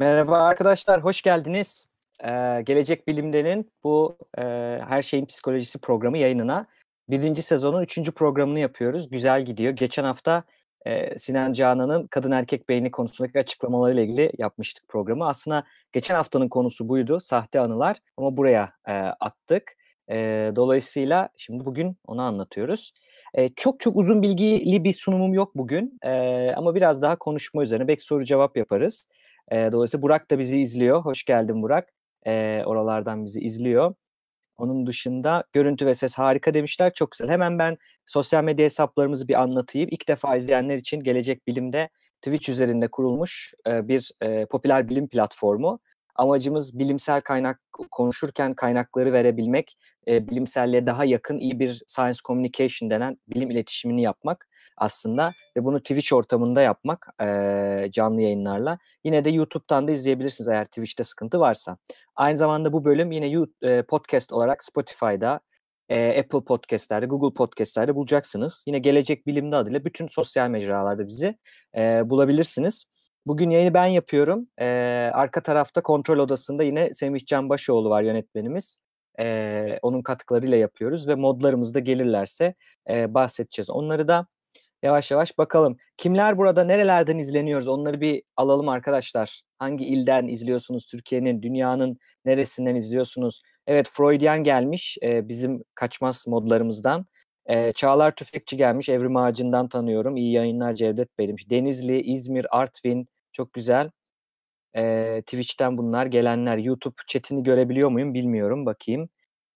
[0.00, 1.86] Merhaba arkadaşlar, hoş geldiniz.
[2.24, 4.42] Ee, Gelecek Bilim'denin bu e,
[4.88, 6.66] Her Şeyin Psikolojisi programı yayınına
[7.08, 9.10] birinci sezonun üçüncü programını yapıyoruz.
[9.10, 9.72] Güzel gidiyor.
[9.72, 10.44] Geçen hafta
[10.86, 15.28] e, Sinan Canan'ın kadın erkek beyni konusundaki açıklamalarıyla ilgili yapmıştık programı.
[15.28, 19.76] Aslında geçen haftanın konusu buydu, sahte anılar ama buraya e, attık.
[20.10, 20.16] E,
[20.56, 22.92] dolayısıyla şimdi bugün onu anlatıyoruz.
[23.34, 26.10] E, çok çok uzun bilgili bir sunumum yok bugün e,
[26.56, 29.06] ama biraz daha konuşma üzerine belki soru cevap yaparız.
[29.50, 31.00] E, dolayısıyla Burak da bizi izliyor.
[31.04, 31.88] Hoş geldin Burak.
[32.26, 33.94] E, oralardan bizi izliyor.
[34.58, 36.92] Onun dışında görüntü ve ses harika demişler.
[36.92, 37.28] Çok güzel.
[37.28, 39.88] Hemen ben sosyal medya hesaplarımızı bir anlatayım.
[39.92, 41.88] İlk defa izleyenler için Gelecek Bilim'de
[42.22, 45.80] Twitch üzerinde kurulmuş e, bir e, popüler bilim platformu.
[46.14, 47.60] Amacımız bilimsel kaynak
[47.90, 49.76] konuşurken kaynakları verebilmek,
[50.08, 54.48] e, bilimselliğe daha yakın iyi bir science communication denen bilim iletişimini yapmak
[54.80, 58.78] aslında ve bunu Twitch ortamında yapmak e, canlı yayınlarla.
[59.04, 61.76] Yine de YouTube'dan da izleyebilirsiniz eğer Twitch'te sıkıntı varsa.
[62.16, 63.46] Aynı zamanda bu bölüm yine
[63.82, 65.40] podcast olarak Spotify'da,
[65.88, 68.64] e, Apple Podcast'lerde, Google Podcast'lerde bulacaksınız.
[68.66, 71.38] Yine Gelecek Bilim'de adıyla bütün sosyal mecralarda bizi
[71.76, 72.84] e, bulabilirsiniz.
[73.26, 74.48] Bugün yayını ben yapıyorum.
[74.58, 74.66] E,
[75.14, 78.78] arka tarafta kontrol odasında yine Semih Can Başoğlu var yönetmenimiz.
[79.20, 82.54] E, onun katkılarıyla yapıyoruz ve modlarımız da gelirlerse
[82.90, 83.70] e, bahsedeceğiz.
[83.70, 84.26] Onları da
[84.82, 85.76] yavaş yavaş bakalım.
[85.96, 89.42] Kimler burada nerelerden izleniyoruz onları bir alalım arkadaşlar.
[89.58, 93.42] Hangi ilden izliyorsunuz Türkiye'nin, dünyanın neresinden izliyorsunuz?
[93.66, 97.06] Evet Freudian gelmiş e, bizim kaçmaz modlarımızdan.
[97.46, 100.16] E, Çağlar Tüfekçi gelmiş Evrim Ağacı'ndan tanıyorum.
[100.16, 101.50] İyi yayınlar Cevdet Bey demiş.
[101.50, 103.90] Denizli, İzmir, Artvin çok güzel.
[104.76, 106.58] E, Twitch'ten bunlar gelenler.
[106.58, 108.66] YouTube chatini görebiliyor muyum bilmiyorum.
[108.66, 109.08] Bakayım.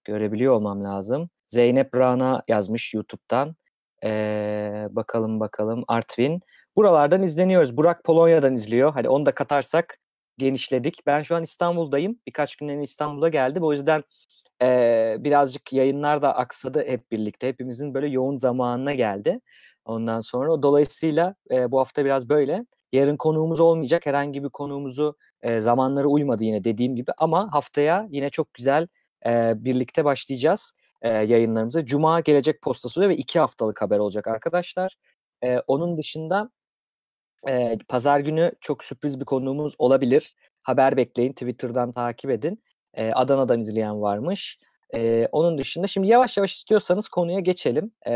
[0.04, 1.30] Görebiliyor olmam lazım.
[1.48, 3.56] Zeynep Rana yazmış YouTube'dan.
[4.04, 6.40] Ee, bakalım bakalım Artvin.
[6.76, 7.76] Buralardan izleniyoruz.
[7.76, 8.92] Burak Polonya'dan izliyor.
[8.94, 9.98] Hadi onu da katarsak
[10.38, 11.06] genişledik.
[11.06, 12.18] Ben şu an İstanbul'dayım.
[12.26, 13.62] Birkaç günden İstanbul'a geldim.
[13.62, 14.04] O yüzden
[14.62, 17.48] e, birazcık yayınlar da aksadı hep birlikte.
[17.48, 19.40] Hepimizin böyle yoğun zamanına geldi.
[19.84, 22.66] Ondan sonra dolayısıyla e, bu hafta biraz böyle.
[22.92, 24.06] Yarın konuğumuz olmayacak.
[24.06, 27.12] Herhangi bir konuğumuzu e, zamanları uymadı yine dediğim gibi.
[27.18, 28.86] Ama haftaya yine çok güzel
[29.26, 30.72] e, birlikte başlayacağız
[31.04, 31.84] e, yayınlarımıza.
[31.86, 34.96] Cuma gelecek postası ve iki haftalık haber olacak arkadaşlar.
[35.44, 36.50] E, onun dışında
[37.48, 40.34] e, pazar günü çok sürpriz bir konuğumuz olabilir.
[40.62, 42.62] Haber bekleyin, Twitter'dan takip edin.
[42.94, 44.58] E, Adana'dan izleyen varmış.
[44.94, 47.92] E, onun dışında şimdi yavaş yavaş istiyorsanız konuya geçelim.
[48.06, 48.14] E,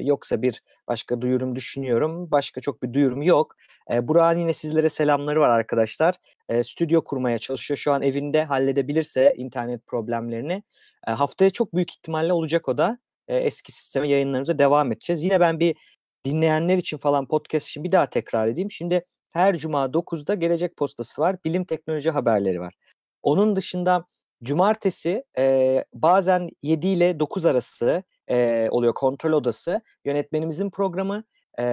[0.00, 2.30] yoksa bir başka duyurum düşünüyorum.
[2.30, 3.56] Başka çok bir duyurum yok.
[3.90, 6.14] E, Burak'ın yine sizlere selamları var arkadaşlar.
[6.48, 7.78] E, stüdyo kurmaya çalışıyor.
[7.78, 10.62] Şu an evinde halledebilirse internet problemlerini
[11.06, 12.98] e, haftaya çok büyük ihtimalle olacak o da.
[13.28, 15.24] E, eski sisteme yayınlarımıza devam edeceğiz.
[15.24, 15.76] Yine ben bir
[16.24, 18.70] dinleyenler için falan podcast için bir daha tekrar edeyim.
[18.70, 21.36] Şimdi her cuma 9'da Gelecek Postası var.
[21.44, 22.74] Bilim teknoloji haberleri var.
[23.22, 24.04] Onun dışında
[24.42, 29.80] cumartesi e, bazen 7 ile 9 arası e, oluyor kontrol odası.
[30.04, 31.24] Yönetmenimizin programı
[31.58, 31.64] e,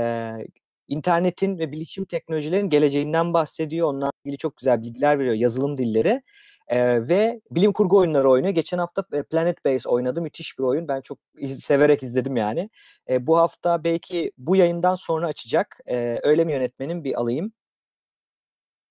[0.87, 3.87] internetin ve bilişim teknolojilerin geleceğinden bahsediyor.
[3.89, 6.21] Onunla ilgili çok güzel bilgiler veriyor yazılım dilleri.
[6.67, 8.53] Ee, ve bilim kurgu oyunları oynuyor.
[8.53, 10.21] Geçen hafta Planet Base oynadı.
[10.21, 10.87] Müthiş bir oyun.
[10.87, 12.69] Ben çok iz- severek izledim yani.
[13.09, 15.79] Ee, bu hafta belki bu yayından sonra açacak.
[15.89, 17.51] Ee, öyle mi yönetmenim bir alayım.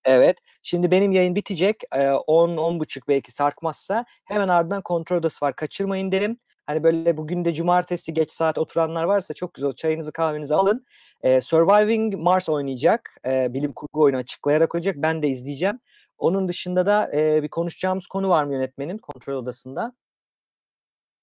[0.05, 0.39] Evet.
[0.62, 1.77] Şimdi benim yayın bitecek.
[1.95, 5.56] Ee, 10 buçuk belki sarkmazsa hemen ardından kontrol odası var.
[5.56, 6.39] Kaçırmayın derim.
[6.66, 10.87] Hani böyle bugün de cumartesi geç saat oturanlar varsa çok güzel çayınızı kahvenizi alın.
[11.22, 13.16] Ee, Surviving Mars oynayacak.
[13.27, 14.97] Ee, bilim kurgu oyunu açıklayarak oynayacak.
[14.97, 15.81] Ben de izleyeceğim.
[16.19, 19.93] Onun dışında da e, bir konuşacağımız konu var mı yönetmenin kontrol odasında?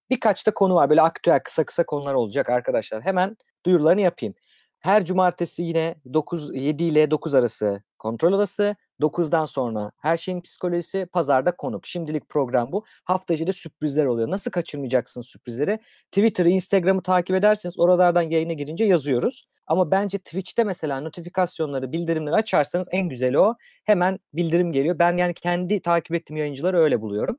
[0.10, 0.90] Birkaç da konu var.
[0.90, 3.02] Böyle aktüel kısa kısa konular olacak arkadaşlar.
[3.02, 4.36] Hemen duyurularını yapayım.
[4.84, 8.76] Her cumartesi yine 9 7 ile 9 arası kontrol odası.
[9.02, 11.86] 9'dan sonra her şeyin psikolojisi, pazarda konuk.
[11.88, 12.86] Şimdilik program bu.
[13.04, 14.30] Haftacı da sürprizler oluyor.
[14.32, 15.80] Nasıl kaçırmayacaksınız sürprizleri?
[16.12, 19.46] Twitter'ı, Instagram'ı takip ederseniz oralardan yayına girince yazıyoruz.
[19.68, 23.56] Ama bence Twitch'te mesela notifikasyonları, bildirimleri açarsanız en güzeli o.
[23.84, 25.00] Hemen bildirim geliyor.
[25.00, 27.38] Ben yani kendi takip ettiğim yayıncıları öyle buluyorum.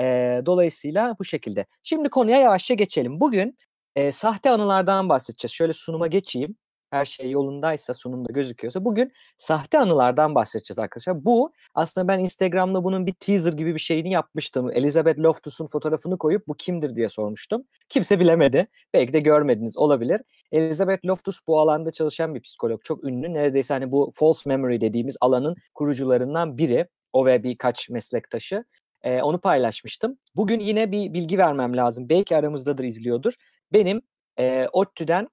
[0.00, 0.04] E,
[0.46, 1.66] dolayısıyla bu şekilde.
[1.82, 3.20] Şimdi konuya yavaşça geçelim.
[3.20, 3.56] Bugün
[3.96, 5.52] e, sahte anılardan bahsedeceğiz.
[5.52, 6.56] Şöyle sunuma geçeyim
[6.90, 11.24] her şey yolundaysa sunumda gözüküyorsa bugün sahte anılardan bahsedeceğiz arkadaşlar.
[11.24, 14.70] Bu aslında ben Instagram'da bunun bir teaser gibi bir şeyini yapmıştım.
[14.72, 17.64] Elizabeth Loftus'un fotoğrafını koyup bu kimdir diye sormuştum.
[17.88, 18.66] Kimse bilemedi.
[18.94, 20.20] Belki de görmediniz olabilir.
[20.52, 22.84] Elizabeth Loftus bu alanda çalışan bir psikolog.
[22.84, 23.34] Çok ünlü.
[23.34, 26.86] Neredeyse hani bu false memory dediğimiz alanın kurucularından biri.
[27.12, 28.64] O ve birkaç meslektaşı.
[29.02, 30.18] Ee, onu paylaşmıştım.
[30.36, 32.08] Bugün yine bir bilgi vermem lazım.
[32.08, 33.32] Belki aramızdadır izliyordur.
[33.72, 34.02] Benim
[34.38, 35.28] e, ODTÜ'den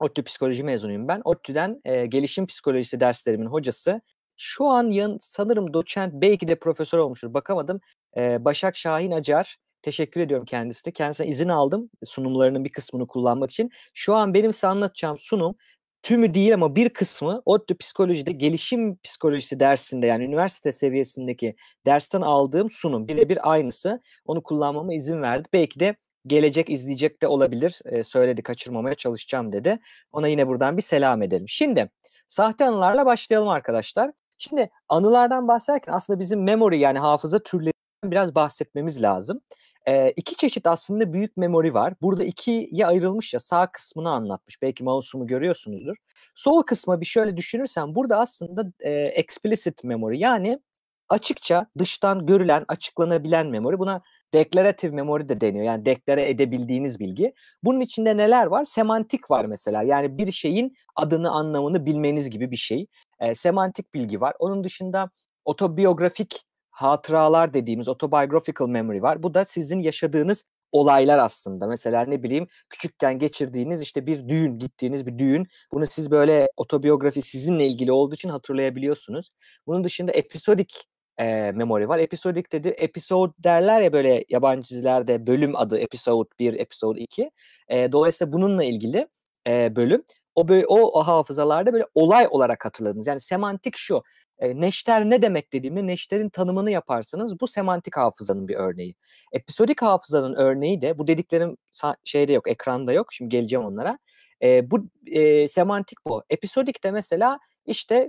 [0.00, 1.22] ODTÜ psikoloji mezunuyum ben.
[1.24, 4.00] ODTÜ'den e, gelişim psikolojisi derslerimin hocası
[4.36, 7.80] şu an yan, sanırım doçent belki de profesör olmuştur bakamadım.
[8.16, 10.92] Ee, Başak Şahin Acar teşekkür ediyorum kendisine.
[10.92, 13.70] Kendisine izin aldım sunumlarının bir kısmını kullanmak için.
[13.94, 15.56] Şu an benim size anlatacağım sunum
[16.02, 21.56] tümü değil ama bir kısmı ODTÜ psikolojide gelişim psikolojisi dersinde yani üniversite seviyesindeki
[21.86, 24.02] dersten aldığım sunum birebir aynısı.
[24.24, 25.48] Onu kullanmama izin verdi.
[25.52, 25.96] Belki de
[26.26, 27.80] gelecek izleyecek de olabilir.
[27.84, 29.78] E, söyledi kaçırmamaya çalışacağım dedi.
[30.12, 31.48] Ona yine buradan bir selam edelim.
[31.48, 31.90] Şimdi
[32.28, 34.12] sahte anılarla başlayalım arkadaşlar.
[34.38, 37.72] Şimdi anılardan bahsederken aslında bizim memory yani hafıza türlerinden
[38.04, 39.40] biraz bahsetmemiz lazım.
[39.86, 41.94] E, iki çeşit aslında büyük memori var.
[42.02, 44.62] Burada ikiye ayrılmış ya sağ kısmını anlatmış.
[44.62, 45.96] Belki mouse'umu görüyorsunuzdur.
[46.34, 50.60] Sol kısma bir şöyle düşünürsen burada aslında e, explicit memory yani
[51.08, 53.78] açıkça dıştan görülen, açıklanabilen memori.
[53.78, 54.02] Buna
[54.34, 55.64] deklaratif memori de deniyor.
[55.64, 57.32] Yani deklare edebildiğiniz bilgi.
[57.62, 58.64] Bunun içinde neler var?
[58.64, 59.82] Semantik var mesela.
[59.82, 62.86] Yani bir şeyin adını, anlamını bilmeniz gibi bir şey.
[63.20, 64.34] E, semantik bilgi var.
[64.38, 65.10] Onun dışında
[65.44, 69.22] otobiyografik hatıralar dediğimiz autobiographical memory var.
[69.22, 71.66] Bu da sizin yaşadığınız olaylar aslında.
[71.66, 75.46] Mesela ne bileyim küçükken geçirdiğiniz işte bir düğün, gittiğiniz bir düğün.
[75.72, 79.30] Bunu siz böyle otobiyografi sizinle ilgili olduğu için hatırlayabiliyorsunuz.
[79.66, 80.86] Bunun dışında episodik
[81.18, 81.98] e, memory var.
[81.98, 87.30] Episodik dedi, episode derler ya böyle yabancı dizilerde bölüm adı episode 1, episode 2.
[87.68, 89.08] E, dolayısıyla bununla ilgili
[89.46, 90.02] e, bölüm.
[90.34, 93.06] O, böyle, o, o hafızalarda böyle olay olarak hatırladınız.
[93.06, 94.02] Yani semantik şu.
[94.38, 98.94] E, neşter ne demek dediğimde neşterin tanımını yaparsanız bu semantik hafızanın bir örneği.
[99.32, 101.56] Episodik hafızanın örneği de bu dediklerim
[102.04, 103.12] şeyde yok, ekranda yok.
[103.12, 103.98] Şimdi geleceğim onlara.
[104.42, 106.22] E, bu e, semantik bu.
[106.30, 108.08] Episodik de mesela işte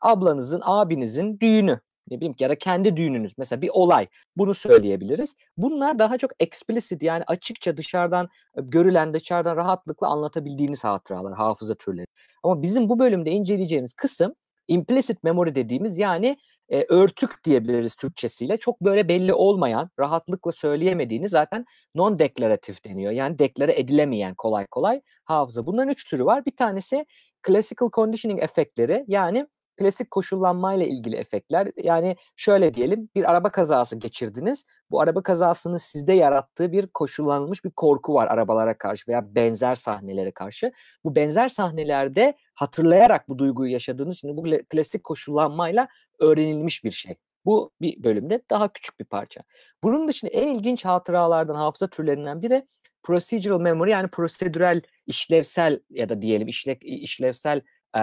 [0.00, 1.80] ablanızın, abinizin düğünü
[2.10, 5.36] ne bileyim ya da kendi düğününüz mesela bir olay bunu söyleyebiliriz.
[5.56, 12.06] Bunlar daha çok explicit yani açıkça dışarıdan görülen dışarıdan rahatlıkla anlatabildiğiniz hatıralar, hafıza türleri.
[12.42, 14.34] Ama bizim bu bölümde inceleyeceğimiz kısım
[14.70, 16.36] implicit memory dediğimiz yani
[16.68, 18.56] e, örtük diyebiliriz Türkçesiyle.
[18.56, 21.64] Çok böyle belli olmayan, rahatlıkla söyleyemediğiniz zaten
[21.94, 23.12] non-deklaratif deniyor.
[23.12, 25.66] Yani deklare edilemeyen kolay kolay hafıza.
[25.66, 26.46] Bunların üç türü var.
[26.46, 27.06] Bir tanesi
[27.46, 29.46] classical conditioning efektleri yani
[29.80, 31.68] klasik koşullanmayla ilgili efektler.
[31.76, 34.64] Yani şöyle diyelim bir araba kazası geçirdiniz.
[34.90, 40.30] Bu araba kazasının sizde yarattığı bir koşullanmış bir korku var arabalara karşı veya benzer sahnelere
[40.30, 40.72] karşı.
[41.04, 45.88] Bu benzer sahnelerde hatırlayarak bu duyguyu yaşadığınız için bu klasik koşullanmayla
[46.18, 47.16] öğrenilmiş bir şey.
[47.44, 49.40] Bu bir bölümde daha küçük bir parça.
[49.84, 52.66] Bunun dışında en ilginç hatıralardan, hafıza türlerinden biri
[53.02, 57.60] procedural memory yani prosedürel, işlevsel ya da diyelim işle, işlevsel
[57.96, 58.02] e,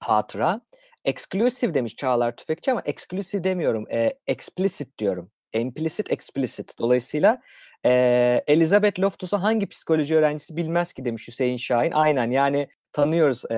[0.00, 0.60] hatıra.
[1.04, 3.90] Exclusive demiş Çağlar Tüfekçi ama exclusive demiyorum.
[3.90, 5.30] E, explicit diyorum.
[5.52, 6.78] Implicit, explicit.
[6.78, 7.42] Dolayısıyla
[7.84, 7.90] e,
[8.46, 11.92] Elizabeth Loftus'u hangi psikoloji öğrencisi bilmez ki demiş Hüseyin Şahin.
[11.92, 13.54] Aynen yani tanıyoruz e,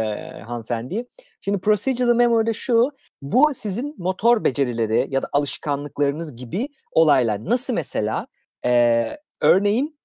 [0.46, 1.06] hanımefendiyi.
[1.40, 2.90] Şimdi procedural memory'de şu,
[3.22, 7.44] bu sizin motor becerileri ya da alışkanlıklarınız gibi olaylar.
[7.44, 8.26] Nasıl mesela?
[8.64, 9.97] E, örneğin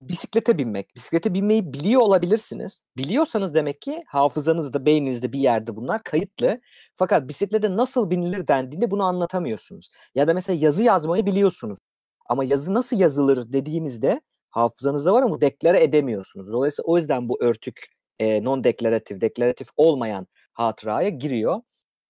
[0.00, 0.94] bisiklete binmek.
[0.94, 2.82] Bisiklete binmeyi biliyor olabilirsiniz.
[2.96, 6.60] Biliyorsanız demek ki hafızanızda, beyninizde bir yerde bunlar kayıtlı.
[6.96, 9.88] Fakat bisiklete nasıl binilir dendiğinde bunu anlatamıyorsunuz.
[10.14, 11.78] Ya da mesela yazı yazmayı biliyorsunuz.
[12.26, 14.20] Ama yazı nasıl yazılır dediğinizde
[14.50, 16.52] hafızanızda var ama deklare edemiyorsunuz.
[16.52, 17.86] Dolayısıyla o yüzden bu örtük
[18.18, 21.60] e, non-deklaratif, deklaratif olmayan hatıraya giriyor.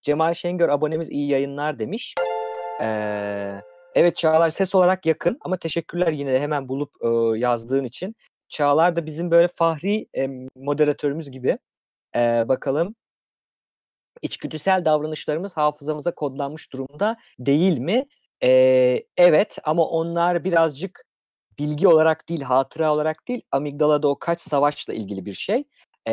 [0.02, 2.14] Cemal Şengör abonemiz iyi yayınlar demiş.
[2.80, 3.62] Eee
[3.94, 8.16] Evet Çağlar ses olarak yakın ama teşekkürler yine de hemen bulup e, yazdığın için.
[8.48, 11.58] Çağlar da bizim böyle fahri e, moderatörümüz gibi.
[12.16, 12.94] E, bakalım
[14.22, 18.06] içgüdüsel davranışlarımız hafızamıza kodlanmış durumda değil mi?
[18.42, 18.48] E,
[19.16, 21.04] evet ama onlar birazcık
[21.58, 25.64] bilgi olarak değil, hatıra olarak değil, amigdalada o kaç savaşla ilgili bir şey.
[26.06, 26.12] E,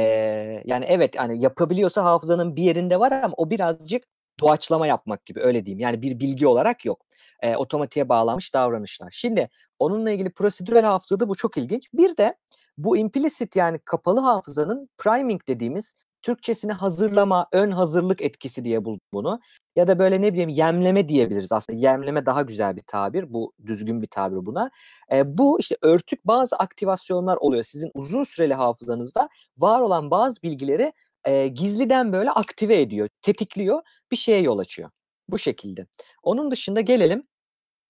[0.65, 4.03] yani evet yani yapabiliyorsa hafızanın bir yerinde var ama o birazcık
[4.39, 5.79] doğaçlama yapmak gibi öyle diyeyim.
[5.79, 7.07] Yani bir bilgi olarak yok
[7.41, 9.09] e, otomatiğe bağlanmış davranışlar.
[9.11, 11.93] Şimdi onunla ilgili prosedürel hafızada bu çok ilginç.
[11.93, 12.35] Bir de
[12.77, 19.39] bu implicit yani kapalı hafızanın priming dediğimiz Türkçesini hazırlama, ön hazırlık etkisi diye buldum bunu.
[19.75, 21.51] Ya da böyle ne bileyim yemleme diyebiliriz.
[21.51, 23.33] Aslında yemleme daha güzel bir tabir.
[23.33, 24.71] Bu düzgün bir tabir buna.
[25.11, 27.63] E, bu işte örtük bazı aktivasyonlar oluyor.
[27.63, 30.93] Sizin uzun süreli hafızanızda var olan bazı bilgileri
[31.27, 33.81] e, gizliden böyle aktive ediyor, tetikliyor,
[34.11, 34.89] bir şeye yol açıyor.
[35.29, 35.87] Bu şekilde.
[36.23, 37.23] Onun dışında gelelim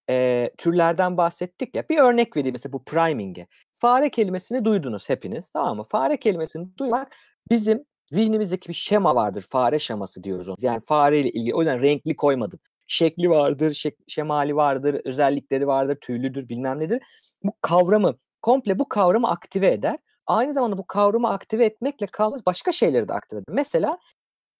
[0.10, 1.90] e, türlerden bahsettik ya.
[1.90, 3.48] Bir örnek vereyim mesela bu priming'e.
[3.76, 5.84] Fare kelimesini duydunuz hepiniz tamam mı?
[5.84, 7.16] Fare kelimesini duymak
[7.52, 9.46] bizim zihnimizdeki bir şema vardır.
[9.50, 10.56] Fare şeması diyoruz onu.
[10.62, 11.56] Yani fare ile ilgili.
[11.56, 12.60] O yüzden renkli koymadım.
[12.88, 17.02] Şekli vardır, şek, şemali vardır, özellikleri vardır, tüylüdür bilmem nedir.
[17.44, 19.98] Bu kavramı, komple bu kavramı aktive eder.
[20.28, 23.56] Aynı zamanda bu kavramı aktive etmekle kalmaz başka şeyleri de aktive eder.
[23.56, 23.98] Mesela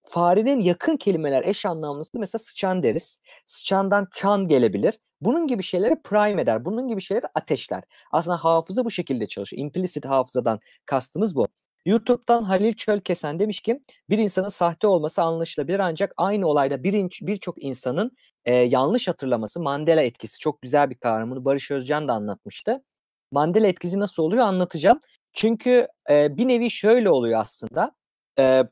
[0.02, 3.20] farenin yakın kelimeler eş anlamlısı mesela sıçan deriz.
[3.46, 5.00] Sıçandan çan gelebilir.
[5.22, 6.66] Bunun gibi şeyleri prime eder.
[6.66, 7.84] Bunun gibi şeyleri ateşler.
[8.12, 9.64] Aslında hafıza bu şekilde çalışıyor.
[9.64, 11.48] Implicit hafızadan kastımız bu.
[11.86, 17.62] YouTube'dan Halil Çölkesen demiş ki bir insanın sahte olması anlaşılabilir ancak aynı olayda birçok bir
[17.64, 18.12] insanın
[18.46, 21.32] e, yanlış hatırlaması Mandela etkisi çok güzel bir kavram.
[21.32, 22.84] Bunu Barış Özcan da anlatmıştı.
[23.32, 25.00] Mandela etkisi nasıl oluyor anlatacağım.
[25.38, 27.92] Çünkü e, bir nevi şöyle oluyor aslında.
[28.40, 28.64] E,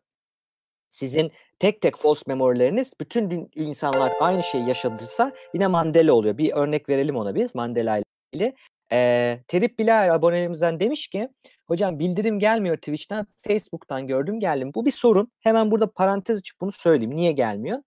[0.89, 6.37] sizin tek tek false memory'leriniz bütün insanlar aynı şeyi yaşadırsa yine Mandela oluyor.
[6.37, 8.55] Bir örnek verelim ona biz Mandela ile ilgili.
[8.91, 11.29] E, Terip Bilal abonelerimizden demiş ki
[11.67, 14.71] hocam bildirim gelmiyor Twitch'ten Facebook'tan gördüm geldim.
[14.75, 15.31] Bu bir sorun.
[15.39, 17.15] Hemen burada parantez açıp bunu söyleyeyim.
[17.15, 17.79] Niye gelmiyor?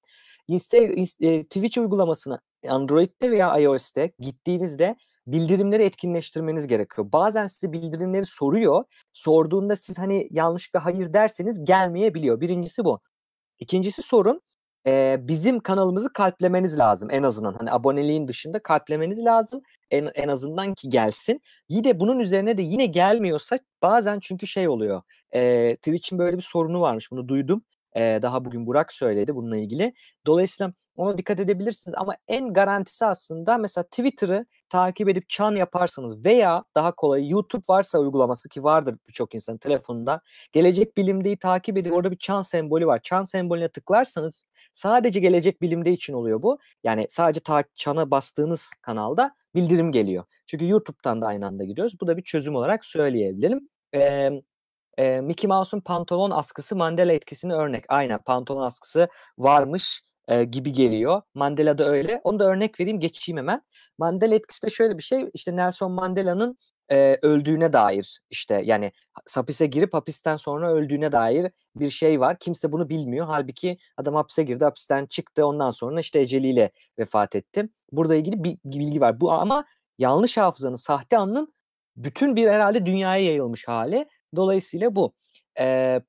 [0.49, 4.97] Insta, Insta, Twitch uygulamasına Android'de veya iOS'te gittiğinizde
[5.32, 7.12] bildirimleri etkinleştirmeniz gerekiyor.
[7.12, 8.85] Bazen size bildirimleri soruyor.
[9.12, 12.40] Sorduğunda siz hani yanlışlıkla hayır derseniz gelmeyebiliyor.
[12.40, 13.00] Birincisi bu.
[13.58, 14.42] İkincisi sorun
[14.87, 17.54] e, bizim kanalımızı kalplemeniz lazım en azından.
[17.54, 21.42] Hani aboneliğin dışında kalplemeniz lazım en, en azından ki gelsin.
[21.68, 25.02] Yine bunun üzerine de yine gelmiyorsa bazen çünkü şey oluyor.
[25.35, 27.62] E, Twitch'in böyle bir sorunu varmış bunu duydum.
[27.97, 29.95] Daha bugün Burak söyledi bununla ilgili.
[30.26, 36.64] Dolayısıyla ona dikkat edebilirsiniz ama en garantisi aslında mesela Twitter'ı takip edip çan yaparsanız veya
[36.75, 40.21] daha kolay YouTube varsa uygulaması ki vardır birçok insanın telefonunda
[40.52, 43.00] gelecek bilimdeyi takip edip orada bir çan sembolü var.
[43.02, 46.59] Çan sembolüne tıklarsanız sadece gelecek bilimde için oluyor bu.
[46.85, 50.25] Yani sadece ta çana bastığınız kanalda bildirim geliyor.
[50.47, 52.00] Çünkü YouTube'dan da aynı anda gidiyoruz.
[52.00, 53.68] Bu da bir çözüm olarak söyleyebilirim.
[53.95, 54.30] Ee,
[54.99, 57.85] e, Mickey Mouse'un pantolon askısı Mandela etkisini örnek.
[57.88, 61.23] Aynen pantolon askısı varmış e, gibi geliyor.
[61.35, 62.21] Mandela da öyle.
[62.25, 63.62] Onu da örnek vereyim geçeyim hemen.
[63.99, 65.31] Mandela etkisi de şöyle bir şey.
[65.35, 68.93] İşte Nelson Mandela'nın e, öldüğüne dair işte yani
[69.35, 72.38] hapise girip hapisten sonra öldüğüne dair bir şey var.
[72.38, 73.26] Kimse bunu bilmiyor.
[73.26, 75.47] Halbuki adam hapise girdi, hapisten çıktı.
[75.47, 77.69] Ondan sonra işte eceliyle vefat etti.
[77.93, 79.21] Burada ilgili bir bilgi var.
[79.21, 79.64] Bu ama
[79.99, 81.55] yanlış hafızanın, sahte anının
[81.97, 84.09] bütün bir herhalde dünyaya yayılmış hali.
[84.37, 85.12] Dolayısıyla bu.
[85.61, 86.00] E,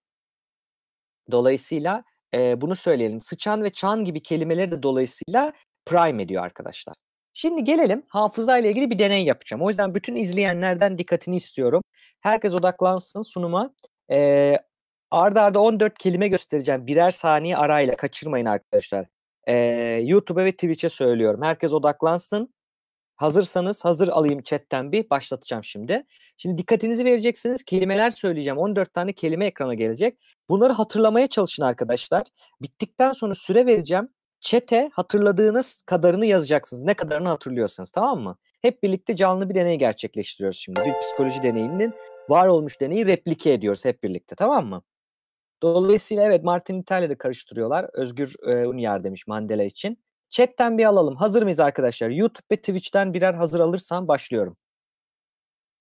[1.31, 3.21] dolayısıyla e, bunu söyleyelim.
[3.21, 5.53] Sıçan ve çan gibi kelimeleri de dolayısıyla
[5.85, 6.95] prime ediyor arkadaşlar.
[7.33, 9.63] Şimdi gelelim hafıza ile ilgili bir deney yapacağım.
[9.63, 11.81] O yüzden bütün izleyenlerden dikkatini istiyorum.
[12.21, 13.73] Herkes odaklansın sunuma.
[14.11, 14.57] Ee,
[15.11, 16.87] arda arda 14 kelime göstereceğim.
[16.87, 19.05] Birer saniye arayla kaçırmayın arkadaşlar.
[19.47, 19.55] Ee,
[20.03, 21.41] YouTube'a ve Twitch'e söylüyorum.
[21.43, 22.53] Herkes odaklansın.
[23.19, 26.03] Hazırsanız hazır alayım chatten bir başlatacağım şimdi.
[26.37, 27.63] Şimdi dikkatinizi vereceksiniz.
[27.63, 28.57] Kelimeler söyleyeceğim.
[28.57, 30.19] 14 tane kelime ekrana gelecek.
[30.49, 32.23] Bunları hatırlamaya çalışın arkadaşlar.
[32.61, 34.09] Bittikten sonra süre vereceğim.
[34.39, 36.83] Çete hatırladığınız kadarını yazacaksınız.
[36.83, 38.37] Ne kadarını hatırlıyorsanız tamam mı?
[38.61, 40.79] Hep birlikte canlı bir deney gerçekleştiriyoruz şimdi.
[40.85, 41.93] Bir psikoloji deneyinin
[42.29, 44.81] var olmuş deneyi replike ediyoruz hep birlikte tamam mı?
[45.61, 47.89] Dolayısıyla evet Martin İtalya'da karıştırıyorlar.
[47.93, 49.97] Özgür e, Unyar demiş Mandela için.
[50.29, 51.15] Chat'ten bir alalım.
[51.15, 52.09] Hazır mıyız arkadaşlar?
[52.09, 54.57] YouTube ve Twitch'ten birer hazır alırsam başlıyorum.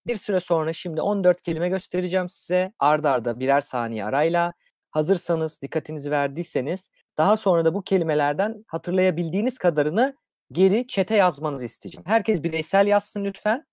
[0.07, 2.73] Bir süre sonra şimdi 14 kelime göstereceğim size.
[2.78, 4.52] Arda arda birer saniye arayla.
[4.90, 10.17] Hazırsanız, dikkatinizi verdiyseniz daha sonra da bu kelimelerden hatırlayabildiğiniz kadarını
[10.52, 12.05] geri chat'e yazmanızı isteyeceğim.
[12.07, 13.67] Herkes bireysel yazsın lütfen.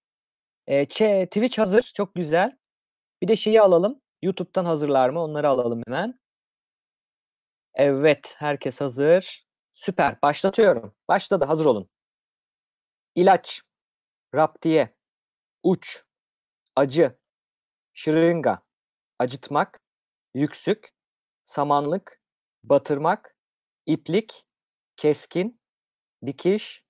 [0.68, 0.86] E,
[1.26, 1.82] Twitch hazır.
[1.82, 2.58] Çok güzel.
[3.22, 4.02] Bir de şeyi alalım.
[4.22, 5.22] YouTube'dan hazırlar mı?
[5.22, 6.20] Onları alalım hemen.
[7.76, 8.36] Evet.
[8.38, 9.45] Herkes hazır.
[9.76, 10.22] Süper.
[10.22, 10.96] Başlatıyorum.
[11.08, 11.46] Başladı.
[11.46, 11.90] Hazır olun.
[13.16, 13.62] İlaç.
[14.36, 14.96] Raptiye.
[15.64, 16.04] Uç.
[16.76, 17.18] Acı.
[17.94, 18.62] Şırınga.
[19.20, 19.80] Acıtmak.
[20.34, 20.90] Yüksük.
[21.46, 22.22] Samanlık.
[22.64, 23.36] Batırmak
[23.86, 24.46] iplik,
[24.98, 25.60] keskin,
[26.26, 26.84] dikiş,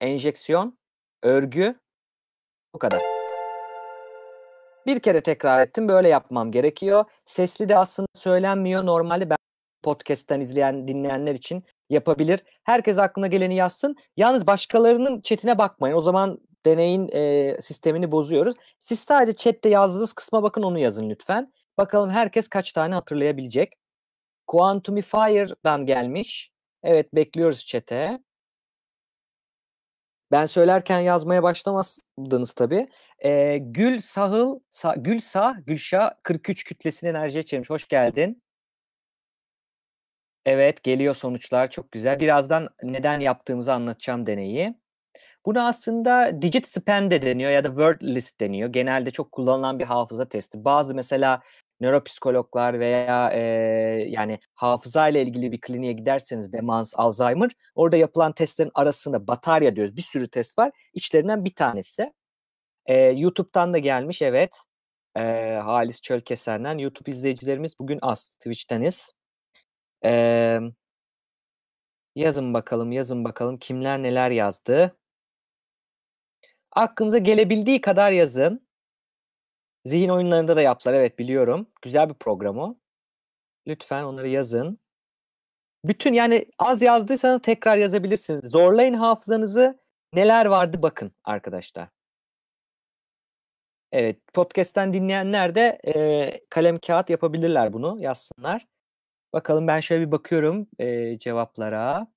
[0.00, 0.78] enjeksiyon,
[1.22, 1.80] örgü
[2.74, 3.02] bu kadar.
[4.86, 5.88] Bir kere tekrar ettim.
[5.88, 7.04] Böyle yapmam gerekiyor.
[7.24, 8.86] Sesli de aslında söylenmiyor.
[8.86, 9.38] Normalde ben
[9.82, 11.64] podcast'ten izleyen, dinleyenler için
[11.94, 12.40] yapabilir.
[12.64, 13.96] Herkes aklına geleni yazsın.
[14.16, 15.96] Yalnız başkalarının chatine bakmayın.
[15.96, 18.56] O zaman deneyin e, sistemini bozuyoruz.
[18.78, 21.52] Siz sadece chatte yazdığınız kısma bakın onu yazın lütfen.
[21.78, 23.72] Bakalım herkes kaç tane hatırlayabilecek.
[24.46, 26.52] Quantumifier'dan gelmiş.
[26.82, 28.20] Evet bekliyoruz çete.
[30.30, 32.88] Ben söylerken yazmaya başlamazdınız tabii.
[33.24, 37.70] Ee, Gül Sahıl, Sa, Gül Sah, Gülşah 43 kütlesini enerjiye çevirmiş.
[37.70, 38.42] Hoş geldin.
[40.46, 42.20] Evet geliyor sonuçlar çok güzel.
[42.20, 44.74] Birazdan neden yaptığımızı anlatacağım deneyi.
[45.46, 48.68] Buna aslında digit span de deniyor ya da word list deniyor.
[48.68, 50.64] Genelde çok kullanılan bir hafıza testi.
[50.64, 51.42] Bazı mesela
[51.80, 53.40] nöropsikologlar veya e,
[54.08, 59.96] yani hafıza ile ilgili bir kliniğe giderseniz demans, Alzheimer orada yapılan testlerin arasında batarya diyoruz.
[59.96, 60.72] Bir sürü test var.
[60.94, 62.12] İçlerinden bir tanesi.
[62.86, 64.56] E, YouTube'dan da gelmiş evet.
[65.16, 65.22] E,
[65.64, 66.78] Halis Çölkesen'den.
[66.78, 68.34] YouTube izleyicilerimiz bugün az.
[68.34, 69.12] Twitch'teniz.
[70.04, 70.72] Emm
[72.14, 74.96] yazın bakalım, yazın bakalım kimler neler yazdı?
[76.72, 78.68] Aklınıza gelebildiği kadar yazın.
[79.84, 81.66] Zihin oyunlarında da yaptılar, evet biliyorum.
[81.82, 82.76] Güzel bir program o.
[83.66, 84.78] Lütfen onları yazın.
[85.84, 88.50] Bütün yani az yazdıysanız tekrar yazabilirsiniz.
[88.50, 89.80] Zorlayın hafızanızı.
[90.12, 91.88] Neler vardı bakın arkadaşlar.
[93.92, 98.66] Evet, podcast'ten dinleyenler de, eee, kalem kağıt yapabilirler bunu, yazsınlar.
[99.34, 102.08] Bakalım ben şöyle bir bakıyorum, eee, cevaplara.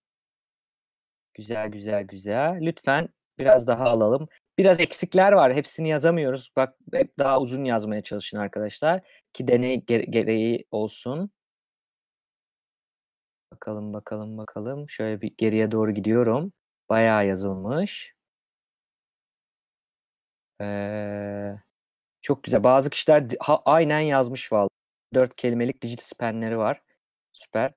[1.34, 2.60] Güzel, güzel, güzel.
[2.62, 3.10] Lütfen
[3.40, 4.28] biraz daha alalım.
[4.58, 6.52] Biraz eksikler var, hepsini yazamıyoruz.
[6.56, 9.02] Bak hep daha uzun yazmaya çalışın arkadaşlar
[9.34, 11.32] ki deney ge gereği olsun.
[13.52, 14.90] Bakalım, bakalım, bakalım.
[14.90, 16.54] Şöyle bir geriye doğru gidiyorum.
[16.90, 18.16] Bayağı yazılmış.
[20.62, 21.62] Eee,
[22.22, 22.64] çok güzel.
[22.64, 24.70] Bazı kişiler ha aynen yazmış vallahi.
[25.16, 26.82] 4 kelimelik Digispen'leri var.
[27.38, 27.74] Süper.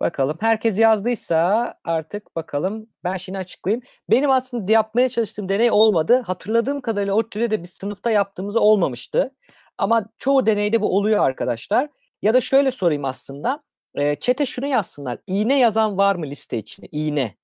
[0.00, 3.82] Bakalım herkes yazdıysa artık bakalım ben şimdi açıklayayım.
[4.10, 6.22] Benim aslında yapmaya çalıştığım deney olmadı.
[6.26, 9.34] Hatırladığım kadarıyla ODTÜ'de de biz sınıfta yaptığımız olmamıştı.
[9.78, 11.88] Ama çoğu deneyde bu oluyor arkadaşlar.
[12.22, 13.62] Ya da şöyle sorayım aslında.
[13.96, 15.18] Eee, chat'e şunu yazsınlar.
[15.26, 16.88] İğne yazan var mı liste içine?
[16.92, 17.36] İğne.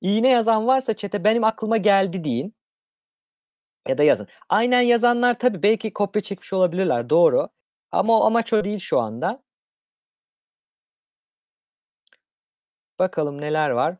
[0.00, 2.54] İğne yazan varsa chat'e benim aklıma geldi deyin.
[3.88, 4.26] Ya da yazın.
[4.48, 7.48] Aynen yazanlar tabii belki kopya çekmiş olabilirler, doğru.
[7.94, 9.42] Ama o amaç o değil şu anda.
[12.98, 13.96] Bakalım neler var?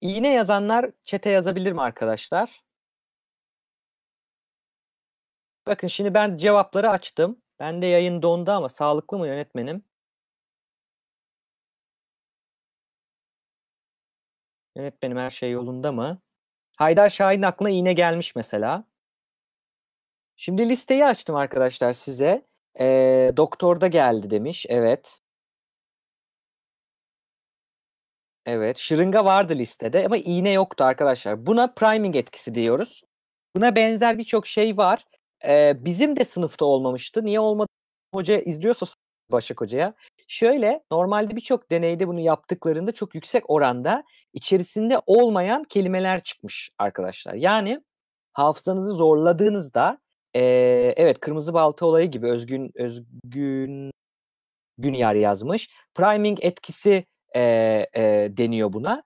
[0.00, 2.62] İğne yazanlar chat'e yazabilir mi arkadaşlar?
[5.66, 7.42] Bakın şimdi ben cevapları açtım.
[7.60, 9.84] Bende yayın dondu ama sağlıklı mı yönetmenim?
[14.76, 16.20] Yönetmenim her şey yolunda mı?
[16.78, 18.84] Haydar Şahin'in aklına iğne gelmiş mesela.
[20.36, 22.47] Şimdi listeyi açtım arkadaşlar size.
[22.78, 24.66] Eee, doktor da geldi demiş.
[24.68, 25.20] Evet.
[28.46, 31.46] Evet, şırınga vardı listede ama iğne yoktu arkadaşlar.
[31.46, 33.02] Buna priming etkisi diyoruz.
[33.56, 35.04] Buna benzer birçok şey var.
[35.44, 37.24] Eee, bizim de sınıfta olmamıştı.
[37.24, 37.68] Niye olmadı?
[38.14, 38.86] Hoca izliyorsa
[39.32, 39.94] Başak Hoca'ya.
[40.28, 47.34] Şöyle, normalde birçok deneyde bunu yaptıklarında çok yüksek oranda içerisinde olmayan kelimeler çıkmış arkadaşlar.
[47.34, 47.80] Yani
[48.32, 49.98] hafızanızı zorladığınızda,
[50.34, 53.92] eee, evet kırmızı balta olayı gibi Özgün Özgün
[54.78, 55.70] Günyar yazmış.
[55.94, 59.02] Priming etkisi, eee, eee, deniyor buna.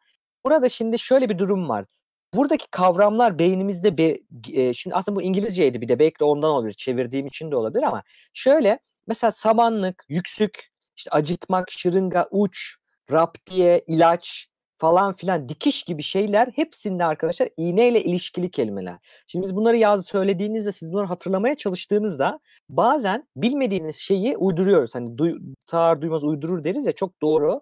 [0.46, 1.86] Burada şimdi şöyle bir durum var.
[2.34, 4.16] Buradaki kavramlar beynimizde be
[4.48, 7.82] eee, şimdi aslında bu İngilizceydi bir de belki de ondan olabilir, çevirdiğim için de olabilir
[7.84, 8.02] ama
[8.34, 12.76] şöyle, mesela samanlık, yüksük, işte acıtmak, şırınga, uç,
[13.12, 14.48] raptiye, ilaç
[14.82, 18.96] falan filan, dikiş gibi şeyler hepsinde arkadaşlar iğneyle ilişkili kelimeler.
[19.26, 24.94] Şimdi biz bunları yaz söylediğinizde, siz bunları hatırlamaya çalıştığınızda bazen bilmediğiniz şeyi uyduruyoruz.
[24.94, 27.60] Hani duy sağır duymaz uydurur deriz ya, çok doğru.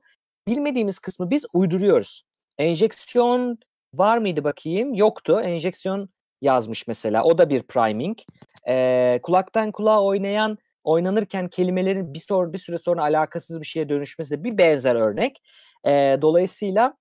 [0.48, 2.22] Bilmediğimiz kısmı biz uyduruyoruz.
[2.58, 3.58] Enjeksiyon
[3.94, 4.94] var mıydı bakayım?
[4.94, 5.40] Yoktu.
[5.40, 6.08] Enjeksiyon
[6.42, 7.24] yazmış mesela.
[7.24, 8.18] O da bir priming.
[8.66, 14.30] Eee, kulaktan kulağa oynayan oynanırken kelimelerin bir sor bir süre sonra alakasız bir şeye dönüşmesi
[14.30, 15.42] de bir benzer örnek.
[15.86, 16.99] Eee, dolayısıyla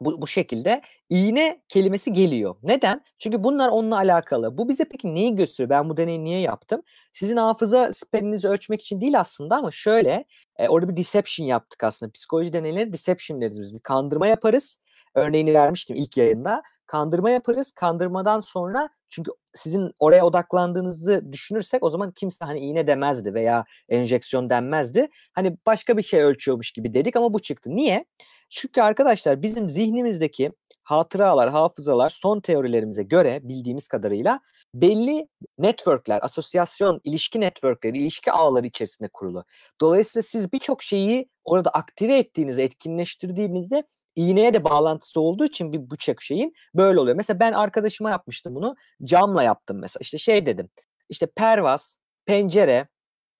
[0.00, 2.56] bu bu şekilde iğne kelimesi geliyor.
[2.62, 3.04] Neden?
[3.18, 4.58] Çünkü bunlar onunla alakalı.
[4.58, 5.70] Bu bize peki neyi gösteriyor?
[5.70, 6.82] Ben bu deneyi niye yaptım?
[7.12, 10.24] Sizin hafıza spaninizi ölçmek için değil aslında ama şöyle,
[10.58, 12.12] eee, orada bir deception yaptık aslında.
[12.12, 13.74] Psikoloji deneyleri deception deriz biz.
[13.74, 14.78] Bir kandırma yaparız.
[15.14, 16.62] Örneğini vermiştim ilk yayında.
[16.86, 17.72] Kandırma yaparız.
[17.72, 24.50] Kandırmadan sonra çünkü sizin oraya odaklandığınızı düşünürsek o zaman kimse hani iğne demezdi veya enjeksiyon
[24.50, 25.08] denmezdi.
[25.32, 27.70] Hani başka bir şey ölçüyormuş gibi dedik ama bu çıktı.
[27.76, 28.04] Niye?
[28.50, 30.52] Çünkü arkadaşlar bizim zihnimizdeki
[30.88, 34.40] hatıralar, hafızalar son teorilerimize göre bildiğimiz kadarıyla
[34.74, 39.44] belli network'ler, asosyasyon, ilişki network'leri, ilişki ağları içerisinde kurulu.
[39.80, 43.84] Dolayısıyla siz birçok şeyi orada aktive ettiğinizde, etkinleştirdiğinizde
[44.18, 47.16] iğneye de bağlantısı olduğu için bir birçok şeyin böyle oluyor.
[47.16, 48.76] Mesela ben arkadaşıma yapmıştım bunu.
[49.04, 50.00] Camla yaptım mesela.
[50.02, 50.70] İşte şey dedim.
[51.08, 52.88] İşte pervas, pencere,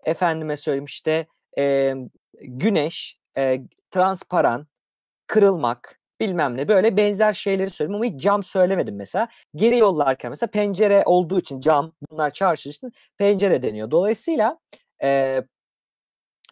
[0.04, 2.08] efendime söyleyeyim işte emm,
[2.42, 4.66] güneş, eee, transparan,
[5.26, 9.28] kırılmak, bilmem ne böyle benzer şeyleri söyledim ama hiç cam söylemedim mesela.
[9.56, 13.90] Geri yollarken mesela pencere olduğu için cam bunlar çağrıştığı için pencere deniyor.
[13.90, 14.58] Dolayısıyla,
[15.02, 15.44] eee,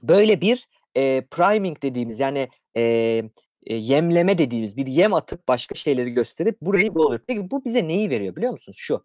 [0.02, 3.30] böyle bir, eee, priming dediğimiz yani, eee,
[3.66, 8.10] eee, yemleme dediğimiz bir yem atıp başka şeyleri gösterip burayı bu Peki bu bize neyi
[8.10, 8.76] veriyor biliyor musunuz?
[8.80, 9.04] Şu,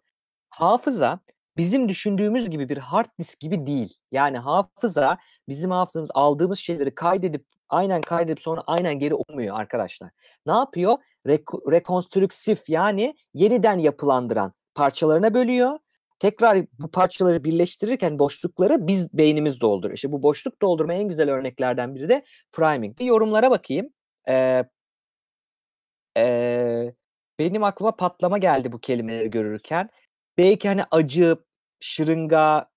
[0.50, 1.20] hafıza
[1.56, 3.94] bizim düşündüğümüz gibi bir hard disk gibi değil.
[4.12, 10.10] Yani hafıza bizim hafızamız aldığımız şeyleri kaydedip aynen kaydedip sonra aynen geri okumuyor arkadaşlar.
[10.46, 10.98] Ne yapıyor?
[11.26, 15.78] Reko rekonstrüktif yani yeniden yapılandıran parçalarına bölüyor.
[16.18, 19.96] tekrar bu parçaları birleştirirken boşlukları biz beynimiz dolduruyor.
[19.96, 22.98] İşte bu boşluk doldurma en güzel örneklerden biri de priming.
[22.98, 23.90] Bir yorumlara bakayım.
[24.28, 24.64] Ee,
[26.16, 26.94] e,
[27.38, 29.90] benim aklıma patlama geldi bu kelimeleri görürken.
[30.38, 31.36] Belki hani acı,
[31.80, 32.70] şırınga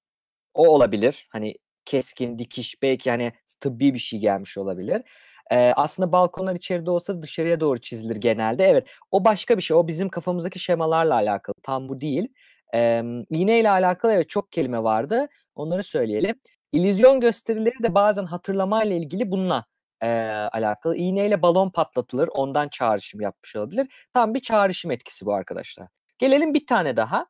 [0.54, 1.28] o olabilir.
[1.32, 1.56] Hani
[1.86, 5.04] keskin, dikiş belki hani tıbbi bir şey gelmiş olabilir.
[5.52, 8.66] Ee, aslında balkonlar içeride olsa dışarıya doğru çizilir genelde.
[8.66, 9.78] Evet o başka bir şey.
[9.78, 11.56] O bizim kafamızdaki şemalarla alakalı.
[11.64, 12.28] Tam bu değil.
[12.76, 15.28] Ee, iğne ile alakalı evet çok kelime vardı.
[15.56, 16.36] Onları söyleyelim.
[16.72, 19.66] İllüzyon gösterileri de bazen hatırlamayla ilgili bununla
[20.02, 20.08] e,
[20.52, 20.96] alakalı.
[20.96, 22.30] İğneyle balon patlatılır.
[22.34, 24.08] Ondan çağrışım yapmış olabilir.
[24.14, 25.88] Tam bir çağrışım etkisi bu arkadaşlar.
[26.18, 27.28] Gelelim bir tane daha.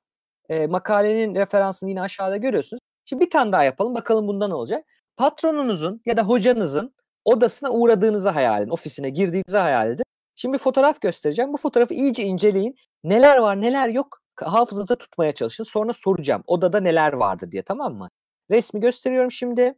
[0.49, 2.79] E, makalenin referansını yine aşağıda görüyorsunuz.
[3.05, 3.95] Şimdi bir tane daha yapalım.
[3.95, 4.85] Bakalım bundan ne olacak.
[5.17, 8.69] Patronunuzun ya da hocanızın odasına uğradığınızı hayal edin.
[8.69, 10.03] Ofisine girdiğinizi hayal edin.
[10.35, 11.53] Şimdi bir fotoğraf göstereceğim.
[11.53, 12.75] Bu fotoğrafı iyice inceleyin.
[13.03, 15.63] Neler var neler yok hafızada tutmaya çalışın.
[15.63, 18.09] Sonra soracağım odada neler vardı diye tamam mı?
[18.51, 19.75] Resmi gösteriyorum şimdi.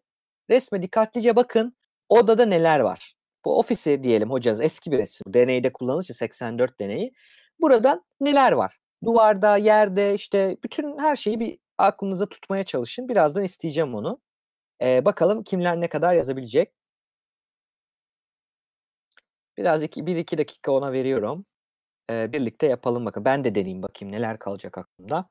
[0.50, 1.77] Resme dikkatlice bakın.
[2.10, 3.13] Odada neler var?
[3.46, 5.34] Bu ofisi diyelim hocanız eski bir resim.
[5.34, 7.13] Deneyde kullanılır için 84 deneyi.
[7.60, 8.78] Burada neler var?
[9.06, 13.10] Duvarda, yerde işte bütün her şeyi bir aklınıza tutmaya çalışın.
[13.10, 14.22] Birazdan isteyeceğim onu.
[14.82, 16.74] Ee, bakalım kimler ne kadar yazabilecek.
[19.58, 21.46] Biraz iki, bir iki dakika ona veriyorum.
[22.12, 23.26] Ee, birlikte yapalım bakın.
[23.26, 25.30] Ben de deneyeyim bakayım neler kalacak aklımda.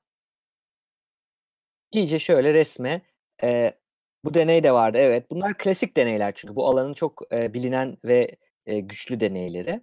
[1.92, 3.02] İyice şöyle resme.
[3.42, 3.78] E,
[4.26, 5.30] bu deney de vardı evet.
[5.30, 8.36] Bunlar klasik deneyler çünkü bu alanın çok e, bilinen ve
[8.66, 9.82] e, güçlü deneyleri.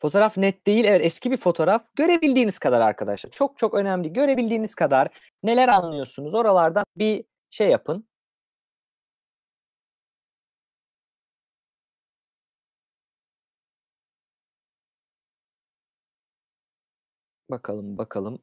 [0.00, 0.84] Fotoğraf net değil.
[0.84, 1.86] Evet eski bir fotoğraf.
[1.96, 3.30] Görebildiğiniz kadar arkadaşlar.
[3.30, 4.12] Çok çok önemli.
[4.12, 5.08] Görebildiğiniz kadar
[5.42, 8.06] neler anlıyorsunuz oralardan bir şey yapın.
[17.50, 18.38] Bakalım bakalım.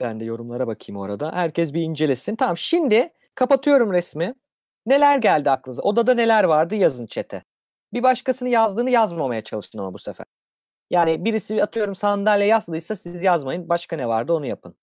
[0.00, 1.32] Ben de yorumlara bakayım orada.
[1.32, 2.36] Herkes bir incelesin.
[2.36, 4.34] Tamam şimdi kapatıyorum resmi.
[4.86, 5.82] Neler geldi aklınıza?
[5.82, 7.44] Odada neler vardı yazın çete.
[7.92, 10.26] Bir başkasını yazdığını yazmamaya çalışın ama bu sefer.
[10.90, 13.68] Yani birisi atıyorum sandalye yazdıysa siz yazmayın.
[13.68, 14.76] Başka ne vardı onu yapın.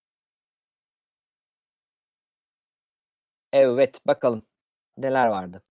[3.51, 4.43] Evet bakalım
[4.97, 5.63] neler vardı.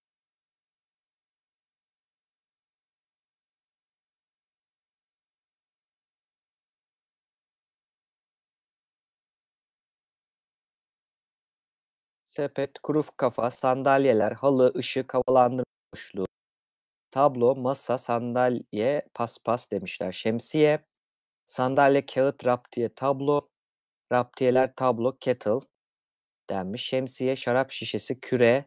[12.37, 16.27] Sepet, kuru kafa, sandalyeler, halı, ışık, havalandırma boşluğu,
[17.11, 20.12] tablo, masa, sandalye, paspas demişler.
[20.12, 20.85] Şemsiye,
[21.46, 23.49] sandalye, kağıt, raptiye, tablo,
[24.12, 25.59] raptiyeler, tablo, kettle
[26.51, 26.85] denmiş.
[26.87, 28.66] Şemsiye, şarap şişesi, küre,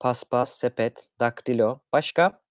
[0.00, 1.80] paspas, sepet, daktilo.
[1.92, 2.42] Başka?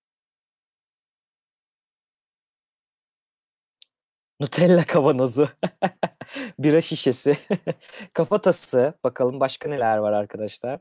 [4.39, 5.49] Nutella kavanozu,
[6.59, 7.37] bira şişesi,
[8.13, 8.93] kafatası.
[9.03, 10.79] Bakalım başka neler var arkadaşlar.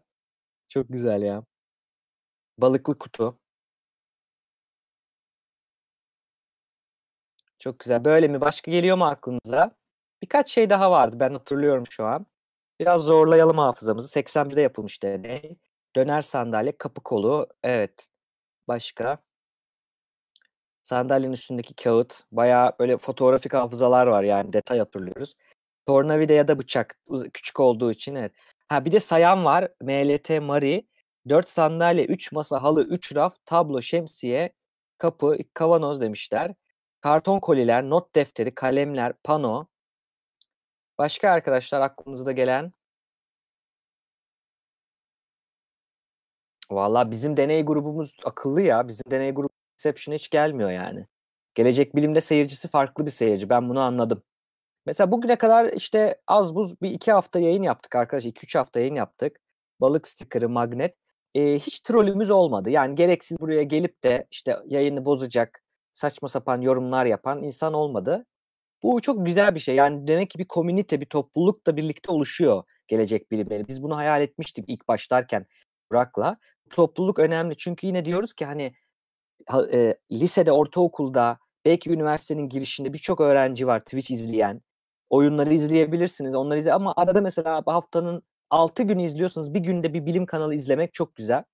[0.69, 1.45] Çok güzel ya.
[2.59, 3.39] Balıklı kutu.
[7.59, 8.05] Çok güzel.
[8.05, 8.41] Böyle mi?
[8.41, 9.77] Başka geliyor mu aklınıza?
[10.23, 11.17] Birkaç şey daha vardı.
[11.21, 12.27] Ben hatırlıyorum şu an.
[12.81, 14.09] Biraz zorlayalım hafızamızı.
[14.09, 15.57] 81'de yapılmış deney.
[15.97, 17.49] Döner sandalye, kapı kolu.
[17.63, 18.09] Evet.
[18.69, 19.19] Başka?
[20.85, 22.23] Sandalyenin üstündeki kağıt.
[22.33, 25.35] Bayağı böyle fotoğrafik hafızalar var yani detay hatırlıyoruz.
[25.87, 26.99] Tornavida ya da bıçak
[27.35, 28.33] küçük olduğu için evet.
[28.69, 29.69] Ha bir de sayan var.
[29.83, 30.87] MLT Mari.
[31.29, 34.53] 4 sandalye, 3 masa, halı, 3 raf, tablo, şemsiye,
[34.99, 36.55] kapı, kavanoz demişler.
[37.01, 39.67] Karton koliler, not defteri, kalemler, pano.
[40.99, 42.73] Başka arkadaşlar aklınızda gelen?
[46.71, 48.89] Valla bizim deney grubumuz akıllı ya.
[48.89, 51.07] Bizim deney grubu Inception hiç gelmiyor yani.
[51.55, 53.49] Gelecek bilimde seyircisi farklı bir seyirci.
[53.49, 54.23] Ben bunu anladım.
[54.87, 58.31] Mesela bugüne kadar işte az buz bir iki hafta yayın yaptık arkadaşlar.
[58.31, 59.41] iki üç hafta yayın yaptık.
[59.81, 60.97] Balık stikeri, magnet.
[61.35, 62.71] Ee, hiç trollümüz olmadı.
[62.71, 65.63] Yani gereksiz buraya gelip de işte yayını bozacak,
[65.95, 68.27] saçma sapan yorumlar yapan insan olmadı.
[68.83, 69.75] Bu çok güzel bir şey.
[69.75, 73.69] Yani demek ki bir komünite, bir topluluk da birlikte oluşuyor gelecek bilimleri.
[73.69, 75.47] Biz bunu hayal etmiştik ilk başlarken
[75.91, 76.37] Burak'la.
[76.71, 78.75] Topluluk önemli çünkü yine diyoruz ki hani
[79.73, 84.61] e, lisede, ortaokulda, belki üniversitenin girişinde birçok öğrenci var Twitch izleyen.
[85.11, 86.35] Oyunları izleyebilirsiniz.
[86.35, 89.55] Onları izle ama arada mesela haftanın 6 günü izliyorsunuz.
[89.55, 91.45] Bir günde bir bilim kanalı izlemek çok güzel.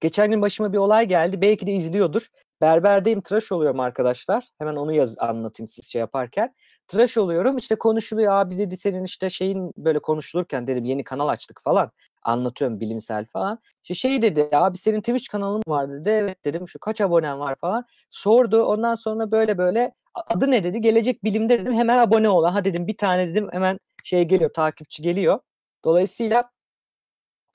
[0.00, 1.40] Geçen gün başıma bir olay geldi.
[1.40, 2.26] Belki de izliyordur.
[2.60, 4.44] Berberdeyim, tıraş oluyorum arkadaşlar.
[4.58, 6.54] Hemen onu yaz anlatayım siz şey yaparken.
[6.88, 11.60] tıraş oluyorum işte konuşuluyor abi dedi senin işte şeyin böyle konuşulurken dedim yeni kanal açtık
[11.64, 11.90] falan
[12.26, 13.58] anlatıyorum bilimsel falan.
[13.82, 16.08] İşte şey dedi abi senin Twitch kanalın var dedi.
[16.08, 17.84] Evet dedim şu kaç abonen var falan.
[18.10, 20.80] Sordu ondan sonra böyle böyle adı ne dedi?
[20.80, 22.44] Gelecek bilimde dedim hemen abone ol.
[22.44, 25.40] Ha dedim bir tane dedim hemen şey geliyor takipçi geliyor.
[25.84, 26.50] Dolayısıyla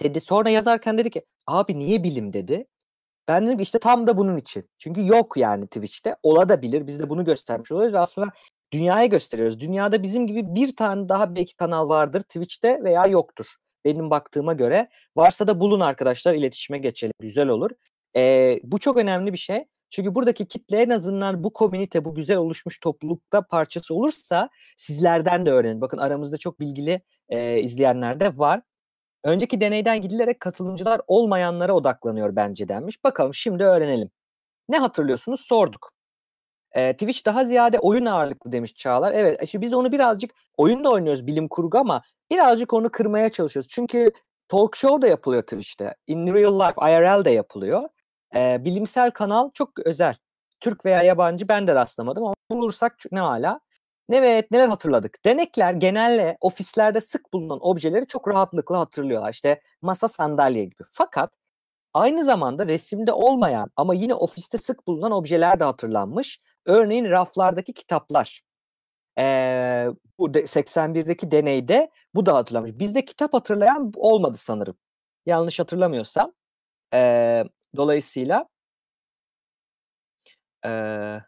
[0.04, 2.68] dedi sonra yazarken dedi ki abi niye bilim dedi.
[3.28, 4.70] Ben dedim işte tam da bunun için.
[4.78, 6.16] Çünkü yok yani Twitch'te.
[6.24, 6.88] Ola da bilir.
[6.88, 8.28] Biz de bunu göstermiş oluyoruz ve aslında
[8.74, 9.60] dünyaya gösteriyoruz.
[9.60, 13.61] Dünyada bizim gibi bir tane daha belki kanal vardır Twitch'te veya yoktur.
[13.86, 14.90] Benim baktığıma göre.
[15.16, 17.14] Varsa da bulun arkadaşlar iletişime geçelim.
[17.20, 17.72] Güzel olur.
[18.16, 19.66] Ee, bu çok önemli bir şey.
[19.90, 25.52] Çünkü buradaki kitle en azından bu komünite, bu güzel oluşmuş toplulukta parçası olursa sizlerden de
[25.52, 25.82] öğrenin.
[25.82, 28.62] Bakın aramızda çok bilgili e, izleyenler de var.
[29.24, 33.04] Önceki deneyden gidilerek katılımcılar olmayanlara odaklanıyor bence denmiş.
[33.04, 34.10] Bakalım şimdi öğrenelim.
[34.70, 35.42] Ne hatırlıyorsunuz?
[35.42, 35.92] Sorduk.
[36.74, 39.12] E, Twitch daha ziyade oyun ağırlıklı demiş Çağlar.
[39.12, 43.70] Evet işte biz onu birazcık oyun da oynuyoruz bilim kurgu ama birazcık onu kırmaya çalışıyoruz.
[43.72, 44.12] Çünkü
[44.50, 45.96] talk show da yapılıyor Twitch'te.
[46.08, 47.90] In real life IRL de yapılıyor.
[48.36, 50.16] E, bilimsel kanal çok özel.
[50.60, 53.60] Türk veya yabancı ben de rastlamadım ama bulursak ne hala.
[54.12, 55.26] Evet neler hatırladık?
[55.26, 59.34] Denekler genelde ofislerde sık bulunan objeleri çok rahatlıkla hatırlıyorlar.
[59.34, 60.84] İşte masa sandalye gibi.
[60.92, 61.32] Fakat
[61.94, 66.40] aynı zamanda resimde olmayan ama yine ofiste sık bulunan objeler de hatırlanmış.
[66.66, 68.42] Örneğin raflardaki kitaplar.
[69.20, 69.88] Ee,
[70.20, 72.72] bu 81'deki deneyde bu da hatırlanmış.
[72.80, 74.78] Bizde kitap hatırlayan olmadı sanırım.
[75.26, 76.34] Yanlış hatırlamıyorsam.
[76.94, 77.44] Ee,
[77.78, 78.48] dolayısıyla
[80.66, 81.20] ee,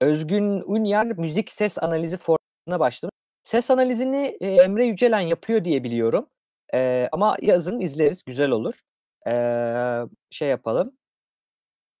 [0.00, 3.12] Özgün Ünyer müzik ses analizi formatına başlamış.
[3.42, 6.28] Ses analizini e, Emre Yücelen yapıyor diye biliyorum.
[6.74, 8.74] E, ama yazın izleriz güzel olur.
[9.28, 9.32] E,
[10.30, 10.99] şey yapalım.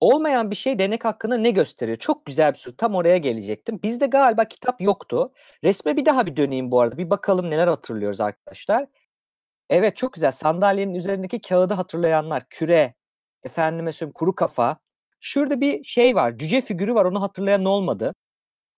[0.00, 1.96] Olmayan bir şey denek hakkında ne gösteriyor?
[1.98, 2.76] Çok güzel bir soru.
[2.76, 3.80] Tam oraya gelecektim.
[3.82, 5.32] Bizde galiba kitap yoktu.
[5.64, 6.98] Resme bir daha bir döneyim bu arada.
[6.98, 8.86] Bir bakalım neler hatırlıyoruz arkadaşlar.
[9.70, 10.32] Evet çok güzel.
[10.32, 12.44] Sandalyenin üzerindeki kağıdı hatırlayanlar.
[12.50, 12.94] Küre,
[13.44, 14.80] efendime söyleyeyim kuru kafa,
[15.20, 16.36] Şurada bir şey var.
[16.38, 17.04] Cüce figürü var.
[17.04, 18.14] Onu hatırlayan olmadı.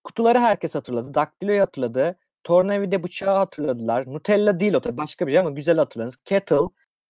[0.03, 1.13] Kutuları herkes hatırladı.
[1.13, 2.19] Daktiloyu hatırladı.
[2.43, 4.13] Tornavida bıçağı hatırladılar.
[4.13, 6.17] Nutella değil o tabii başka bir şey ama güzel hatırladınız.
[6.17, 6.57] Kettle,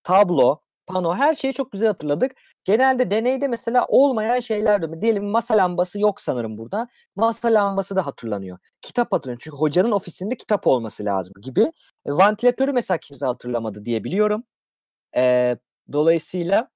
[0.03, 2.31] tablo, pano her şeyi çok güzel hatırladık.
[2.65, 6.87] Genelde deneyde mesela olmayan şeyler de diyelim masa lambası yok sanırım burada.
[7.15, 8.57] Masa lambası da hatırlanıyor.
[8.81, 9.41] Kitap hatırlanıyor.
[9.43, 11.61] Çünkü hocanın ofisinde kitap olması lazım gibi.
[12.05, 14.43] E, vantilatörü mesela kimse hatırlamadı diye biliyorum.
[15.15, 15.57] E,
[15.93, 16.69] dolayısıyla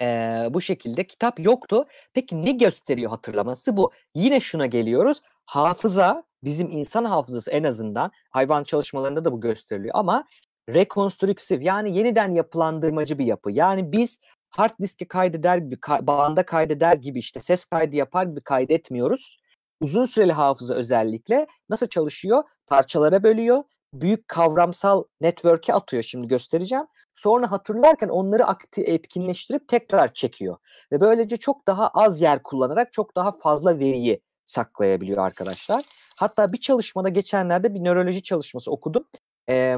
[0.00, 1.84] Eee, bu şekilde kitap yoktu.
[2.14, 3.76] Peki ne gösteriyor hatırlaması?
[3.76, 3.92] Bu.
[4.14, 5.20] Yine şuna geliyoruz.
[5.46, 10.24] Hafıza, bizim insan hafızası en azından hayvan çalışmalarında da bu gösteriliyor ama
[10.68, 13.52] rekonstrüktif yani yeniden yapılandırmacı bir yapı.
[13.52, 14.18] Yani biz
[14.50, 19.38] hard diski kaydeder gibi, ka- bağında kaydeder gibi işte ses kaydı yapar gibi kaydetmiyoruz.
[19.80, 22.42] Uzun süreli hafıza özellikle nasıl çalışıyor?
[22.66, 23.64] Parçalara bölüyor.
[23.92, 26.86] Büyük kavramsal network'e atıyor şimdi göstereceğim.
[27.14, 28.44] Sonra hatırlarken onları
[28.76, 30.56] etkinleştirip tekrar çekiyor.
[30.92, 35.82] Ve böylece çok daha az yer kullanarak çok daha fazla veriyi saklayabiliyor arkadaşlar.
[36.16, 39.04] Hatta bir çalışmada geçenlerde bir nöroloji çalışması okudum.
[39.48, 39.76] Ee,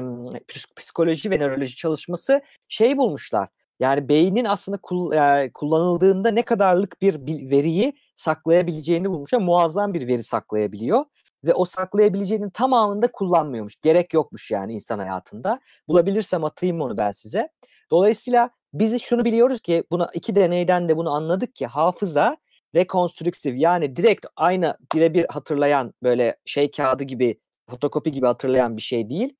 [0.75, 3.49] psikoloji ve nöroloji çalışması şey bulmuşlar.
[3.79, 9.39] Yani beynin aslında kul, e, kullanıldığında ne kadarlık bir veriyi saklayabileceğini bulmuşlar.
[9.39, 11.05] Muazzam bir veri saklayabiliyor
[11.43, 13.75] ve o saklayabileceğinin tamamında kullanmıyormuş.
[13.81, 15.59] Gerek yokmuş yani insan hayatında.
[15.87, 17.49] Bulabilirsem atayım onu ben size.
[17.91, 22.37] Dolayısıyla biz şunu biliyoruz ki buna iki deneyden de bunu anladık ki hafıza
[22.75, 29.09] rekonstrüktif yani direkt aynı birebir hatırlayan böyle şey kağıdı gibi fotokopi gibi hatırlayan bir şey
[29.09, 29.35] değil.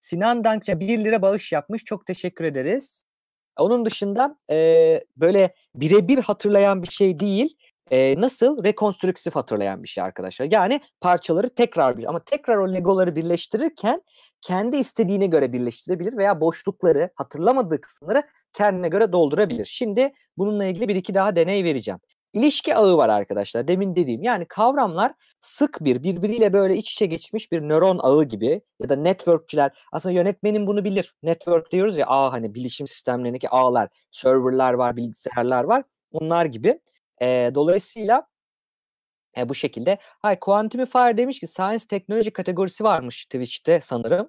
[0.00, 1.84] Sinan Dankça 1 lira bağış yapmış.
[1.84, 3.04] Çok teşekkür ederiz.
[3.58, 7.56] Onun dışında e, böyle birebir hatırlayan bir şey değil
[7.90, 10.48] e, nasıl rekonstrüktif hatırlayan bir şey arkadaşlar.
[10.50, 14.02] Yani parçaları tekrar bir ama tekrar o legoları birleştirirken
[14.40, 19.64] kendi istediğine göre birleştirebilir veya boşlukları hatırlamadığı kısımları kendine göre doldurabilir.
[19.64, 22.00] Şimdi bununla ilgili bir iki daha deney vereceğim.
[22.32, 27.52] İlişki ağı var arkadaşlar demin dediğim yani kavramlar sık bir birbiriyle böyle iç içe geçmiş
[27.52, 31.14] bir nöron ağı gibi ya da networkçiler aslında yönetmenin bunu bilir.
[31.22, 35.84] Network diyoruz ya ağ hani bilişim sistemlerindeki ağlar, serverlar var, bilgisayarlar var.
[36.12, 36.80] Onlar gibi
[37.22, 38.26] e, dolayısıyla
[39.36, 39.98] e, bu şekilde.
[40.02, 44.28] Hayır Quantumify demiş ki Science Teknoloji kategorisi varmış Twitch'te sanırım.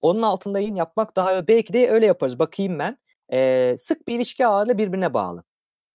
[0.00, 2.38] Onun altında yayın yapmak daha belki de öyle yaparız.
[2.38, 2.98] Bakayım ben.
[3.32, 5.44] E, sık bir ilişki ağıyla birbirine bağlı.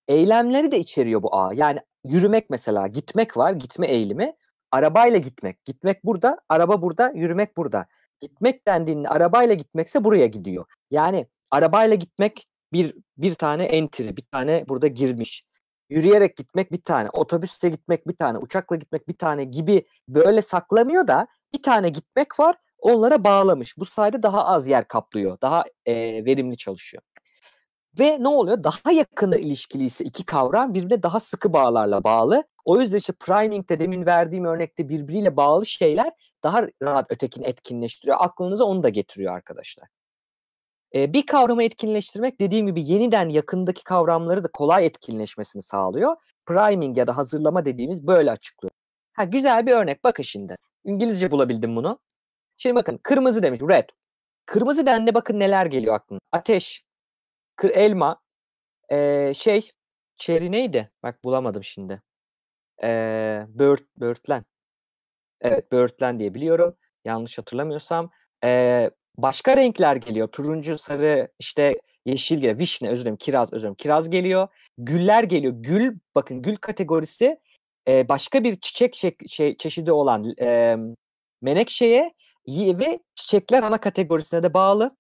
[0.08, 1.54] Eylemleri de içeriyor bu ağ.
[1.54, 4.34] Yani yürümek mesela gitmek var gitme eğilimi.
[4.72, 5.66] Arabayla gitmek.
[5.66, 7.86] Gitmek burada, araba burada, yürümek burada.
[8.22, 10.66] Gitmek dendiğinde arabayla gitmekse buraya gidiyor.
[10.92, 15.44] Yani arabayla gitmek bir bir tane entry, bir tane burada girmiş.
[15.90, 21.08] yürüyerek gitmek bir tane, otobüste gitmek bir tane, uçakla gitmek bir tane gibi böyle saklamıyor
[21.08, 23.78] da bir tane gitmek var onlara bağlamış.
[23.78, 25.42] Bu sayede daha az yer kaplıyor.
[25.42, 27.04] Daha e, verimli çalışıyor.
[28.00, 28.64] Ve ne oluyor?
[28.64, 32.44] Daha yakında ilişkili ise iki kavram birbirine daha sıkı bağlarla bağlı.
[32.66, 36.12] O yüzden işte priming'de demin verdiğim örnekte birbiriyle bağlı şeyler
[36.44, 38.18] daha rahat ötekini etkinleştiriyor.
[38.20, 39.88] Aklınıza onu da getiriyor arkadaşlar.
[40.96, 46.16] Ee, bir kavramı etkinleştirmek dediğim gibi yeniden yakındaki kavramları da kolay etkinleşmesini sağlıyor.
[46.46, 48.72] Priming ya da hazırlama dediğimiz böyle açıklıyor.
[49.14, 50.04] Ha güzel bir örnek.
[50.04, 50.56] Bakın şimdi.
[50.86, 52.00] İngilizce bulabildim bunu.
[52.58, 53.62] Şimdi bakın kırmızı demiş.
[53.70, 53.90] Red.
[54.46, 56.20] Kırmızı denli bakın neler geliyor aklına.
[56.32, 56.84] Ateş,
[57.56, 58.22] kır, elma,
[58.92, 59.72] ee, şey,
[60.18, 60.92] cherry neydi?
[61.04, 62.02] Bak bulamadım şimdi.
[62.84, 64.46] Ee, böğürt, böğürtlen.
[65.42, 66.76] Evet böğürtlen diye biliyorum.
[67.06, 68.12] Yanlış hatırlamıyorsam.
[68.44, 70.28] Ee, başka renkler geliyor.
[70.28, 72.58] Turuncu, sarı, işte yeşil geliyor.
[72.60, 73.18] Vişne özür dilerim.
[73.18, 73.76] Kiraz özür dilerim.
[73.76, 74.48] Kiraz geliyor.
[74.78, 75.54] Güller geliyor.
[75.58, 77.40] Gül bakın gül kategorisi
[77.88, 80.78] e, başka bir çiçek şey, şey, çeşidi olan e,
[81.42, 82.14] menekşeye
[82.48, 84.98] ve çiçekler ana kategorisine de bağlı.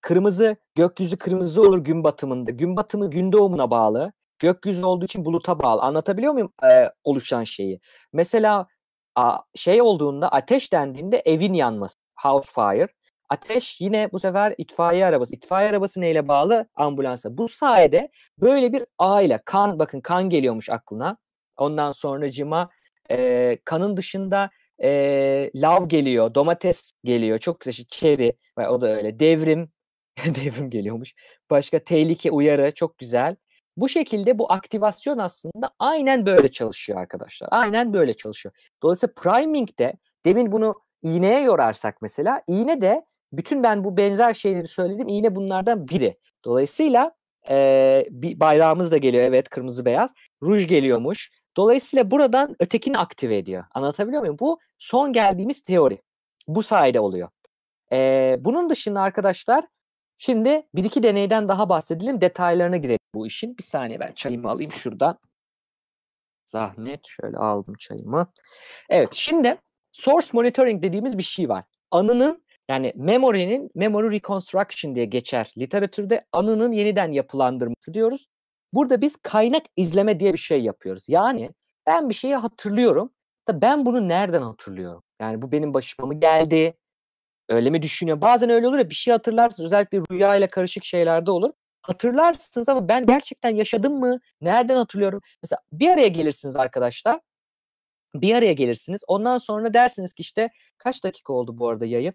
[0.00, 2.50] Kırmızı, gökyüzü kırmızı olur gün batımında.
[2.50, 4.12] Gün batımı gün doğumuna bağlı.
[4.38, 5.82] Gökyüzü olduğu için buluta bağlı.
[5.82, 7.80] Anlatabiliyor muyum e, oluşan şeyi?
[8.12, 8.66] Mesela
[9.14, 11.94] a, şey olduğunda ateş dendiğinde evin yanması.
[12.16, 12.88] House fire.
[13.28, 15.34] Ateş yine bu sefer itfaiye arabası.
[15.34, 16.68] İtfaiye arabası neyle bağlı?
[16.74, 17.38] Ambulansa.
[17.38, 19.42] Bu sayede böyle bir aile.
[19.44, 21.16] Kan bakın kan geliyormuş aklına.
[21.56, 22.70] Ondan sonra cima
[23.10, 24.50] e, kanın dışında
[24.82, 27.38] e, lav geliyor, domates geliyor.
[27.38, 27.86] Çok güzel.
[27.90, 28.32] Çeri
[28.68, 29.20] o da öyle.
[29.20, 29.70] Devrim
[30.44, 31.14] devrim geliyormuş.
[31.50, 33.36] Başka tehlike uyarı çok güzel.
[33.76, 37.48] Bu şekilde bu aktivasyon aslında aynen böyle çalışıyor arkadaşlar.
[37.50, 38.54] Aynen böyle çalışıyor.
[38.82, 39.92] Dolayısıyla priming de
[40.24, 45.08] demin bunu iğneye yorarsak mesela iğne de bütün ben bu benzer şeyleri söyledim.
[45.08, 46.18] İğne bunlardan biri.
[46.44, 47.12] Dolayısıyla
[47.50, 49.24] e, bir bayrağımız da geliyor.
[49.24, 50.14] Evet kırmızı beyaz.
[50.42, 51.30] Ruj geliyormuş.
[51.56, 53.64] Dolayısıyla buradan ötekini aktive ediyor.
[53.74, 54.36] Anlatabiliyor muyum?
[54.40, 56.02] Bu son geldiğimiz teori.
[56.48, 57.28] Bu sayede oluyor.
[57.92, 59.64] E, bunun dışında arkadaşlar
[60.18, 62.20] şimdi bir iki deneyden daha bahsedelim.
[62.20, 63.58] Detaylarına girelim bu işin.
[63.58, 65.18] Bir saniye ben çayımı alayım şuradan.
[66.44, 67.06] Zahmet.
[67.06, 68.32] Şöyle aldım çayımı.
[68.90, 69.58] Evet şimdi
[69.92, 71.64] source monitoring dediğimiz bir şey var.
[71.90, 78.28] Anının yani memory'nin memory reconstruction diye geçer literatürde anının yeniden yapılandırması diyoruz.
[78.72, 81.04] Burada biz kaynak izleme diye bir şey yapıyoruz.
[81.08, 81.50] Yani
[81.86, 83.10] ben bir şeyi hatırlıyorum
[83.48, 85.02] da ben bunu nereden hatırlıyorum?
[85.20, 86.74] Yani bu benim başıma mı geldi?
[87.48, 88.20] Öyle mi düşünüyor?
[88.20, 91.50] Bazen öyle olur ya bir şey hatırlarsınız özellikle rüya ile karışık şeylerde olur.
[91.82, 94.20] Hatırlarsınız ama ben gerçekten yaşadım mı?
[94.40, 95.20] Nereden hatırlıyorum?
[95.42, 97.20] Mesela bir araya gelirsiniz arkadaşlar.
[98.14, 99.00] Bir araya gelirsiniz.
[99.08, 102.14] Ondan sonra dersiniz ki işte kaç dakika oldu bu arada yayın?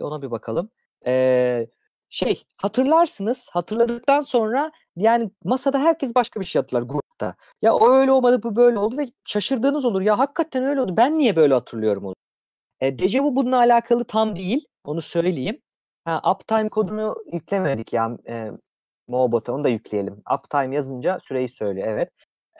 [0.00, 0.70] Ona bir bakalım.
[1.06, 1.66] Ee,
[2.10, 3.50] şey hatırlarsınız.
[3.52, 7.34] Hatırladıktan sonra yani masada herkes başka bir şey hatırlar grupta.
[7.62, 10.00] Ya o öyle olmadı bu böyle oldu ve şaşırdığınız olur.
[10.02, 10.94] Ya hakikaten öyle oldu.
[10.96, 12.14] Ben niye böyle hatırlıyorum onu?
[12.80, 14.66] E, Dejavu bununla alakalı tam değil.
[14.84, 15.60] Onu söyleyeyim.
[16.04, 18.18] Ha, uptime kodunu yüklemedik ya.
[18.28, 18.50] E,
[19.08, 20.22] Mobot'a onu da yükleyelim.
[20.38, 21.88] Uptime yazınca süreyi söylüyor.
[21.88, 22.10] Evet.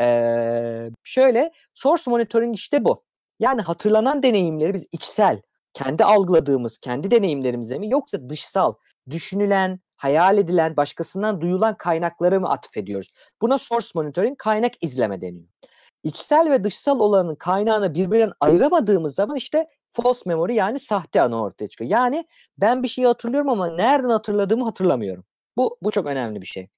[0.01, 3.05] E, şöyle source monitoring işte bu.
[3.41, 8.75] Yani hatırlanan deneyimleri biz içsel, kendi algıladığımız, kendi deneyimlerimize mi yoksa dışsal,
[9.11, 13.11] düşünülen, hayal edilen, başkasından duyulan kaynakları mı atfediyoruz?
[13.43, 15.49] Buna source monitoring, kaynak izleme deniyor.
[16.03, 21.69] İçsel ve dışsal olanın kaynağını birbirinden ayıramadığımız zaman işte false memory yani sahte anı ortaya
[21.69, 21.91] çıkıyor.
[21.91, 22.27] Yani
[22.59, 25.25] ben bir şeyi hatırlıyorum ama nereden hatırladığımı hatırlamıyorum.
[25.57, 26.69] Bu, bu çok önemli bir şey.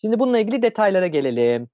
[0.00, 1.68] Şimdi bununla ilgili detaylara gelelim.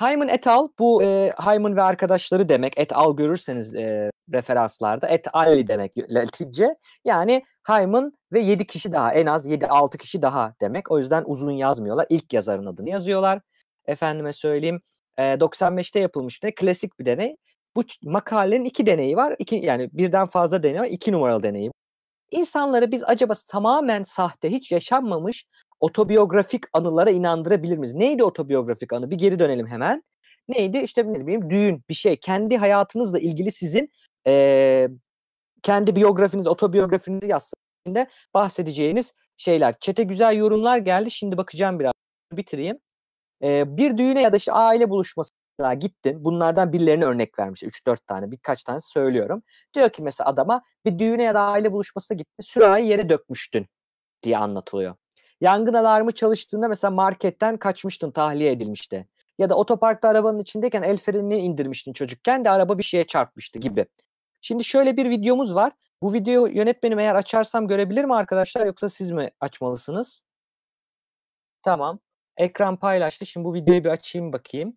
[0.00, 2.78] Hyman et al bu e, Hyman ve arkadaşları demek.
[2.78, 6.76] Et al görürseniz e, referanslarda et al demek Latince.
[7.04, 10.90] Yani Hyman ve 7 kişi daha en az 7-6 kişi daha demek.
[10.90, 12.06] O yüzden uzun yazmıyorlar.
[12.08, 13.40] İlk yazarın adını yazıyorlar.
[13.86, 14.80] Efendime söyleyeyim
[15.18, 17.36] e, 95'te yapılmış bir klasik bir deney.
[17.76, 19.36] Bu makalenin iki deneyi var.
[19.38, 20.86] İki, yani birden fazla deney var.
[20.86, 21.70] İki numaralı deneyi.
[22.30, 25.44] İnsanları biz acaba tamamen sahte, hiç yaşanmamış
[25.80, 27.94] otobiyografik anılara inandırabilir miyiz?
[27.94, 29.10] Neydi otobiyografik anı?
[29.10, 30.02] Bir geri dönelim hemen.
[30.48, 30.78] Neydi?
[30.78, 32.16] İşte ne bileyim düğün, bir şey.
[32.16, 33.92] Kendi hayatınızla ilgili sizin
[34.26, 34.88] e,
[35.62, 37.56] kendi biyografiniz, otobiyografinizi yazsın
[38.34, 39.74] bahsedeceğiniz şeyler.
[39.80, 41.10] Çete güzel yorumlar geldi.
[41.10, 41.92] Şimdi bakacağım biraz.
[42.32, 42.78] Bitireyim.
[43.42, 45.30] E, bir düğüne ya da işte aile buluşması
[45.74, 46.24] gittin.
[46.24, 47.62] Bunlardan birilerine örnek vermiş.
[47.62, 49.42] 3-4 tane birkaç tane söylüyorum.
[49.74, 52.42] Diyor ki mesela adama bir düğüne ya da aile buluşmasına gittin.
[52.42, 53.66] Sürahi yere dökmüştün
[54.22, 54.94] diye anlatılıyor.
[55.40, 59.08] Yangın alarmı çalıştığında mesela marketten kaçmıştın tahliye edilmişti.
[59.38, 63.86] Ya da otoparkta arabanın içindeyken el frenini indirmiştin çocukken de araba bir şeye çarpmıştı gibi.
[64.40, 65.72] Şimdi şöyle bir videomuz var.
[66.02, 70.22] Bu videoyu yönetmenim eğer açarsam görebilir mi arkadaşlar yoksa siz mi açmalısınız?
[71.62, 71.98] Tamam.
[72.36, 73.26] Ekran paylaştı.
[73.26, 74.76] Şimdi bu videoyu bir açayım bakayım.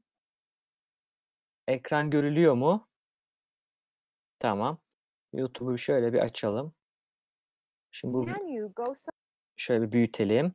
[1.68, 2.88] Ekran görülüyor mu?
[4.39, 4.78] Tamam.
[5.34, 6.74] YouTube'u şöyle bir açalım.
[7.91, 9.11] Şimdi bu Can you go so
[9.57, 10.53] şöyle bir büyütelim.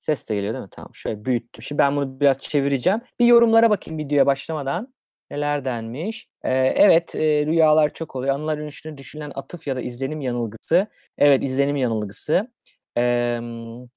[0.00, 0.70] Ses de geliyor değil mi?
[0.70, 0.94] Tamam.
[0.94, 1.62] Şöyle büyüttüm.
[1.62, 3.00] Şimdi ben bunu biraz çevireceğim.
[3.18, 4.94] Bir yorumlara bakayım videoya başlamadan.
[5.30, 6.28] Neler denmiş?
[6.44, 8.34] Ee, evet, e, rüyalar çok oluyor.
[8.34, 10.86] Anılar dönüşünü düşünülen atıf ya da izlenim yanılgısı.
[11.18, 12.52] Evet, izlenim yanılgısı.
[12.98, 13.40] Ee,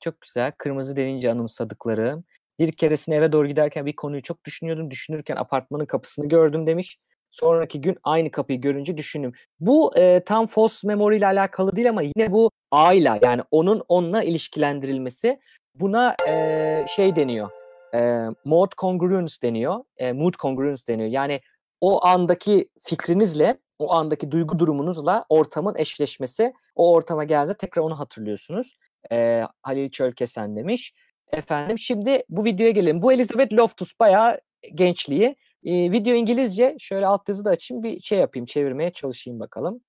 [0.02, 0.52] çok güzel.
[0.58, 2.26] Kırmızı denince anımsadıklarım.
[2.64, 4.92] Bir keresinde eve doğru giderken bir konuyu çok düşünüyordum.
[4.92, 6.98] Düşünürken apartmanın kapısını gördüm demiş.
[7.32, 9.34] Sonraki gün aynı kapıyı görünce düşündüm.
[9.60, 14.24] Bu e, tam false memory ile alakalı değil ama yine bu ağıyla yani onun onunla
[14.24, 15.40] ilişkilendirilmesi.
[15.76, 17.50] Buna e, şey deniyor.
[17.96, 19.84] E, mood congruence deniyor.
[19.98, 21.10] E, mood congruence deniyor.
[21.10, 21.42] Yani
[21.82, 26.54] o andaki fikrinizle, o andaki duygu durumunuzla ortamın eşleşmesi.
[26.76, 28.78] O ortama geldiğinde tekrar onu hatırlıyorsunuz.
[29.12, 30.94] E, Halil Çölkesen demiş.
[31.34, 33.02] Efendim şimdi bu videoya gelelim.
[33.02, 34.40] Bu Elizabeth Loftus bayağı
[34.74, 35.36] gençliği.
[35.64, 36.76] E, video İngilizce.
[36.80, 37.84] Şöyle alt yazı da açayım.
[37.84, 38.46] Bir şey yapayım.
[38.46, 39.82] Çevirmeye çalışayım bakalım.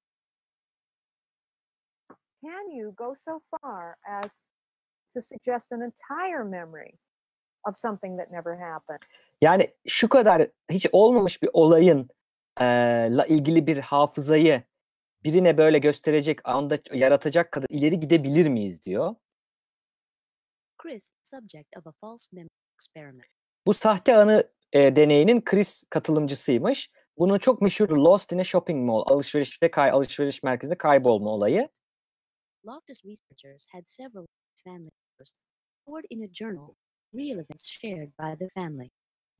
[2.44, 4.40] can you go so far as
[5.14, 6.98] to suggest an entire memory
[7.68, 9.00] of something that never happened?
[9.40, 12.08] Yani şu kadar hiç olmamış bir olayın
[12.60, 12.64] e,
[13.10, 14.62] la ilgili bir hafızayı
[15.24, 19.14] birine böyle gösterecek anda yaratacak kadar ileri gidebilir miyiz diyor.
[20.84, 23.26] Chris, subject of a false memory experiment.
[23.66, 26.90] Bu sahte anı e, deneyinin Chris katılımcısıymış.
[27.18, 31.68] Bunun çok meşhur Lost in a Shopping Mall alışverişte kay alışveriş merkezinde kaybolma olayı.
[32.66, 34.26] Loftus researchers had several
[34.64, 35.32] family members
[35.82, 36.74] stored in a journal
[37.14, 38.90] real events shared by the family.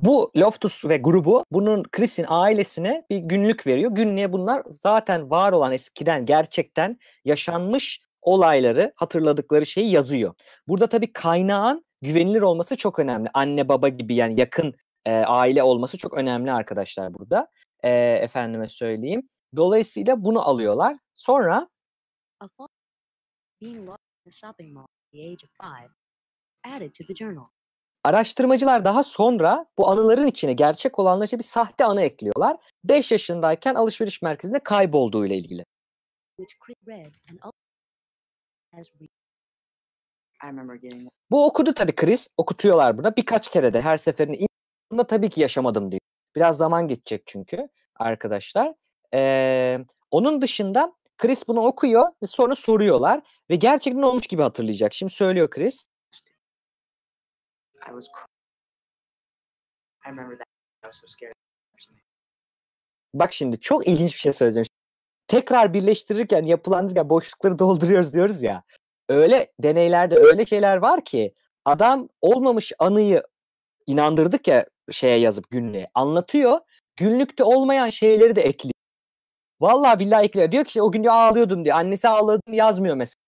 [0.01, 3.90] Bu Loftus ve grubu bunun Chris'in ailesine bir günlük veriyor.
[3.90, 10.34] Günlüğe bunlar zaten var olan eskiden gerçekten yaşanmış olayları hatırladıkları şeyi yazıyor.
[10.68, 13.30] Burada tabii kaynağın güvenilir olması çok önemli.
[13.34, 17.48] Anne baba gibi yani yakın e, aile olması çok önemli arkadaşlar burada.
[17.82, 17.90] E,
[18.22, 19.28] efendime söyleyeyim.
[19.56, 20.96] Dolayısıyla bunu alıyorlar.
[21.14, 21.68] Sonra
[28.04, 32.56] araştırmacılar daha sonra bu anıların içine gerçek olanlar için bir sahte anı ekliyorlar.
[32.84, 35.64] 5 yaşındayken alışveriş merkezinde kaybolduğu ile ilgili.
[41.30, 42.28] Bu okudu tabii Chris.
[42.36, 43.16] Okutuyorlar burada.
[43.16, 44.50] Birkaç kere de her seferinde ilk
[44.90, 46.00] bunda tabii ki yaşamadım diyor.
[46.36, 48.74] Biraz zaman geçecek çünkü arkadaşlar.
[49.14, 49.78] Ee,
[50.10, 54.94] onun dışında Chris bunu okuyor ve sonra soruyorlar ve gerçekten olmuş gibi hatırlayacak.
[54.94, 55.88] Şimdi söylüyor Chris.
[57.76, 58.06] I was.
[58.06, 58.26] Cr-
[60.06, 60.46] I remember that.
[60.82, 61.34] I was so scared.
[61.74, 62.04] or something.
[63.14, 64.66] Bak şimdi çok ilginç bir şey söyleyeceğim.
[65.28, 68.62] Tekrar birleştirirken, yapılandırırken boşlukları dolduruyoruz diyoruz ya.
[69.08, 73.22] Öyle deneylerde öyle şeyler var ki adam olmamış anıyı
[73.86, 76.60] inandırdık ya şeye yazıp günlüğe anlatıyor.
[76.96, 78.74] Günlükte olmayan şeyleri de ekliyor.
[79.60, 80.52] Vallahi billahi ekliyor.
[80.52, 81.76] Diyor ki işte o gün diyor ağlıyordum diyor.
[81.76, 83.20] Annesi ağladım yazmıyor mesela.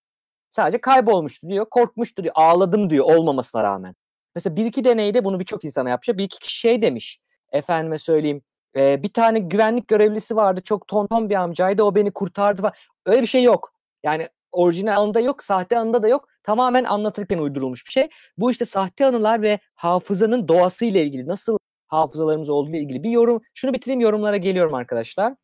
[0.51, 1.67] Sadece kaybolmuştu diyor.
[1.71, 2.35] Korkmuştu diyor.
[2.39, 3.95] Ağladım diyor olmamasına rağmen.
[4.35, 6.09] Mesela bir iki deneyde bunu birçok insana yapmış.
[6.09, 7.21] Bir iki kişi şey demiş.
[7.53, 8.43] Efendime söyleyeyim.
[8.77, 10.61] E, bir tane güvenlik görevlisi vardı.
[10.65, 11.83] Çok tonton bir amcaydı.
[11.83, 12.75] O beni kurtardı falan.
[13.07, 13.73] Öyle bir şey yok.
[14.03, 15.43] Yani orijinal anında yok.
[15.43, 16.29] Sahte anında da yok.
[16.43, 18.09] Tamamen anlatırken uydurulmuş bir şey.
[18.39, 21.27] Bu işte sahte anılar ve hafızanın doğası ile ilgili.
[21.27, 21.59] Nasıl
[21.89, 23.43] hafızalarımız olduğu ile ilgili bir yorum.
[23.55, 25.35] Şunu bitireyim yorumlara geliyorum arkadaşlar.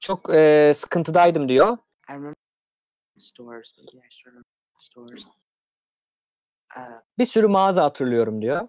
[0.00, 1.78] Çok e, sıkıntıdaydım diyor.
[6.76, 8.68] Uh, Bir sürü mağaza hatırlıyorum diyor.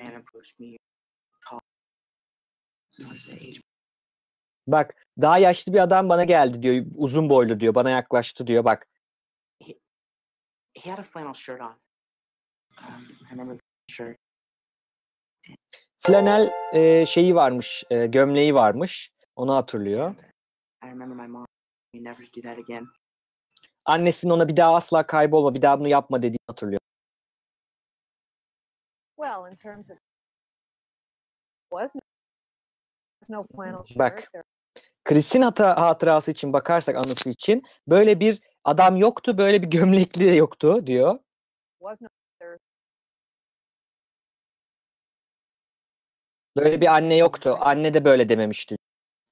[0.00, 0.76] man approached me.
[1.50, 1.58] Tall.
[1.58, 2.83] He was the age.
[4.66, 6.86] Bak daha yaşlı bir adam bana geldi diyor.
[6.94, 7.74] Uzun boylu diyor.
[7.74, 8.64] Bana yaklaştı diyor.
[8.64, 8.88] Bak
[10.76, 11.66] He had a flannel shirt on.
[12.78, 14.16] Um, I remember the shirt.
[16.00, 17.84] flanel e, şeyi varmış.
[17.90, 19.10] e, gömleği varmış.
[19.36, 20.14] Onu hatırlıyor.
[20.84, 21.46] I remember my mom.
[21.94, 22.86] We never do that again.
[23.84, 26.80] Annesinin ona bir daha asla kaybolma, bir daha bunu yapma dediğini hatırlıyor.
[29.16, 29.98] Well, in terms of
[31.70, 33.13] was no, no flannel shirt.
[33.98, 34.30] Bak.
[35.04, 40.30] Chris'in hata, hatırası için bakarsak anısı için böyle bir adam yoktu, böyle bir gömlekli de
[40.34, 41.18] yoktu diyor.
[46.56, 47.56] Böyle bir anne yoktu.
[47.60, 48.76] Anne de böyle dememişti.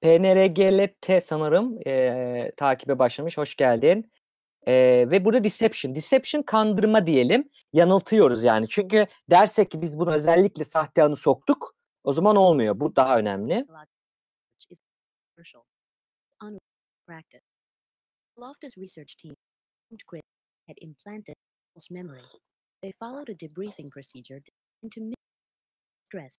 [0.01, 3.39] PNRGLT sanırım eee, takibe başlamış.
[3.39, 4.13] Hoş geldin.
[4.67, 5.95] Eee, ve burada deception.
[5.95, 7.51] Deception kandırma diyelim.
[7.73, 8.69] Yanıltıyoruz yani.
[8.69, 11.75] Çünkü dersek ki biz bunu özellikle sahte anı soktuk.
[12.05, 12.81] O zaman olmuyor.
[12.81, 13.67] Bu daha önemli.
[18.39, 19.35] Loftus research team
[20.69, 21.35] had implanted
[21.75, 22.23] false memory.
[22.83, 25.01] They followed a debriefing procedure to
[26.09, 26.37] stress.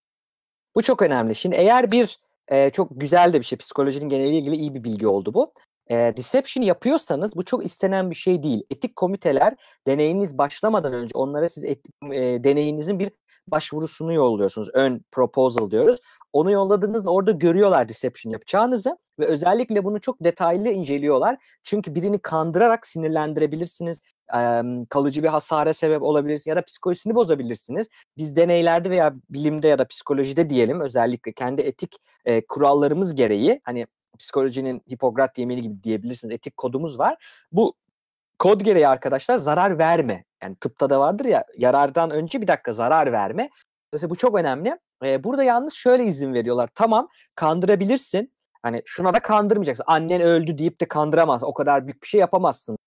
[0.76, 1.36] Bu çok önemli.
[1.36, 3.58] Şimdi eğer bir e, çok güzel de bir şey.
[3.58, 5.54] Psikolojinin geneliyle ilgili iyi bir bilgi oldu bu.
[5.90, 8.64] E, deception yapıyorsanız bu çok istenen bir şey değil.
[8.70, 9.56] Etik komiteler
[9.88, 13.12] deneyiniz başlamadan önce onlara siz etik, e, deneyinizin bir
[13.48, 14.70] başvurusunu yolluyorsunuz.
[14.74, 16.00] Ön proposal diyoruz.
[16.34, 21.38] Onu yolladığınızda orada görüyorlar deception yapacağınızı ve özellikle bunu çok detaylı inceliyorlar.
[21.64, 24.02] Çünkü birini kandırarak sinirlendirebilirsiniz,
[24.90, 27.88] kalıcı bir hasara sebep olabilirsiniz ya da psikolojisini bozabilirsiniz.
[28.18, 31.96] Biz deneylerde veya bilimde ya da psikolojide diyelim özellikle kendi etik
[32.48, 33.88] kurallarımız gereği hani
[34.20, 37.46] psikolojinin Hipokrat yemini gibi diyebilirsiniz etik kodumuz var.
[37.52, 37.74] Bu
[38.40, 40.24] kod gereği arkadaşlar zarar verme.
[40.44, 43.50] Yani tıpta da vardır ya yarardan önce bir dakika zarar verme.
[43.94, 44.78] Dolayısıyla bu çok önemli.
[45.04, 46.70] Ee, burada yalnız şöyle izin veriyorlar.
[46.76, 48.34] Tamam kandırabilirsin.
[48.64, 49.84] Hani şuna da kandırmayacaksın.
[49.88, 51.48] Annen öldü deyip de kandıramazsın.
[51.48, 52.78] O kadar büyük bir şey yapamazsın.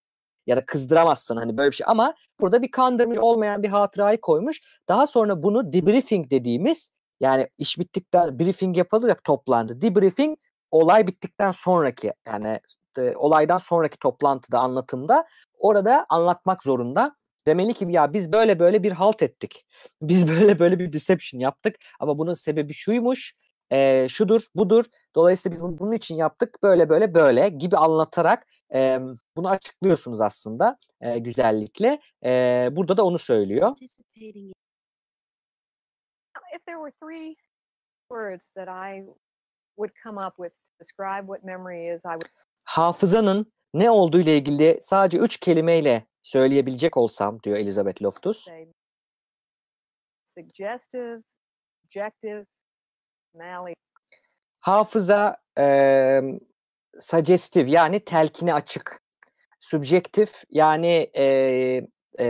[0.46, 1.86] Ya da kızdıramazsın hani böyle bir şey.
[1.88, 4.60] Ama burada bir kandırmış olmayan bir hatırayı koymuş.
[4.88, 9.82] Daha sonra bunu debriefing dediğimiz yani iş bittikten briefing yapılır ya toplantı.
[9.82, 10.38] Debriefing
[10.80, 12.60] olay bittikten sonraki yani
[12.98, 15.26] e, olaydan sonraki toplantıda anlatımda
[15.58, 17.16] orada anlatmak zorunda.
[17.46, 19.66] Demeli ki ya biz böyle böyle bir halt ettik.
[20.02, 23.34] Biz böyle böyle bir deception yaptık ama bunun sebebi şuymuş,
[23.70, 24.84] e, şudur, budur.
[25.14, 29.00] Dolayısıyla biz bunu bunun için yaptık böyle böyle böyle gibi anlatarak e,
[29.36, 32.00] bunu açıklıyorsunuz aslında e, güzellikle.
[32.24, 33.76] E, burada da onu söylüyor.
[36.54, 37.36] If there were three
[38.08, 39.04] words that I
[39.76, 42.30] would come up with to describe what memory is, I would
[42.64, 48.46] Hafızanın ne olduğu ile ilgili sadece üç kelimeyle söyleyebilecek olsam diyor Elizabeth Loftus.
[50.26, 51.22] suggestive,
[51.84, 52.46] objective.
[54.60, 56.20] Hafıza e,
[57.00, 59.02] suggestive yani telkine açık.
[59.60, 61.24] Subjektif yani e,
[62.20, 62.26] e,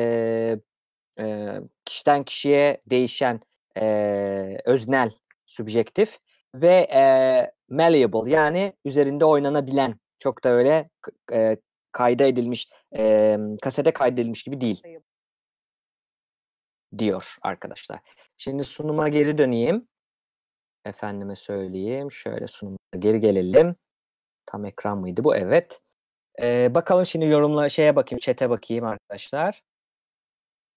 [1.20, 3.40] e, kişiden kişiye değişen
[3.76, 5.10] e, öznel
[5.46, 6.18] subjektif
[6.62, 7.02] ve e,
[7.68, 10.90] malleable yani üzerinde oynanabilen çok da öyle
[11.32, 11.56] e,
[11.92, 14.82] kayda edilmiş e, kasete kaydedilmiş gibi değil
[16.98, 18.00] diyor arkadaşlar.
[18.38, 19.88] Şimdi sunuma geri döneyim.
[20.84, 22.12] Efendime söyleyeyim.
[22.12, 23.76] Şöyle sunuma geri gelelim.
[24.46, 25.36] Tam ekran mıydı bu?
[25.36, 25.80] Evet.
[26.42, 29.62] Ee, bakalım şimdi yorumla şeye bakayım, chat'e bakayım arkadaşlar.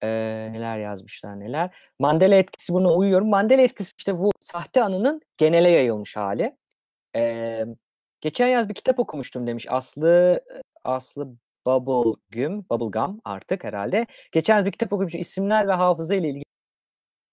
[0.03, 0.07] Ee,
[0.51, 1.75] neler yazmışlar neler.
[1.99, 3.29] Mandela etkisi buna uyuyorum.
[3.29, 6.55] Mandela etkisi işte bu sahte anının genele yayılmış hali.
[7.15, 7.65] Ee,
[8.21, 10.41] geçen yaz bir kitap okumuştum demiş Aslı
[10.83, 11.27] Aslı
[11.65, 14.05] Bubblegum, Bubblegum artık herhalde.
[14.31, 15.21] Geçen yaz bir kitap okumuştum.
[15.21, 16.43] İsimler ve hafıza ile ilgili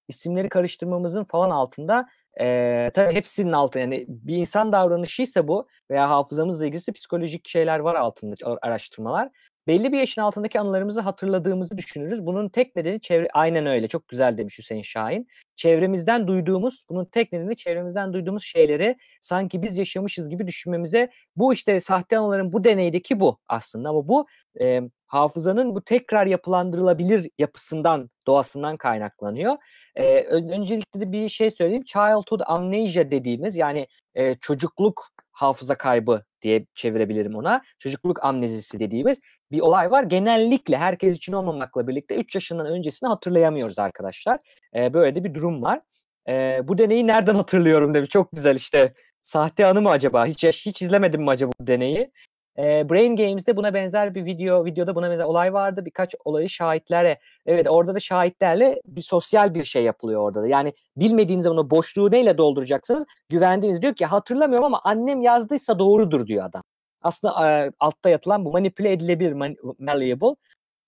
[0.08, 2.08] isimleri karıştırmamızın falan altında
[2.40, 7.94] eee tabii hepsinin altında yani bir insan davranışıysa bu veya hafızamızla ilgili psikolojik şeyler var
[7.94, 9.30] altında araştırmalar.
[9.66, 12.26] Belli bir yaşın altındaki anılarımızı hatırladığımızı düşünürüz.
[12.26, 13.88] Bunun tek nedeni çevre aynen öyle.
[13.88, 15.28] Çok güzel demiş Hüseyin Şahin.
[15.56, 21.80] Çevremizden duyduğumuz, bunun tek nedeni çevremizden duyduğumuz şeyleri sanki biz yaşamışız gibi düşünmemize bu işte
[21.80, 24.26] sahte anıların bu deneydeki bu aslında ama bu
[24.60, 29.56] e, hafızanın bu tekrar yapılandırılabilir yapısından, doğasından kaynaklanıyor.
[29.96, 31.84] E, öncelikle de bir şey söyleyeyim.
[31.84, 37.62] Childhood amnesia dediğimiz yani e, çocukluk hafıza kaybı diye çevirebilirim ona.
[37.78, 39.18] Çocukluk amnezisi dediğimiz
[39.52, 40.02] bir olay var.
[40.02, 44.40] Genellikle herkes için olmamakla birlikte 3 yaşından öncesini hatırlayamıyoruz arkadaşlar.
[44.74, 45.80] E, böyle de bir durum var.
[46.28, 48.10] E, bu deneyi nereden hatırlıyorum demiş.
[48.10, 48.94] Çok güzel işte.
[49.22, 50.26] Sahte anı mı acaba?
[50.26, 52.10] Hiç hiç izlemedim mi acaba bu deneyi?
[52.58, 55.84] E, Brain Games'de buna benzer bir video videoda buna benzer olay vardı.
[55.84, 60.46] Birkaç olayı şahitlerle evet orada da şahitlerle bir sosyal bir şey yapılıyor orada da.
[60.46, 63.04] Yani bilmediğiniz zaman o boşluğu neyle dolduracaksınız?
[63.28, 66.62] Güvendiğiniz diyor ki hatırlamıyorum ama annem yazdıysa doğrudur diyor adam.
[67.02, 70.36] Aslında e, altta yatılan bu manipüle edilebilir man- malleable.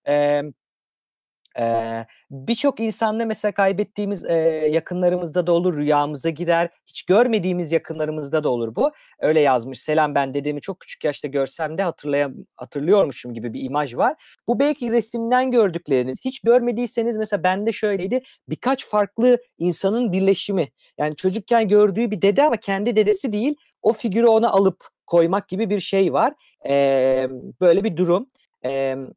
[0.08, 0.42] E,
[1.58, 6.70] Eee, birçok insanda mesela kaybettiğimiz, eee, yakınlarımızda da olur, rüyamıza girer.
[6.86, 8.90] Hiç görmediğimiz yakınlarımızda da olur bu.
[9.20, 9.80] Öyle yazmış.
[9.80, 14.14] Selam ben dedemi çok küçük yaşta görsem de hatırlayam hatırlıyormuşum gibi bir imaj var.
[14.48, 16.24] Bu belki resimden gördükleriniz.
[16.24, 18.20] Hiç görmediyseniz mesela bende şöyleydi.
[18.48, 20.68] Birkaç farklı insanın birleşimi.
[20.98, 23.54] Yani çocukken gördüğü bir dede ama kendi dedesi değil.
[23.82, 26.34] O figürü ona alıp koymak gibi bir şey var.
[26.66, 27.30] Eee,
[27.60, 28.26] böyle bir durum.
[28.62, 29.08] Emm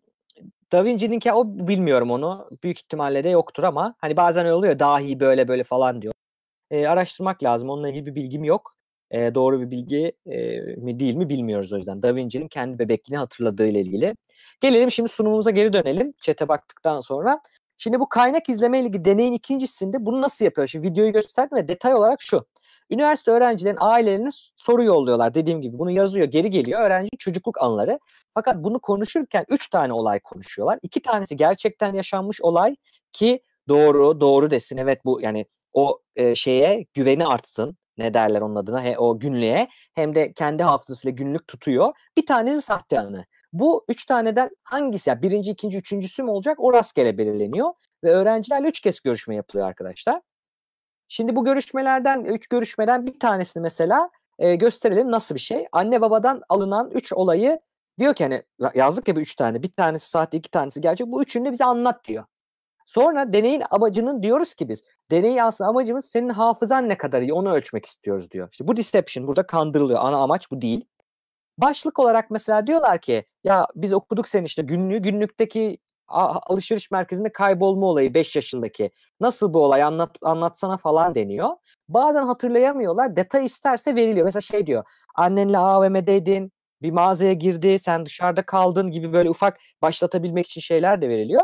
[0.73, 2.49] Da Vinci'ninki o bilmiyorum onu.
[2.63, 6.13] Büyük ihtimalle de yoktur ama hani bazen oluyor dahi böyle böyle falan diyor.
[6.71, 7.69] Eee, araştırmak lazım.
[7.69, 8.75] Onunla ilgili bir bilgim yok.
[9.13, 12.01] Eee, doğru bir bilgi eee, mi değil mi bilmiyoruz o yüzden.
[12.03, 14.15] Da Vinci'nin kendi bebekliğini hatırladığı ile ilgili.
[14.61, 16.13] Gelelim şimdi sunumumuza geri dönelim.
[16.21, 17.41] Chat'e baktıktan sonra.
[17.77, 20.67] Şimdi bu kaynak izleme ilgili deneyin ikincisinde bunu nasıl yapıyor?
[20.67, 22.45] Şimdi videoyu gösterdim ve detay olarak şu.
[22.91, 25.33] Üniversite öğrencilerin ailelerine soru yolluyorlar.
[25.33, 26.81] Dediğim gibi bunu yazıyor, geri geliyor.
[26.81, 27.99] Öğrenci çocukluk anıları.
[28.33, 30.79] Fakat bunu konuşurken 3 tane olay konuşuyorlar.
[30.81, 32.75] 2 tanesi gerçekten yaşanmış olay
[33.13, 34.77] ki doğru, doğru desin.
[34.77, 37.77] Evet bu yani o e, şeye güveni artsın.
[37.97, 38.83] Ne derler onun adına?
[38.83, 41.93] He, o günlüğe hem de kendi hafızasıyla günlük tutuyor.
[42.17, 43.25] Bir tanesi sahte anı.
[43.53, 45.09] Bu üç taneden hangisi?
[45.09, 46.57] Yani birinci, ikinci, üçüncüsü mü olacak?
[46.59, 47.69] O rastgele belirleniyor.
[48.03, 50.21] Ve öğrencilerle üç kez görüşme yapılıyor arkadaşlar.
[51.13, 54.09] Şimdi bu görüşmelerden, üç görüşmeden bir tanesini mesela
[54.39, 55.67] e, gösterelim nasıl bir şey.
[55.71, 57.59] Anne babadan alınan üç olayı
[57.99, 58.43] diyor ki hani
[58.75, 59.63] yazdık ya bir üç tane.
[59.63, 61.07] Bir tanesi sahte, iki tanesi gerçek.
[61.07, 62.23] Bu üçünü de bize anlat diyor.
[62.85, 67.53] Sonra deneyin amacının diyoruz ki biz deneyi aslında amacımız senin hafızan ne kadar iyi onu
[67.53, 68.49] ölçmek istiyoruz diyor.
[68.51, 69.99] İşte bu deception burada kandırılıyor.
[69.99, 70.85] Ana amaç bu değil.
[71.57, 75.77] Başlık olarak mesela diyorlar ki ya biz okuduk senin işte günlüğü günlükteki
[76.11, 78.91] alışveriş merkezinde kaybolma olayı 5 yaşındaki.
[79.19, 81.49] Nasıl bu olay anlat, anlatsana falan deniyor.
[81.89, 83.15] Bazen hatırlayamıyorlar.
[83.15, 84.25] Detay isterse veriliyor.
[84.25, 84.83] Mesela şey diyor.
[85.15, 86.51] Annenle AVM'deydin.
[86.81, 87.79] Bir mağazaya girdi.
[87.79, 91.41] Sen dışarıda kaldın gibi böyle ufak başlatabilmek için şeyler de veriliyor.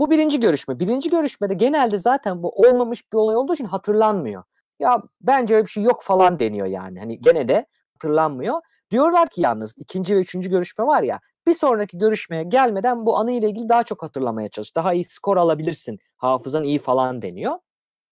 [0.00, 0.80] Bu birinci görüşme.
[0.80, 4.42] Birinci görüşmede genelde zaten bu olmamış bir olay olduğu için hatırlanmıyor.
[4.80, 6.98] Ya bence öyle bir şey yok falan deniyor yani.
[6.98, 8.60] Hani gene de hatırlanmıyor.
[8.90, 13.32] Diyorlar ki yalnız ikinci ve üçüncü görüşme var ya bir sonraki görüşmeye gelmeden bu anı
[13.32, 14.76] ile ilgili daha çok hatırlamaya çalış.
[14.76, 15.98] Daha iyi skor alabilirsin.
[16.16, 17.58] Hafızan iyi falan deniyor.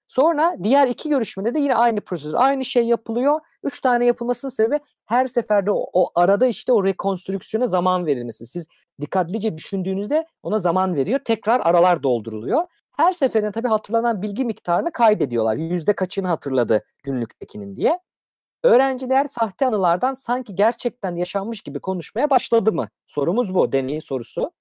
[0.08, 3.40] Sonra diğer iki görüşmede de yine aynı prosedür, aynı şey yapılıyor.
[3.62, 8.46] Üç tane yapılmasının sebebi her seferde o, o arada işte o rekonstrüksiyona zaman verilmesi.
[8.46, 8.66] Siz
[9.00, 11.20] dikkatlice düşündüğünüzde ona zaman veriyor.
[11.24, 12.62] Tekrar aralar dolduruluyor.
[12.96, 15.56] Her seferinde tabii hatırlanan bilgi miktarını kaydediyorlar.
[15.56, 17.98] Yüzde kaçını hatırladı günlüktekinin diye.
[18.66, 22.88] Öğrenciler sahte anılardan sanki gerçekten yaşanmış gibi konuşmaya başladı mı?
[23.06, 24.52] Sorumuz bu, deneyin sorusu.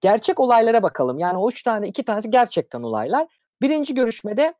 [0.00, 1.18] Gerçek olaylara bakalım.
[1.18, 3.26] Yani o üç tane, iki tanesi gerçekten olaylar.
[3.60, 4.54] Birinci görüşmede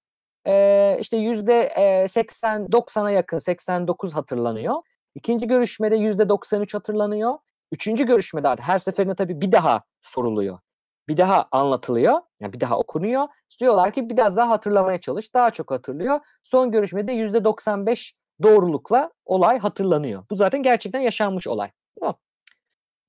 [0.47, 1.69] e, işte yüzde
[2.09, 4.75] 80-90'a yakın, 89 hatırlanıyor.
[5.15, 7.39] İkinci görüşmede yüzde 93 hatırlanıyor.
[7.73, 10.59] Üçüncü görüşmede artık her seferinde tabii bir daha soruluyor.
[11.09, 12.21] Bir daha anlatılıyor.
[12.41, 13.29] Yani bir daha okunuyor.
[13.61, 15.35] Diyorlar ki biraz daha hatırlamaya çalış.
[15.35, 16.21] Daha çok hatırlıyor.
[16.43, 20.25] Son görüşmede yüzde 95 doğrulukla olay hatırlanıyor.
[20.31, 21.71] Bu zaten gerçekten yaşanmış olay.
[22.01, 22.17] Tamam.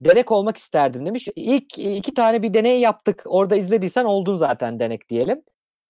[0.02, 1.28] Denek olmak isterdim demiş.
[1.36, 3.24] İlk iki tane bir deney yaptık.
[3.26, 5.44] Orada izlediysen oldun zaten denek diyelim.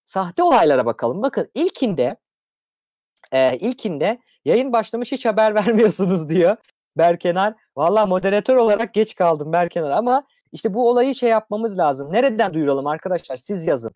[0.06, 1.22] Sahte olaylara bakalım.
[1.22, 2.16] Bakın ilkinde
[3.32, 6.56] e, ilkinde yayın başlamış hiç haber vermiyorsunuz diyor
[6.96, 7.54] Berkenar.
[7.76, 12.12] Valla moderatör olarak geç kaldım Berkenar ama işte bu olayı şey yapmamız lazım.
[12.12, 13.94] Nereden duyuralım arkadaşlar siz yazın.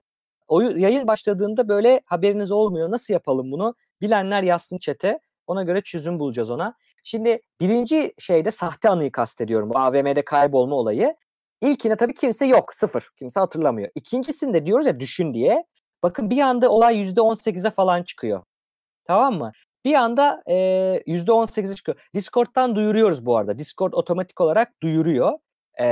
[0.49, 2.91] O yayın başladığında böyle haberiniz olmuyor.
[2.91, 3.75] Nasıl yapalım bunu?
[4.01, 5.21] Bilenler yazsın çete.
[5.49, 6.75] Ona göre çözüm bulacağız ona.
[7.05, 9.71] Şimdi birinci şeyde sahte anıyı kastediyorum.
[9.71, 11.17] Bu AVM'de kaybolma olayı.
[11.63, 12.75] İlkine tabii kimse yok.
[12.75, 13.09] Sıfır.
[13.17, 13.91] Kimse hatırlamıyor.
[13.95, 15.65] İkincisinde diyoruz ya düşün diye.
[16.03, 18.43] Bakın bir anda olay %18'e falan çıkıyor.
[19.05, 19.53] Tamam mı?
[19.85, 20.55] Bir anda e,
[21.07, 21.99] %18'e çıkıyor.
[22.15, 23.59] Discord'dan duyuruyoruz bu arada.
[23.59, 25.39] Discord otomatik olarak duyuruyor
[25.79, 25.85] e,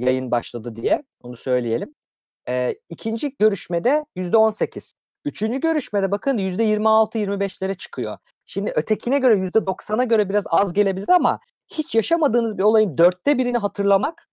[0.00, 1.02] yayın başladı diye.
[1.22, 1.94] Onu söyleyelim.
[2.48, 4.94] E, ikinci görüşmede %18.
[5.28, 8.18] Üçüncü görüşmede bakın %26-25'lere çıkıyor.
[8.46, 13.58] Şimdi ötekine göre %90'a göre biraz az gelebilir ama hiç yaşamadığınız bir olayın dörtte birini
[13.58, 14.28] hatırlamak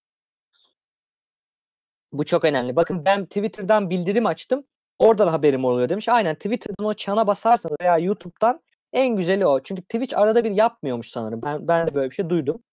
[2.11, 2.75] bu çok önemli.
[2.75, 4.63] Bakın ben Twitter'dan bildirim açtım.
[4.99, 6.09] Oradan haberim oluyor demiş.
[6.09, 8.61] Aynen Twitter'dan o çana basarsanız veya YouTube'dan
[8.93, 9.63] en güzeli o.
[9.63, 11.41] Çünkü Twitch arada bir yapmıyormuş sanırım.
[11.41, 12.63] Ben, ben de böyle bir şey duydum.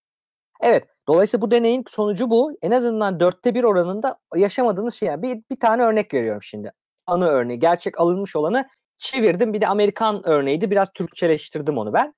[0.61, 0.87] Evet.
[1.07, 2.57] Dolayısıyla bu deneyin sonucu bu.
[2.61, 5.21] En azından dörtte bir oranında yaşamadığınız şey.
[5.21, 6.71] Bir, bir tane örnek veriyorum şimdi.
[7.07, 7.59] Anı örneği.
[7.59, 9.53] Gerçek alınmış olanı çevirdim.
[9.53, 10.71] Bir de Amerikan örneğiydi.
[10.71, 12.13] Biraz Türkçeleştirdim onu ben.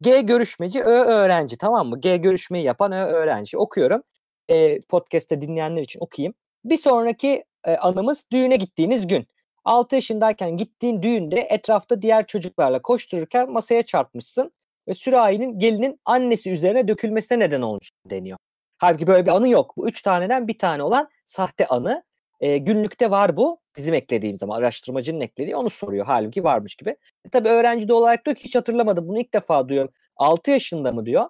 [0.00, 2.00] G görüşmeci, Ö öğrenci tamam mı?
[2.00, 3.58] G görüşmeyi yapan Ö öğrenci.
[3.58, 4.02] Okuyorum.
[4.48, 6.34] E, podcast'te dinleyenler için okuyayım.
[6.64, 9.26] Bir sonraki e, anımız düğüne gittiğiniz gün.
[9.64, 14.52] 6 yaşındayken gittiğin düğünde etrafta diğer çocuklarla koştururken masaya çarpmışsın
[14.88, 18.38] ve sürahinin gelinin annesi üzerine dökülmesine neden olmuş deniyor.
[18.78, 19.76] Halbuki böyle bir anı yok.
[19.76, 22.02] Bu üç taneden bir tane olan sahte anı.
[22.40, 23.63] E, günlükte var bu.
[23.76, 26.06] Bizim eklediğimiz zaman araştırmacının eklediği onu soruyor.
[26.06, 26.90] Halbuki varmış gibi.
[27.24, 29.08] E, tabii öğrenci de olarak diyor ki hiç hatırlamadım.
[29.08, 29.92] Bunu ilk defa duyuyorum.
[30.16, 31.28] 6 yaşında mı diyor.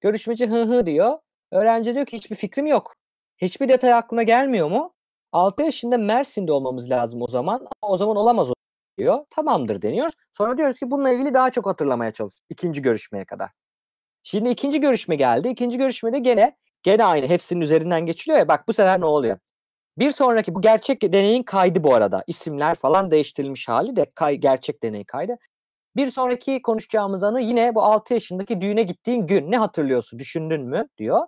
[0.00, 1.18] Görüşmeci hı hı diyor.
[1.52, 2.92] Öğrenci diyor ki hiçbir fikrim yok.
[3.38, 4.94] Hiçbir detay aklına gelmiyor mu?
[5.32, 7.56] 6 yaşında Mersin'de olmamız lazım o zaman.
[7.82, 8.54] Ama o zaman olamaz o
[8.98, 9.24] diyor.
[9.30, 10.10] Tamamdır deniyor.
[10.32, 12.34] Sonra diyoruz ki bununla ilgili daha çok hatırlamaya çalış.
[12.50, 13.50] İkinci görüşmeye kadar.
[14.22, 15.48] Şimdi ikinci görüşme geldi.
[15.48, 18.48] İkinci görüşmede gene gene aynı hepsinin üzerinden geçiliyor ya.
[18.48, 19.38] Bak bu sefer ne oluyor?
[19.98, 22.24] Bir sonraki bu gerçek deneyin kaydı bu arada.
[22.26, 25.36] İsimler falan değiştirilmiş hali de kay, gerçek deney kaydı.
[25.96, 29.50] Bir sonraki konuşacağımız anı yine bu 6 yaşındaki düğüne gittiğin gün.
[29.50, 30.18] Ne hatırlıyorsun?
[30.18, 30.88] Düşündün mü?
[30.98, 31.26] diyor.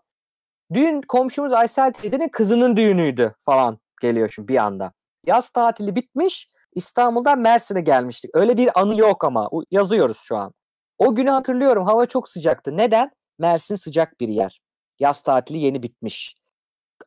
[0.72, 4.92] Düğün komşumuz Aysel teyzenin kızının düğünüydü falan geliyor şimdi bir anda.
[5.26, 6.50] Yaz tatili bitmiş.
[6.74, 8.30] İstanbul'dan Mersin'e gelmiştik.
[8.34, 10.52] Öyle bir anı yok ama yazıyoruz şu an.
[10.98, 11.86] O günü hatırlıyorum.
[11.86, 12.76] Hava çok sıcaktı.
[12.76, 13.10] Neden?
[13.38, 14.60] Mersin sıcak bir yer.
[14.98, 16.34] Yaz tatili yeni bitmiş.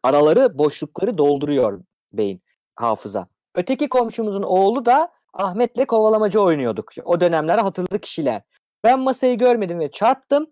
[0.04, 1.84] Araları, boşlukları dolduruyor
[2.14, 2.42] beyin,
[2.76, 3.28] hafıza.
[3.56, 6.90] Öteki komşumuzun oğlu da Ahmet'le kovalamacı oynuyorduk.
[7.06, 8.42] O dönemlere hatırladı kişiler.
[8.84, 10.48] Ben masayı görmedim ve çarptım.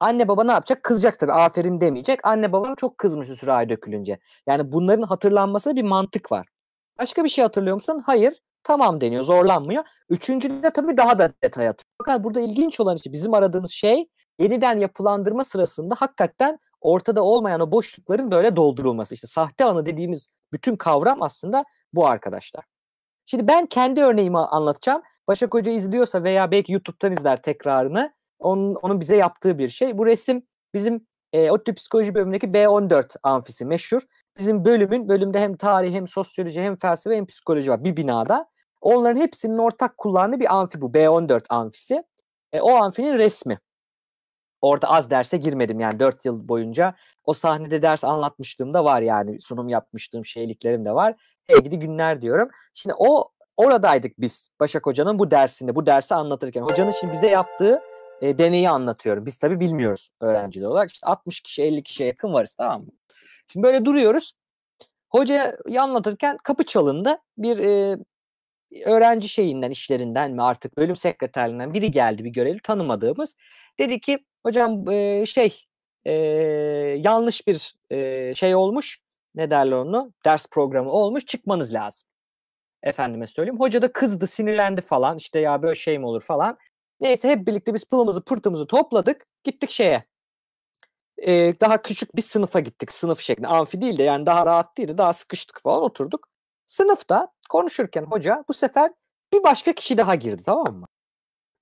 [0.00, 0.82] Anne baba ne yapacak?
[0.82, 1.32] Kızacak tabii.
[1.32, 2.20] Aferin demeyecek.
[2.26, 4.18] Anne babam çok kızmış sürahi dökülünce.
[4.46, 6.46] Yani bunların hatırlanmasında bir mantık var.
[6.98, 8.02] Başka bir şey hatırlıyor musun?
[8.06, 8.42] Hayır.
[8.62, 9.22] Tamam deniyor.
[9.22, 9.84] Zorlanmıyor.
[10.08, 11.86] Üçüncüde tabii daha da detay atıyor.
[11.98, 14.08] Fakat burada ilginç olan işte bizim aradığımız şey
[14.38, 19.14] yeniden yapılandırma sırasında hakikaten ortada olmayan o boşlukların böyle doldurulması.
[19.14, 22.64] İşte sahte anı dediğimiz bütün kavram aslında bu arkadaşlar.
[23.26, 25.02] Şimdi ben kendi örneğimi anlatacağım.
[25.28, 28.12] Başak Hoca izliyorsa veya belki YouTube'dan izler tekrarını.
[28.38, 29.98] Onun, onun bize yaptığı bir şey.
[29.98, 30.42] Bu resim
[30.74, 34.02] bizim e, ODTÜ Psikoloji bölümündeki B14 amfisi meşhur.
[34.38, 38.46] Bizim bölümün bölümde hem tarih hem sosyoloji hem felsefe hem psikoloji var bir binada.
[38.80, 42.04] Onların hepsinin ortak kullandığı bir amfi bu B14 amfisi.
[42.52, 43.58] E, o amfinin resmi.
[44.66, 46.94] Orada az derse girmedim yani 4 yıl boyunca.
[47.24, 51.14] O sahnede ders anlatmışlığım da var yani sunum yapmıştığım şeyliklerim de var.
[51.44, 52.48] Hey gidi günler diyorum.
[52.74, 56.62] Şimdi o oradaydık biz Başak Hoca'nın bu dersinde bu dersi anlatırken.
[56.62, 57.80] Hocanın şimdi bize yaptığı
[58.20, 59.26] e, deneyi anlatıyorum.
[59.26, 60.92] Biz tabii bilmiyoruz öğrenciler olarak.
[60.92, 62.90] İşte 60 kişi 50 kişiye yakın varız tamam mı?
[63.52, 64.32] Şimdi böyle duruyoruz.
[65.10, 67.18] Hocayı anlatırken kapı çalındı.
[67.38, 67.98] Bir e,
[68.86, 73.34] öğrenci şeyinden, işlerinden mi artık bölüm sekreterliğinden biri geldi bir görevli tanımadığımız.
[73.78, 75.64] Dedi ki hocam e, şey
[76.04, 76.12] e,
[77.04, 78.98] yanlış bir e, şey olmuş.
[79.34, 80.12] Ne derler onu?
[80.24, 81.26] Ders programı olmuş.
[81.26, 82.08] Çıkmanız lazım.
[82.82, 83.60] Efendime söyleyeyim.
[83.60, 85.16] Hoca da kızdı, sinirlendi falan.
[85.16, 86.58] İşte ya böyle şey mi olur falan.
[87.00, 89.26] Neyse hep birlikte biz pılımızı pırtımızı topladık.
[89.44, 90.04] Gittik şeye.
[91.18, 92.92] Ee, daha küçük bir sınıfa gittik.
[92.92, 93.48] Sınıf şeklinde.
[93.48, 94.98] Amfi değil de yani daha rahat değildi.
[94.98, 96.28] Daha sıkıştık falan oturduk.
[96.66, 98.92] Sınıfta konuşurken hoca bu sefer
[99.32, 100.86] bir başka kişi daha girdi tamam mı?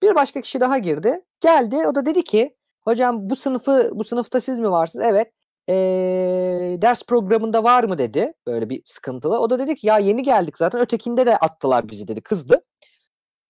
[0.03, 1.21] Bir başka kişi daha girdi.
[1.41, 5.07] Geldi o da dedi ki hocam bu sınıfı bu sınıfta siz mi varsınız?
[5.07, 5.33] Evet.
[5.69, 8.33] Ee, ders programında var mı dedi.
[8.47, 9.39] Böyle bir sıkıntılı.
[9.41, 12.21] O da dedi ki ya yeni geldik zaten ötekinde de attılar bizi dedi.
[12.21, 12.65] Kızdı.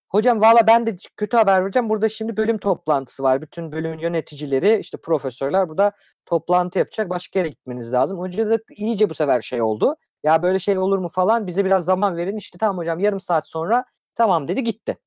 [0.08, 1.88] Hocam valla ben de kötü haber vereceğim.
[1.90, 3.42] Burada şimdi bölüm toplantısı var.
[3.42, 5.92] Bütün bölümün yöneticileri, işte profesörler burada
[6.26, 7.10] toplantı yapacak.
[7.10, 8.18] Başka yere gitmeniz lazım.
[8.18, 9.96] Hoca da iyice bu sefer şey oldu.
[10.24, 12.36] Ya böyle şey olur mu falan bize biraz zaman verin.
[12.36, 14.98] İşte tamam hocam yarım saat sonra tamam dedi gitti.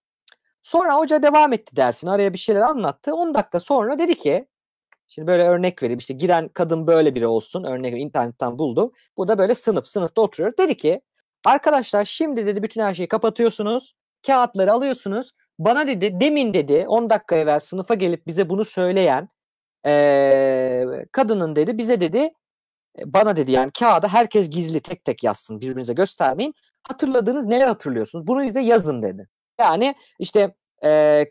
[0.64, 2.12] Sonra hoca devam etti dersini.
[2.12, 3.16] Araya bir şeyler anlattı.
[3.16, 4.48] 10 dakika sonra dedi ki
[5.08, 6.00] Şimdi böyle örnek vereyim.
[6.00, 7.64] İşte giren kadın böyle biri olsun.
[7.64, 8.92] Örnek internetten buldum.
[9.18, 9.88] Bu da böyle sınıf.
[9.88, 10.58] Sınıfta oturuyor.
[10.58, 11.02] Dedi ki
[11.46, 13.94] arkadaşlar şimdi dedi bütün her şeyi kapatıyorsunuz.
[14.28, 15.32] Kağıtları alıyorsunuz.
[15.60, 19.30] Bana dedi demin dedi 10 dakika evvel sınıfa gelip bize bunu söyleyen
[19.86, 22.34] ee, kadının dedi bize dedi
[23.06, 26.54] bana dedi yani kağıda herkes gizli tek tek yazsın birbirinize göstermeyin.
[26.84, 28.28] Hatırladığınız neler hatırlıyorsunuz?
[28.28, 29.28] Bunu bize yazın dedi.
[29.60, 31.26] Yani işte e,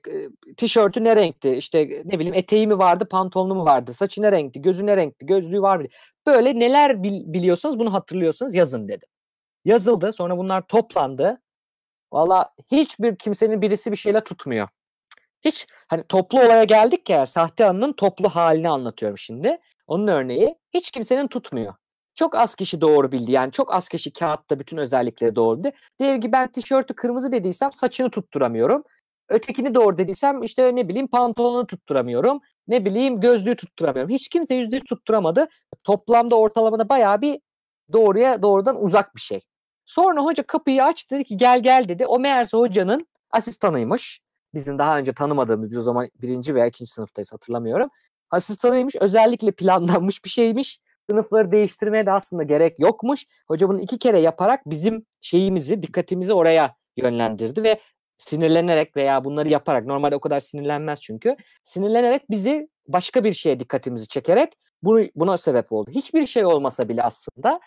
[0.57, 1.51] tişörtü ne renkti?
[1.51, 3.95] İşte ne bileyim eteği mi vardı, pantolonu mu vardı?
[3.95, 4.63] Saçı ne renkti?
[4.63, 5.27] Gözü ne renkti?
[5.27, 5.87] Gözlüğü var mı?
[6.27, 9.07] Böyle neler bil, biliyorsanız bunu hatırlıyorsanız yazın dedi.
[9.65, 10.13] Yazıldı.
[10.13, 11.41] Sonra bunlar toplandı.
[12.13, 14.69] Valla hiçbir kimsenin birisi bir şeyle tutmuyor.
[15.45, 19.59] Hiç hani toplu olaya geldik ya sahte anının toplu halini anlatıyorum şimdi.
[19.87, 21.75] Onun örneği hiç kimsenin tutmuyor.
[22.15, 23.33] Çok az kişi doğru bildi.
[23.33, 25.73] Yani çok az kişi kağıtta bütün özellikleri doğru bildi.
[25.99, 28.85] Diyelim ki ben tişörtü kırmızı dediysem saçını tutturamıyorum.
[29.29, 32.41] Ötekini doğru dediysem işte ne bileyim pantolonu tutturamıyorum.
[32.69, 34.11] Ne bileyim gözlüğü tutturamıyorum.
[34.11, 35.49] Hiç kimse yüzde yüz tutturamadı.
[35.85, 37.41] Toplamda ortalamada bayağı bir
[37.93, 39.41] doğruya doğrudan uzak bir şey.
[39.87, 42.07] Sonra hoca kapıyı açtı dedi ki gel gel dedi.
[42.07, 44.21] O meğerse hocanın asistanıymış.
[44.55, 47.91] Bizim daha önce tanımadığımız biz o zaman birinci veya ikinci sınıftayız hatırlamıyorum.
[48.31, 50.81] Asistanıymış özellikle planlanmış bir şeymiş.
[51.11, 53.25] Sınıfları değiştirmeye de aslında gerek yokmuş.
[53.49, 57.81] Hoca bunu iki kere yaparak bizim şeyimizi, dikkatimizi oraya yönlendirdi ve
[58.19, 64.09] sinirlenerek veya bunları yaparak normalde o kadar sinirlenmez çünkü sinirlenerek bizi başka bir şeye dikkatimizi
[64.09, 64.53] çekerek
[64.83, 65.91] bunu buna sebep oldu.
[65.91, 67.61] Hiçbir şey olmasa bile aslında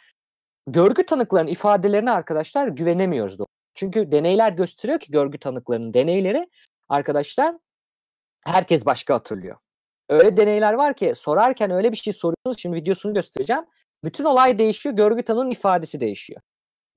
[0.68, 3.38] görgü tanıklarının ifadelerine arkadaşlar güvenemiyoruz.
[3.74, 6.50] Çünkü deneyler gösteriyor ki görgü tanıklarının deneyleri
[6.90, 7.56] arkadaşlar
[8.46, 9.58] herkes başka hatırlıyor.
[10.10, 12.62] Öyle deneyler var ki sorarken öyle bir şey soruyorsunuz.
[12.62, 13.66] Şimdi videosunu göstereceğim.
[14.04, 14.96] Bütün olay değişiyor.
[14.96, 16.42] Görgü tanığının ifadesi değişiyor.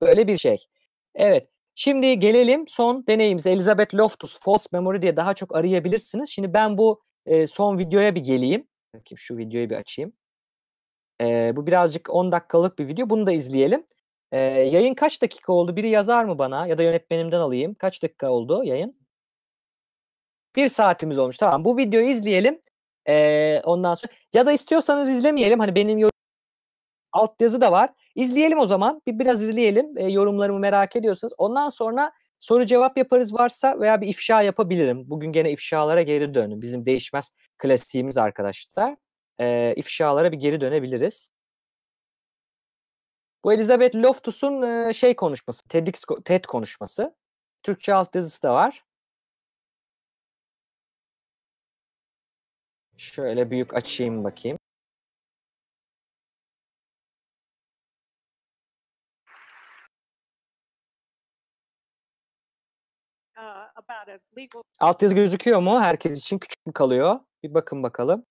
[0.01, 0.65] Böyle bir şey.
[1.15, 1.49] Evet.
[1.75, 3.51] Şimdi gelelim son deneyimize.
[3.51, 6.29] Elizabeth Loftus False Memory diye daha çok arayabilirsiniz.
[6.29, 8.67] Şimdi ben bu e, son videoya bir geleyim.
[8.95, 10.13] Bakayım şu videoyu bir açayım.
[11.21, 13.09] E, bu birazcık 10 dakikalık bir video.
[13.09, 13.85] Bunu da izleyelim.
[14.31, 15.75] E, yayın kaç dakika oldu?
[15.75, 16.67] Biri yazar mı bana?
[16.67, 17.73] Ya da yönetmenimden alayım.
[17.73, 18.97] Kaç dakika oldu yayın?
[20.55, 21.37] Bir saatimiz olmuş.
[21.37, 22.61] Tamam bu videoyu izleyelim.
[23.07, 25.59] E, ondan sonra ya da istiyorsanız izlemeyelim.
[25.59, 26.13] Hani benim yorum
[27.11, 27.89] alt yazı da var.
[28.15, 29.01] İzleyelim o zaman.
[29.07, 29.97] Bir biraz izleyelim.
[29.97, 31.33] E, yorumlarımı merak ediyorsanız.
[31.37, 35.09] Ondan sonra soru cevap yaparız varsa veya bir ifşa yapabilirim.
[35.09, 36.61] Bugün gene ifşalara geri dönün.
[36.61, 38.95] Bizim değişmez klasiğimiz arkadaşlar.
[39.39, 41.29] E, ifşalara bir geri dönebiliriz.
[43.43, 47.15] Bu Elizabeth Loftus'un e, şey konuşması, TEDx, TED konuşması.
[47.63, 48.83] Türkçe altyazısı da var.
[53.11, 54.57] Şöyle büyük açayım bakayım.
[63.37, 65.81] uh, about a legal Altyazı gözüküyor mu?
[65.81, 67.19] Herkes için küçük mü kalıyor?
[67.43, 68.25] Bir bakın bakalım.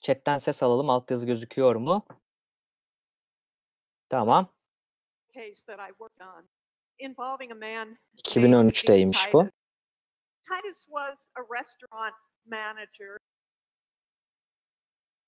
[0.00, 0.90] Chat'ten ses alalım.
[0.90, 2.06] Altyazı gözüküyor mu?
[4.08, 4.48] Tamam.
[5.34, 6.48] case that I worked on
[6.98, 9.55] involving a man named 2013'teymiş Steve bu.
[10.48, 10.86] Titus.
[10.88, 12.14] Was a restaurant
[12.48, 13.18] manager.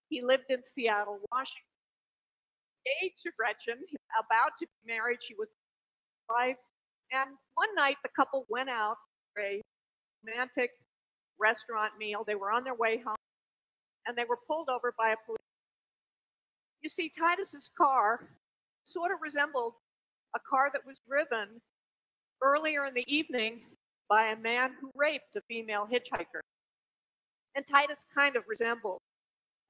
[0.09, 1.62] He lived in Seattle, Washington.
[2.87, 3.83] Engaged to Gretchen,
[4.19, 5.19] about to be married.
[5.21, 5.49] She was
[6.31, 6.57] wife.
[7.12, 8.97] And one night, the couple went out
[9.35, 9.61] for a
[10.25, 10.71] romantic
[11.39, 12.25] restaurant meal.
[12.27, 13.16] They were on their way home,
[14.07, 15.39] and they were pulled over by a police.
[16.83, 18.29] You see, Titus's car
[18.85, 19.75] sort of resembled
[20.35, 21.61] a car that was driven
[22.43, 23.61] earlier in the evening
[24.09, 26.40] by a man who raped a female hitchhiker.
[27.54, 29.00] And Titus kind of resembled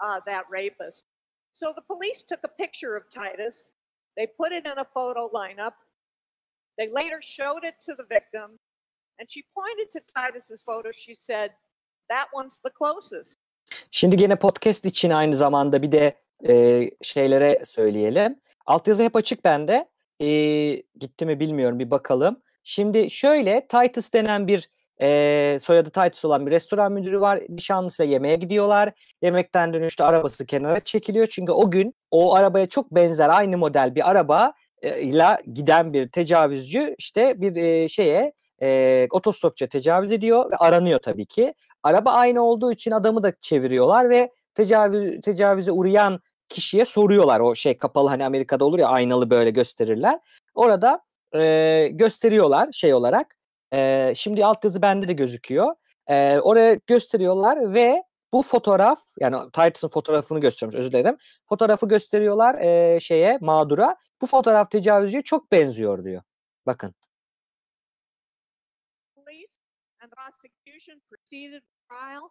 [0.00, 1.04] uh, that rapist.
[1.52, 3.72] So the police took a picture of Titus.
[4.16, 5.74] They put it in a photo lineup.
[6.76, 8.58] They later showed it to the victim.
[9.18, 10.90] And she pointed to Titus's photo.
[10.94, 11.50] She said,
[12.08, 13.38] That one's the closest.
[13.90, 16.18] Şimdi gene podcast için aynı zamanda bir de
[16.48, 18.40] e, şeylere söyleyelim.
[18.66, 19.88] Altyazı hep açık bende.
[20.20, 20.26] E,
[20.96, 22.42] gitti mi bilmiyorum bir bakalım.
[22.70, 27.40] Şimdi şöyle Titus denen bir e, soyadı Titus olan bir restoran müdürü var.
[27.48, 28.92] Nişanlısıyla yemeğe gidiyorlar.
[29.22, 31.26] Yemekten dönüşte arabası kenara çekiliyor.
[31.26, 34.52] Çünkü o gün o arabaya çok benzer aynı model bir araba
[34.82, 40.98] e, ile giden bir tecavüzcü işte bir e, şeye e, otostopçuya tecavüz ediyor ve aranıyor
[40.98, 41.54] tabii ki.
[41.82, 47.40] Araba aynı olduğu için adamı da çeviriyorlar ve tecavüz tecavüze uğrayan kişiye soruyorlar.
[47.40, 50.20] O şey kapalı hani Amerika'da olur ya aynalı böyle gösterirler.
[50.54, 53.36] Orada e, gösteriyorlar şey olarak.
[53.72, 55.74] E, şimdi altyazı bende de gözüküyor.
[56.06, 58.02] E, oraya gösteriyorlar ve
[58.32, 61.16] bu fotoğraf yani Titus'ın fotoğrafını gösteriyormuş özür dilerim.
[61.48, 63.96] Fotoğrafı gösteriyorlar e, şeye mağdura.
[64.22, 66.22] Bu fotoğraf tecavüzcüye çok benziyor diyor.
[66.66, 66.94] Bakın.
[70.02, 72.30] and prosecution proceeded trial.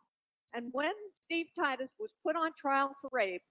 [0.53, 0.93] And when
[1.25, 3.41] Steve Titus was put on trial for rape,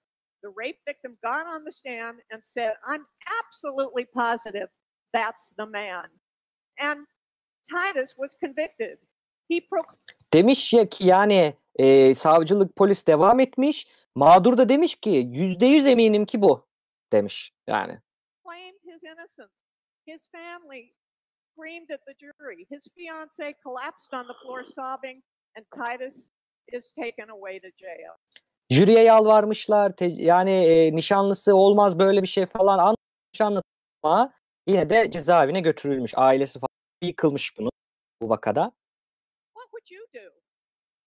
[0.43, 3.05] the rape victim got on the stand and said, I'm
[3.45, 4.69] absolutely positive
[5.17, 6.11] that's the man.
[6.81, 7.07] And
[7.71, 8.99] Titus was convicted.
[9.51, 9.61] He
[10.33, 13.87] Demiş ya ki yani e, savcılık polis devam etmiş.
[14.15, 16.67] Mağdur da demiş ki yüzde yüz eminim ki bu
[17.13, 17.99] demiş yani.
[18.97, 19.53] his innocence.
[20.07, 20.91] His family
[21.53, 22.67] screamed at the jury.
[22.71, 25.23] His fiance collapsed on the floor sobbing,
[25.57, 26.31] and Titus
[26.73, 28.15] is taken away to jail.
[28.71, 29.97] Jüriye yalvarmışlar.
[29.97, 33.41] te- yani e, nişanlısı olmaz böyle bir şey falan anlatmış
[34.03, 34.33] ama
[34.67, 36.13] yine de cezaevine götürülmüş.
[36.17, 36.69] Ailesi falan
[37.03, 37.71] yıkılmış bunu
[38.23, 38.73] bu vakada.
[39.55, 40.35] What would you do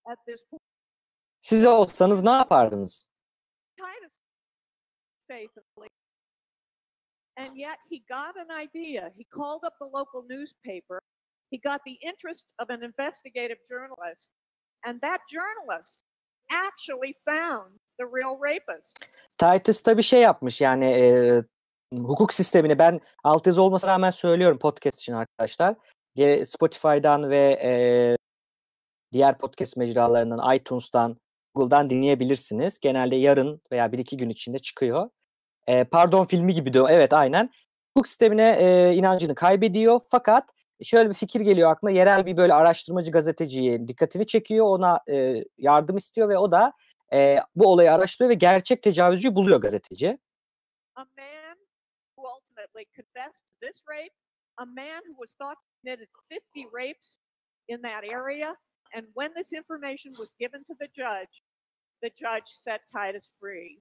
[0.06, 0.62] at this point?
[1.42, 3.10] Siz olsanız ne yapardınız?
[7.40, 9.12] And yet he got an idea.
[9.18, 11.00] He called up the local newspaper.
[11.52, 14.28] He got the interest of an investigative journalist.
[14.86, 15.98] And that journalist
[16.52, 19.00] actually found the real rapist.
[19.38, 21.44] Titus da bir şey yapmış yani e,
[21.98, 25.76] hukuk sistemini ben altyazı olmasına rağmen söylüyorum podcast için arkadaşlar.
[26.46, 27.72] Spotify'dan ve e,
[29.12, 31.18] diğer podcast mecralarından, iTunes'tan,
[31.56, 32.80] Google'dan dinleyebilirsiniz.
[32.80, 35.10] Genelde yarın veya bir iki gün içinde çıkıyor.
[35.68, 36.90] E, pardon filmi gibi diyor.
[36.92, 37.50] Evet aynen.
[37.94, 40.50] Hukuk sistemine e, inancını kaybediyor fakat
[40.84, 41.92] şöyle bir fikir geliyor aklına.
[41.92, 44.66] Yerel bir böyle araştırmacı gazeteciye dikkatini çekiyor.
[44.66, 46.74] Ona e, yardım istiyor ve o da
[47.14, 50.18] e, bu olayı araştırıyor ve gerçek tecavüzcüyü buluyor gazeteci.
[50.96, 51.39] A man who
[52.70, 54.12] ultimately confessed to this rape,
[54.60, 57.20] a man who was thought to have committed 50 rapes
[57.68, 58.54] in that area.
[58.94, 61.44] And when this information was given to the judge,
[62.02, 63.80] the judge set Titus free.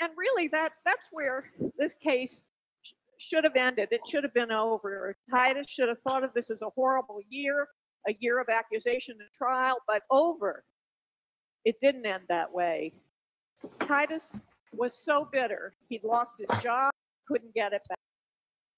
[0.00, 1.44] And really, that that's where
[1.78, 2.44] this case
[2.82, 3.88] sh- should have ended.
[3.90, 5.16] It should have been over.
[5.30, 7.68] Titus should have thought of this as a horrible year,
[8.08, 10.64] a year of accusation and trial, but over.
[11.64, 12.92] It didn't end that way.
[13.80, 14.38] Titus
[14.72, 15.74] was so bitter.
[15.88, 16.93] He'd lost his job,
[17.26, 17.98] couldn't get it back.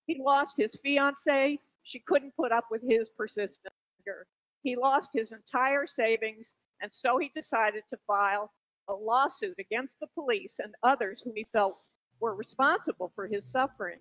[0.07, 1.59] He lost his fiance.
[1.83, 4.27] She couldn't put up with his persistent anger.
[4.63, 8.51] He lost his entire savings, and so he decided to file
[8.89, 11.77] a lawsuit against the police and others whom he felt
[12.21, 13.99] were responsible for his suffering.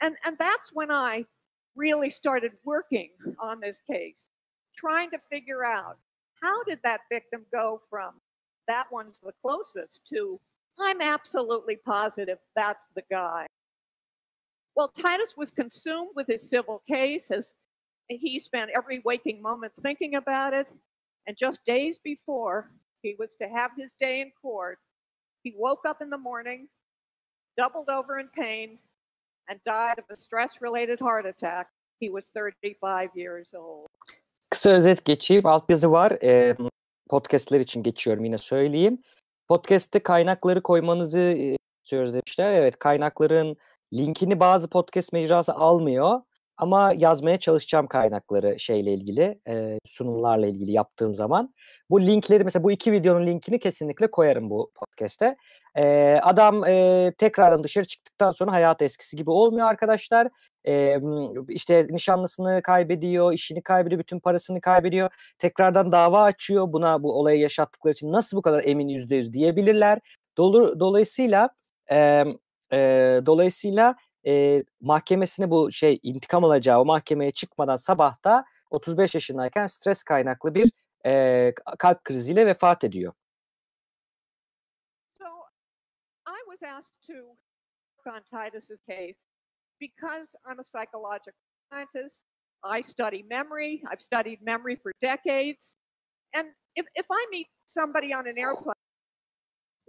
[0.00, 1.24] And, and that's when I
[1.76, 4.30] really started working on this case,
[4.76, 5.98] trying to figure out
[6.42, 8.14] how did that victim go from
[8.66, 10.40] that one's the closest to
[10.80, 13.46] I'm absolutely positive that's the guy.
[14.76, 17.54] Well, Titus was consumed with his civil case as
[18.08, 20.66] he spent every waking moment thinking about it.
[21.26, 22.70] And just days before
[23.02, 24.78] he was to have his day in court,
[25.42, 26.68] he woke up in the morning,
[27.56, 28.78] doubled over in pain,
[29.48, 31.68] and died of a stress related heart attack.
[32.00, 33.86] He was 35 years old.
[34.50, 35.46] Kısa özet geçeyim.
[35.46, 36.12] Altyazı var.
[36.22, 36.56] Ee,
[37.10, 39.02] podcastler için geçiyorum yine söyleyeyim.
[39.48, 42.52] Podcast'te kaynakları koymanızı e, istiyoruz demişler.
[42.52, 43.56] Evet kaynakların
[43.94, 46.20] linkini bazı podcast mecrası almıyor.
[46.56, 51.54] Ama yazmaya çalışacağım kaynakları şeyle ilgili, e, sunumlarla ilgili yaptığım zaman.
[51.90, 55.36] Bu linkleri mesela bu iki videonun linkini kesinlikle koyarım bu podcast'te.
[55.76, 60.28] E, adam e, tekrardan dışarı çıktıktan sonra hayat eskisi gibi olmuyor arkadaşlar.
[60.66, 60.98] E,
[61.48, 65.10] işte nişanlısını kaybediyor, işini kaybediyor, bütün parasını kaybediyor.
[65.38, 66.72] Tekrardan dava açıyor.
[66.72, 69.98] Buna bu olayı yaşattıkları için nasıl bu kadar emin yüzde yüz diyebilirler.
[70.36, 71.50] Dolu, dolayısıyla
[71.90, 72.24] e,
[72.74, 73.96] e, dolayısıyla
[74.26, 80.72] e, mahkemesine bu şey intikam alacağı o mahkemeye çıkmadan sabahta 35 yaşındayken stres kaynaklı bir
[81.06, 83.12] e, kalp kriziyle vefat ediyor.
[85.18, 85.26] So
[86.26, 87.36] I was asked to
[88.06, 89.16] on Titus's case
[89.80, 91.32] because I'm a psychological
[91.70, 92.22] scientist.
[92.62, 93.82] I study memory.
[93.90, 95.76] I've studied memory for decades.
[96.34, 98.74] And if, if I meet somebody on an airplane,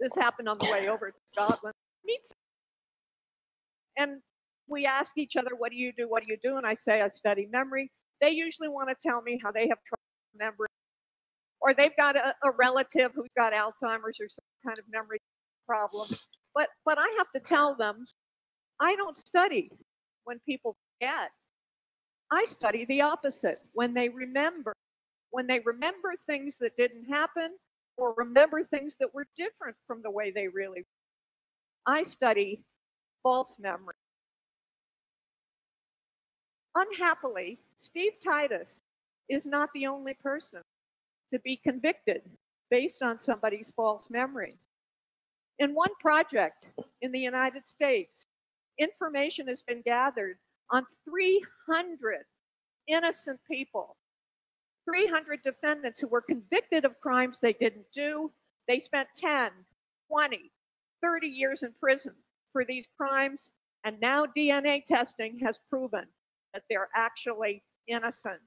[0.00, 1.74] this happened on the way over to Scotland,
[2.04, 2.20] meet
[3.96, 4.20] and
[4.68, 6.08] we ask each other, what do you do?
[6.08, 6.56] What do you do?
[6.56, 7.90] And I say, I study memory.
[8.20, 10.02] They usually want to tell me how they have trouble
[10.34, 10.70] remembering,
[11.60, 15.18] or they've got a, a relative who's got Alzheimer's or some kind of memory
[15.66, 16.08] problem.
[16.54, 18.04] But but I have to tell them,
[18.80, 19.70] I don't study
[20.24, 21.30] when people forget.
[22.32, 24.74] I study the opposite when they remember.
[25.30, 27.52] When they remember things that didn't happen
[27.98, 30.84] or remember things that were different from the way they really
[31.86, 32.62] I study
[33.26, 33.96] false memory.
[36.76, 38.82] Unhappily, Steve Titus
[39.28, 40.60] is not the only person
[41.30, 42.22] to be convicted
[42.70, 44.52] based on somebody's false memory.
[45.58, 46.66] In one project
[47.02, 48.26] in the United States,
[48.78, 50.38] information has been gathered
[50.70, 52.18] on 300
[52.86, 53.96] innocent people,
[54.88, 58.30] 300 defendants who were convicted of crimes they didn't do.
[58.68, 59.50] They spent 10,
[60.12, 60.52] 20,
[61.02, 62.12] 30 years in prison
[62.56, 63.50] for these crimes,
[63.84, 66.06] and now DNA testing has proven
[66.54, 68.40] that they're actually innocent.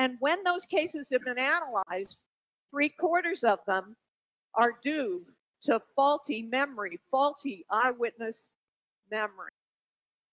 [0.00, 2.16] And when those cases have been analyzed,
[2.72, 3.94] three quarters of them
[4.54, 5.22] are due
[5.66, 8.50] to faulty memory, faulty eyewitness
[9.12, 9.54] memory.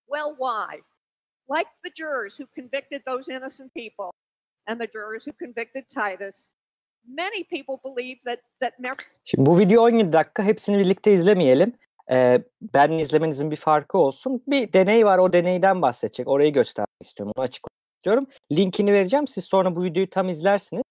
[0.07, 0.79] Well, why?
[1.47, 4.09] Like the jurors who convicted those innocent people
[4.65, 6.51] and the jurors who convicted Titus,
[7.07, 11.73] many people believe that that memory Şimdi bu video 17 dakika hepsini birlikte izlemeyelim.
[12.11, 14.43] Ee, ben izlemenizin bir farkı olsun.
[14.47, 16.27] Bir deney var o deneyden bahsedecek.
[16.27, 17.33] Orayı göstermek istiyorum.
[17.37, 18.27] Onu açıklamak istiyorum.
[18.51, 19.27] Linkini vereceğim.
[19.27, 20.83] Siz sonra bu videoyu tam izlersiniz.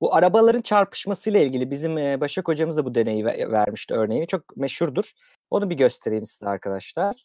[0.00, 4.26] Bu arabaların çarpışmasıyla ilgili bizim e, Başak hocamız da bu deneyi ve- vermişti örneğini.
[4.26, 5.12] Çok meşhurdur.
[5.50, 7.24] Onu bir göstereyim size arkadaşlar.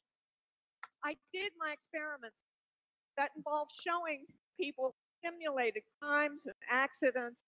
[1.12, 2.38] I did my experiments
[3.16, 4.28] that involved showing
[4.60, 4.92] people
[5.24, 7.42] simulated crimes and accidents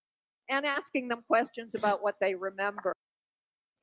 [0.49, 2.93] and asking them questions about what they remember.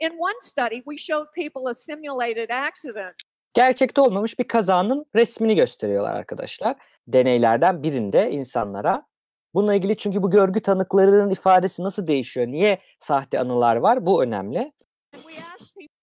[0.00, 3.14] In one study, we showed people a simulated accident
[3.54, 6.76] Gerçekte olmamış bir kazanın resmini gösteriyorlar arkadaşlar.
[7.08, 9.06] Deneylerden birinde insanlara.
[9.54, 12.46] Bununla ilgili çünkü bu görgü tanıklarının ifadesi nasıl değişiyor?
[12.46, 14.06] Niye sahte anılar var?
[14.06, 14.72] Bu önemli.
[15.14, 16.02] and we asked people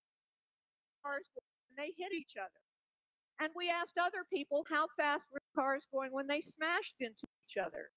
[1.03, 2.61] cars when they hit each other.
[3.41, 7.57] And we asked other people how fast were cars going when they smashed into each
[7.57, 7.91] other.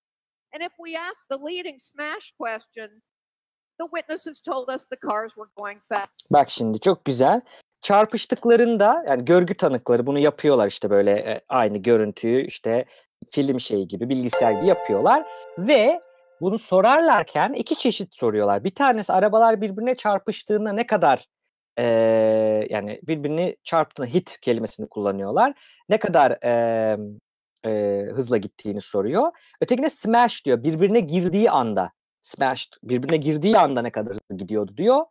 [0.53, 3.03] And if we asked the leading smash question,
[3.79, 6.31] the witnesses told us the cars were going fast.
[6.31, 7.41] Bak şimdi çok güzel.
[7.81, 12.85] Çarpıştıklarında yani görgü tanıkları bunu yapıyorlar işte böyle e, aynı görüntüyü işte
[13.31, 15.27] film şeyi gibi bilgisayar gibi yapıyorlar
[15.59, 16.01] ve
[16.41, 18.64] bunu sorarlarken iki çeşit soruyorlar.
[18.64, 21.27] Bir tanesi arabalar birbirine çarpıştığında ne kadar
[21.79, 21.85] e,
[22.70, 25.55] yani birbirini çarptığında hit kelimesini kullanıyorlar.
[25.89, 26.97] Ne kadar e,
[27.66, 29.31] e, hızla gittiğini soruyor.
[29.61, 30.62] Ötekine smash diyor.
[30.62, 31.91] Birbirine girdiği anda
[32.25, 35.05] smash birbirine girdiği anda ne kadar gidiyordu diyor.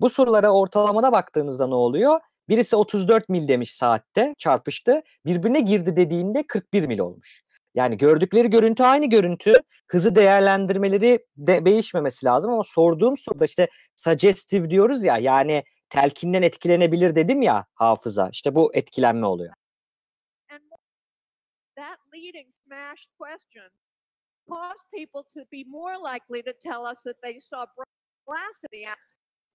[0.00, 2.20] Bu sorulara ortalamada baktığımızda ne oluyor?
[2.48, 5.02] Birisi 34 mil demiş saatte çarpıştı.
[5.26, 7.42] Birbirine girdi dediğinde 41 mil olmuş.
[7.74, 9.52] Yani gördükleri görüntü aynı görüntü.
[9.88, 17.16] Hızı değerlendirmeleri de değişmemesi lazım ama sorduğum soruda işte suggestive diyoruz ya yani telkinden etkilenebilir
[17.16, 18.28] dedim ya hafıza.
[18.32, 19.54] İşte bu etkilenme oluyor.
[24.94, 27.66] People to be more likely to tell us that they saw
[28.26, 28.86] glass in the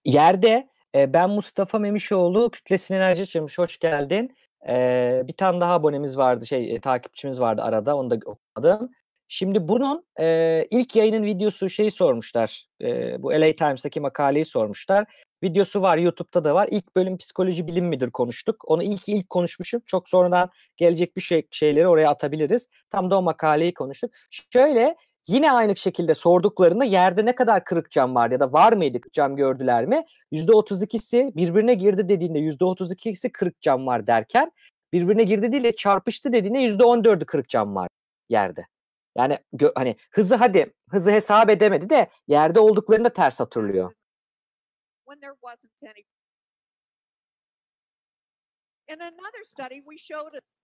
[0.05, 4.35] Yerde e, ben Mustafa Memişoğlu Kütlesine Enerji Açılmış hoş geldin.
[4.67, 8.91] Eee, bir tane daha abonemiz vardı, şey, eee, takipçimiz vardı arada, onu da okumadım.
[9.27, 15.05] Şimdi bunun, eee, ilk yayının videosu şeyi sormuşlar, eee, bu LA Times'taki makaleyi sormuşlar.
[15.43, 16.67] Videosu var, YouTube'da da var.
[16.71, 18.63] İlk bölüm psikoloji bilim midir konuştuk.
[18.67, 19.81] Onu ilk ilk konuşmuşum.
[19.85, 22.67] Çok sonradan gelecek bir şey şeyleri oraya atabiliriz.
[22.89, 24.11] Tam da o makaleyi konuştuk.
[24.53, 24.95] Şöyle
[25.27, 29.35] yine aynı şekilde sorduklarında yerde ne kadar kırık cam var ya da var mıydı cam
[29.35, 30.03] gördüler mi?
[30.31, 34.51] %32'si birbirine girdi dediğinde %32'si kırık cam var derken
[34.93, 37.87] birbirine girdi değil de çarpıştı dediğinde %14'ü kırık cam var
[38.29, 38.65] yerde.
[39.17, 39.37] Yani
[39.75, 43.93] hani hızı hadi hızı hesap edemedi de yerde olduklarını da ters hatırlıyor.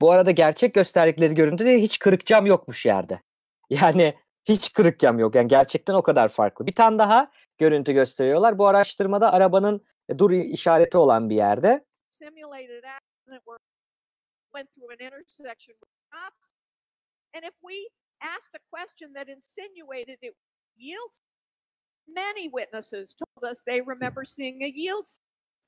[0.02, 3.22] Bu arada gerçek gösterdikleri görüntüde hiç kırık cam yokmuş yerde.
[3.70, 5.36] Yani hiç kırık cam yok.
[5.36, 6.66] Yani gerçekten o kadar farklı.
[6.66, 8.58] Bir tane daha görüntü gösteriyorlar.
[8.58, 11.86] Bu araştırmada arabanın e, dur işareti olan bir yerde.
[18.22, 20.36] And asked a question that insinuated it
[20.78, 21.14] yield,
[22.08, 25.08] many witnesses told us they remember seeing a yield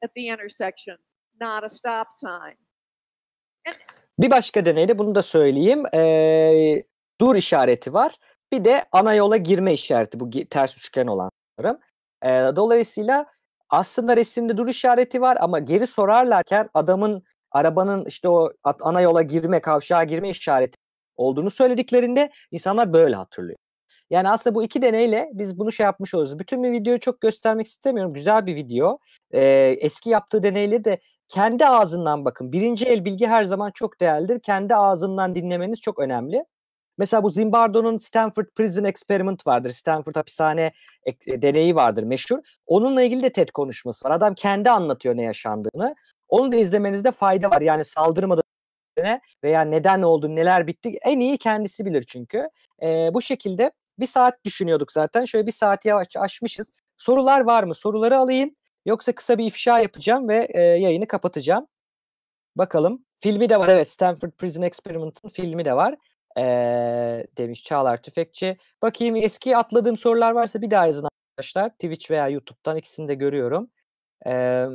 [0.04, 0.98] at the intersection,
[1.42, 2.56] not a stop sign.
[4.20, 5.84] Bir başka deneyde bunu da söyleyeyim.
[5.94, 6.84] Ee,
[7.22, 8.16] dur işareti var.
[8.52, 10.20] Bir de ana yola girme işareti.
[10.20, 11.30] Bu ters üçgen olan.
[12.24, 13.26] Ee, dolayısıyla
[13.70, 19.62] aslında resimde dur işareti var ama geri sorarlarken adamın arabanın işte o ana yola girme,
[19.62, 20.78] kavşağa girme işareti
[21.22, 23.58] olduğunu söylediklerinde insanlar böyle hatırlıyor.
[24.10, 26.40] Yani aslında bu iki deneyle biz bunu şey yapmış oluruz.
[26.40, 28.14] Bütün bir videoyu çok göstermek istemiyorum.
[28.14, 29.00] Güzel bir video.
[29.32, 31.00] Ee, eski yaptığı deneyleri de
[31.30, 32.52] kendi ağzından bakın.
[32.52, 34.40] Birinci el bilgi her zaman çok değerlidir.
[34.40, 36.46] Kendi ağzından dinlemeniz çok önemli.
[36.98, 39.70] Mesela bu Zimbardo'nun Stanford Prison Experiment vardır.
[39.70, 40.72] Stanford hapishane
[41.06, 42.40] e, deneyi vardır meşhur.
[42.66, 44.16] Onunla ilgili de TED konuşması var.
[44.16, 45.96] Adam kendi anlatıyor ne yaşandığını.
[46.30, 47.62] Onu da izlemenizde fayda var.
[47.62, 48.44] Yani saldırmadan
[49.44, 52.50] veya neden oldu, neler bitti en iyi kendisi bilir çünkü.
[52.82, 55.26] Ee, bu şekilde bir saat düşünüyorduk zaten.
[55.26, 56.72] Şöyle bir saati yavaşça aşmışız.
[56.98, 57.76] Sorular var mı?
[57.76, 58.54] Soruları alayım.
[58.86, 61.68] Yoksa kısa bir ifşa yapacağım ve e, yayını kapatacağım.
[62.56, 63.06] Bakalım.
[63.20, 63.90] Filmi de var evet.
[63.90, 65.96] Stanford Prison Experiment'ın filmi de var.
[66.38, 68.58] Ee, demiş Çağlar Tüfekçi.
[68.82, 71.70] Bakayım eski atladığım sorular varsa bir daha yazın arkadaşlar.
[71.70, 73.70] Twitch veya YouTube'dan ikisini de görüyorum.
[74.28, 74.66] Ee,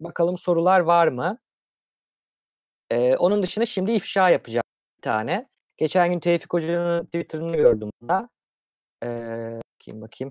[0.00, 1.38] bakalım sorular var mı?
[2.90, 4.64] Ee, onun dışında şimdi ifşa yapacağım
[4.98, 5.48] bir tane.
[5.76, 8.28] Geçen gün Tevfik Hoca'nın Twitter'ını gördüm da.
[9.02, 9.06] Ee,
[9.80, 10.30] bakayım bakayım.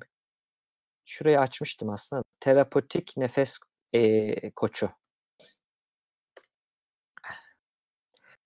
[1.05, 2.23] Şurayı açmıştım aslında.
[2.39, 3.59] Terapotik nefes
[3.93, 4.89] ee, koçu.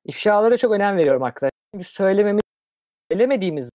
[0.05, 1.51] İfşalara çok önem veriyorum arkadaşlar.
[1.73, 2.41] Çünkü söylememiz,
[3.11, 3.69] söylemediğimiz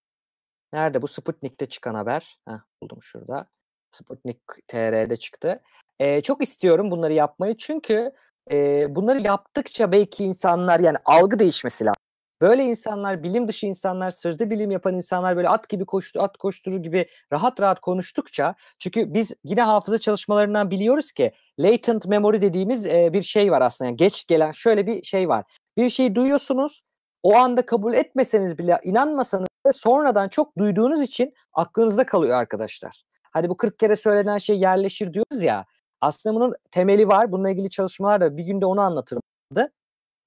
[0.73, 2.39] nerede bu Sputnik'te çıkan haber?
[2.49, 3.49] Heh, buldum şurada.
[3.91, 5.63] Sputnik TR'de çıktı.
[6.01, 8.13] Ee, çok istiyorum bunları yapmayı çünkü
[8.51, 12.03] e, bunları yaptıkça belki insanlar yani algı değişmesi lazım.
[12.41, 16.79] Böyle insanlar, bilim dışı insanlar, sözde bilim yapan insanlar böyle at gibi koştu, at koşturur
[16.79, 23.13] gibi rahat rahat konuştukça çünkü biz yine hafıza çalışmalarından biliyoruz ki latent memory dediğimiz e,
[23.13, 23.89] bir şey var aslında.
[23.89, 25.45] Yani geç gelen şöyle bir şey var.
[25.77, 26.83] Bir şeyi duyuyorsunuz,
[27.23, 33.03] o anda kabul etmeseniz bile, inanmasanız da sonradan çok duyduğunuz için aklınızda kalıyor arkadaşlar.
[33.31, 35.67] Hadi bu 40 kere söylenen şey yerleşir diyoruz ya.
[36.01, 37.33] Aslında bunun temeli var.
[37.33, 39.23] Bununla ilgili çalışmalar da bir günde onu anlatırım.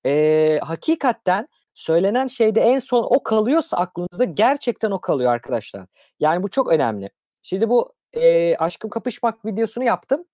[0.05, 5.87] Ee, hakikaten söylenen şeyde en son o kalıyorsa aklınızda gerçekten o kalıyor arkadaşlar.
[6.19, 7.09] Yani bu çok önemli.
[7.41, 10.25] Şimdi bu e, aşkım kapışmak videosunu yaptım.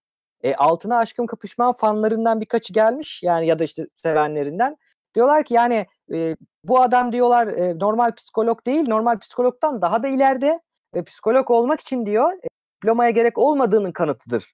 [0.44, 4.78] E, altına aşkım kapışma fanlarından birkaçı gelmiş yani ya da işte sevenlerinden.
[5.16, 10.08] Diyorlar ki yani e, bu adam diyorlar e, normal psikolog değil normal psikologdan daha da
[10.08, 10.60] ileride
[10.96, 12.48] ve psikolog olmak için diyor e,
[12.78, 14.54] diplomaya gerek olmadığının kanıtıdır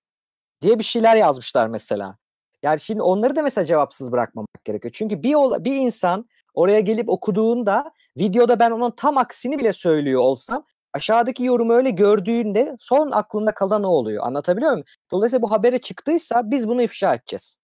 [0.64, 2.18] diye bir şeyler yazmışlar mesela.
[2.64, 4.92] Yani şimdi onları da mesela cevapsız bırakmamak gerekiyor.
[4.98, 5.34] Çünkü bir
[5.66, 11.74] bir insan oraya gelip okuduğunda videoda ben onun tam aksini bile söylüyor olsam aşağıdaki yorumu
[11.74, 14.24] öyle gördüğünde son aklında kalan o oluyor.
[14.26, 14.86] Anlatabiliyor muyum?
[15.12, 17.56] Dolayısıyla bu habere çıktıysa biz bunu ifşa edeceğiz.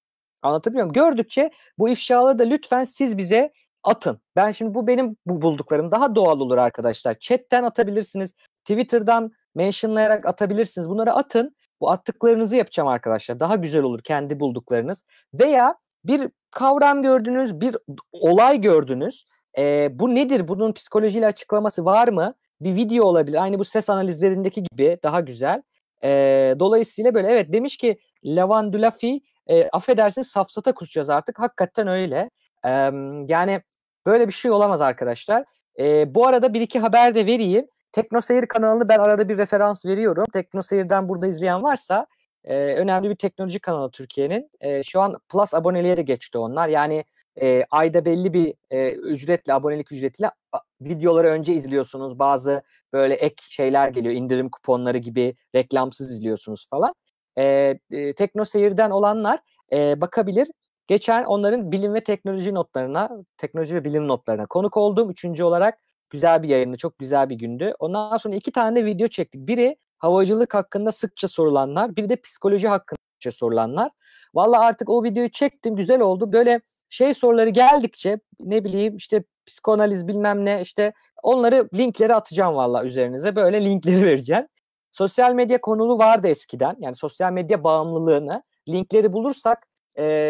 [0.42, 0.94] Anlatabiliyor muyum?
[0.94, 3.52] Gördükçe bu ifşaları da lütfen siz bize
[3.84, 4.22] atın.
[4.36, 7.20] Ben şimdi bu benim bu bulduklarım daha doğal olur arkadaşlar.
[7.20, 8.34] Chat'ten atabilirsiniz.
[8.66, 10.90] Twitter'dan mentionlayarak atabilirsiniz.
[10.90, 11.56] Bunları atın.
[11.82, 13.40] Bu attıklarınızı yapacağım arkadaşlar.
[13.40, 15.06] Daha güzel olur kendi bulduklarınız.
[15.34, 15.76] Veya
[16.06, 17.78] bir kavram gördünüz, bir
[18.12, 19.26] olay gördünüz.
[19.58, 20.48] Ee, bu nedir?
[20.48, 22.34] Bunun psikolojiyle açıklaması var mı?
[22.62, 23.44] Bir video olabilir.
[23.44, 25.62] Aynı bu ses analizlerindeki gibi daha güzel.
[26.04, 31.40] Ee, dolayısıyla böyle evet demiş ki Lavan Dulafi e, affedersiniz safsata kusacağız artık.
[31.40, 32.30] Hakikaten öyle.
[32.66, 32.70] Ee,
[33.28, 33.62] yani
[34.06, 35.44] böyle bir şey olamaz arkadaşlar.
[35.80, 37.68] Ee, bu arada bir iki haber de vereyim.
[37.92, 40.26] Teknoseyir kanalını ben arada bir referans veriyorum.
[40.34, 42.08] Teknoseyir'den burada izleyen varsa
[42.44, 44.52] e, önemli bir teknoloji kanalı Türkiye'nin.
[44.60, 46.68] E, şu an Plus aboneliğe de geçti onlar.
[46.68, 47.04] Yani
[47.42, 50.32] e, ayda belli bir e, ücretle, abonelik ücretiyle
[50.82, 52.20] videoları önce izliyorsunuz.
[52.20, 52.64] Bazı
[52.94, 56.94] böyle ek şeyler geliyor, indirim kuponları gibi reklamsız izliyorsunuz falan.
[57.38, 57.44] E,
[57.92, 59.40] e, Tekno Seyir'den olanlar
[59.72, 60.48] e, bakabilir.
[60.88, 65.10] Geçen onların bilim ve teknoloji notlarına, teknoloji ve bilim notlarına konuk oldum.
[65.10, 65.80] Üçüncü olarak
[66.10, 67.74] güzel bir yayındı, çok güzel bir gündü.
[67.80, 69.48] Ondan sonra iki tane video çektik.
[69.48, 73.00] Biri havacılık hakkında sıkça sorulanlar, biri de psikoloji hakkında
[73.32, 73.92] sorulanlar.
[74.34, 76.34] Valla artık o videoyu çektim, güzel oldu.
[76.34, 82.84] Böyle şey soruları geldikçe ne bileyim işte psikanaliz bilmem ne işte onları linkleri atacağım valla
[82.84, 83.36] üzerinize.
[83.36, 84.46] Böyle linkleri vereceğim.
[84.92, 86.76] Sosyal medya konulu vardı eskiden.
[86.80, 89.68] Yani sosyal medya bağımlılığını linkleri bulursak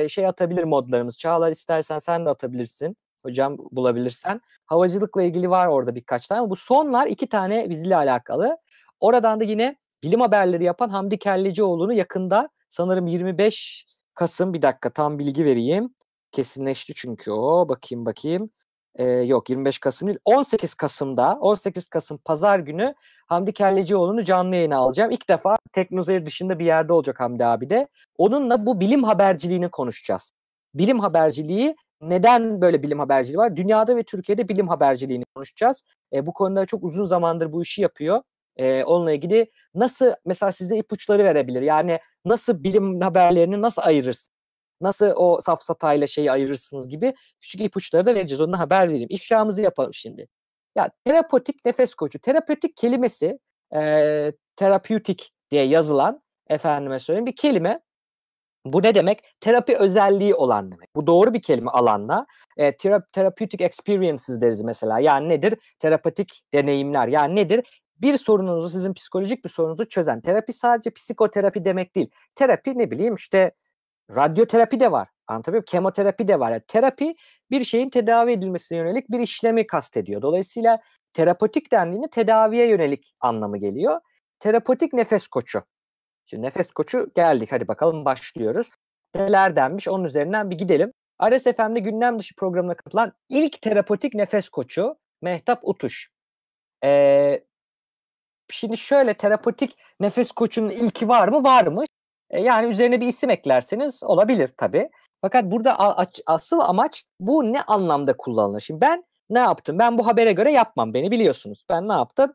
[0.10, 1.18] şey atabilir modlarımız.
[1.18, 2.98] Çağlar istersen sen de atabilirsin.
[3.24, 4.42] Hocam bulabilirsen.
[4.66, 8.58] Havacılıkla ilgili var orada birkaç tane ama bu sonlar iki tane bizle alakalı.
[9.00, 13.86] Oradan da yine bilim haberleri yapan Hamdi Kellecioğlu'nu yakında sanırım 25
[14.16, 15.96] Kasım bir dakika tam bilgi vereyim.
[16.32, 17.70] Kesinleşti çünkü o.
[17.70, 18.50] Bakayım bakayım.
[18.96, 20.20] Ee, yok 25 Kasım değil.
[20.26, 22.96] 18 Kasım'da 18 Kasım pazar günü
[23.28, 25.12] Hamdi Kellecioğlu'nu canlı yayına alacağım.
[25.12, 27.88] İlk defa Teknozehir dışında bir yerde olacak Hamdi abi de.
[28.18, 30.32] Onunla bu bilim haberciliğini konuşacağız.
[30.74, 33.56] Bilim haberciliği neden böyle bilim haberciliği var?
[33.56, 35.84] Dünyada ve Türkiye'de bilim haberciliğini konuşacağız.
[36.14, 38.22] E, bu konuda çok uzun zamandır bu işi yapıyor.
[38.58, 41.62] E, onunla ilgili nasıl mesela size ipuçları verebilir?
[41.62, 44.40] Yani nasıl bilim haberlerini nasıl ayırırsınız?
[44.82, 48.42] Nasıl o safsatayla şeyi ayırırsınız gibi küçük ipuçları da vereceğiz.
[48.42, 49.10] Ondan haber vereyim.
[49.12, 50.28] İfşamızı yapalım şimdi.
[50.76, 52.20] Ya terapötik nefes koçu.
[52.20, 53.40] Terapötik kelimesi
[53.76, 57.82] e, terapeutik diye yazılan efendime söyleyeyim bir kelime.
[58.74, 59.24] Bu ne demek?
[59.40, 60.96] Terapi özelliği olan demek.
[60.96, 62.26] Bu doğru bir kelime alanla.
[62.58, 65.00] E, tera- therapeutic experiences deriz mesela.
[65.00, 65.56] Yani nedir?
[65.80, 67.08] Terapatik deneyimler.
[67.08, 67.84] Yani nedir?
[68.02, 70.22] Bir sorununuzu, sizin psikolojik bir sorununuzu çözen.
[70.22, 72.10] Terapi sadece psikoterapi demek değil.
[72.36, 73.52] Terapi ne bileyim işte
[74.16, 75.08] radyoterapi de var.
[75.28, 75.66] Anlatabiliyor muyum?
[75.68, 76.52] Kemoterapi de var.
[76.52, 77.16] Yani terapi
[77.52, 80.22] bir şeyin tedavi edilmesine yönelik bir işlemi kastediyor.
[80.22, 80.80] Dolayısıyla
[81.14, 84.00] terapotik dendiğinde tedaviye yönelik anlamı geliyor.
[84.40, 85.62] Terapotik nefes koçu.
[86.30, 87.52] Şimdi nefes koçu geldik.
[87.52, 88.70] Hadi bakalım başlıyoruz.
[89.16, 90.94] Neler denmiş onun üzerinden bir gidelim.
[91.24, 96.10] RSFM'de gündem dışı programına katılan ilk terapotik nefes koçu Mehtap Utuş.
[96.84, 97.44] Ee,
[98.50, 101.44] şimdi şöyle terapotik nefes koçunun ilki var mı?
[101.44, 101.88] Varmış.
[102.30, 104.90] E, yani üzerine bir isim eklerseniz olabilir tabii.
[105.22, 108.60] Fakat burada asıl amaç bu ne anlamda kullanılır?
[108.60, 109.80] Şimdi ben ne yaptım?
[109.80, 110.94] Ben bu habere göre yapmam.
[110.94, 111.66] Beni biliyorsunuz.
[111.70, 112.34] Ben ne yaptım?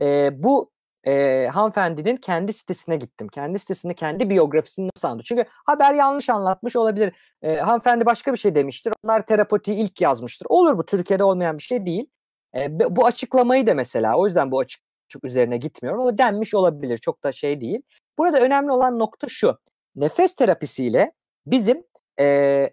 [0.00, 0.73] E, bu
[1.06, 3.28] e, hanımefendinin kendi sitesine gittim.
[3.28, 5.24] Kendi sitesinde kendi biyografisini nasıl anlatıyor?
[5.24, 7.12] Çünkü haber yanlış anlatmış olabilir.
[7.42, 8.92] E, hanımefendi başka bir şey demiştir.
[9.04, 10.46] Onlar terapotiyi ilk yazmıştır.
[10.48, 12.06] Olur bu Türkiye'de olmayan bir şey değil.
[12.56, 16.98] E, bu açıklamayı da mesela o yüzden bu açık çok üzerine gitmiyorum ama denmiş olabilir.
[16.98, 17.82] Çok da şey değil.
[18.18, 19.58] Burada önemli olan nokta şu.
[19.96, 21.12] Nefes terapisiyle
[21.46, 21.84] bizim
[22.20, 22.26] e,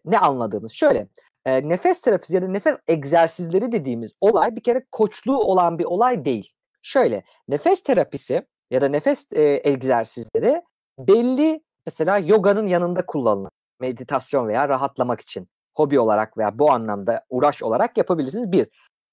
[0.06, 0.72] ne anladığımız.
[0.72, 1.08] Şöyle
[1.46, 6.26] e, nefes terapisi ya da nefes egzersizleri dediğimiz olay bir kere koçluğu olan bir olay
[6.26, 6.54] değil.
[6.82, 10.62] Şöyle nefes terapisi ya da nefes e, egzersizleri
[11.00, 15.48] belli mesela yoganın yanında kullanılan meditasyon veya rahatlamak için
[15.78, 18.68] hobi olarak veya bu anlamda uğraş olarak yapabilirsiniz bir.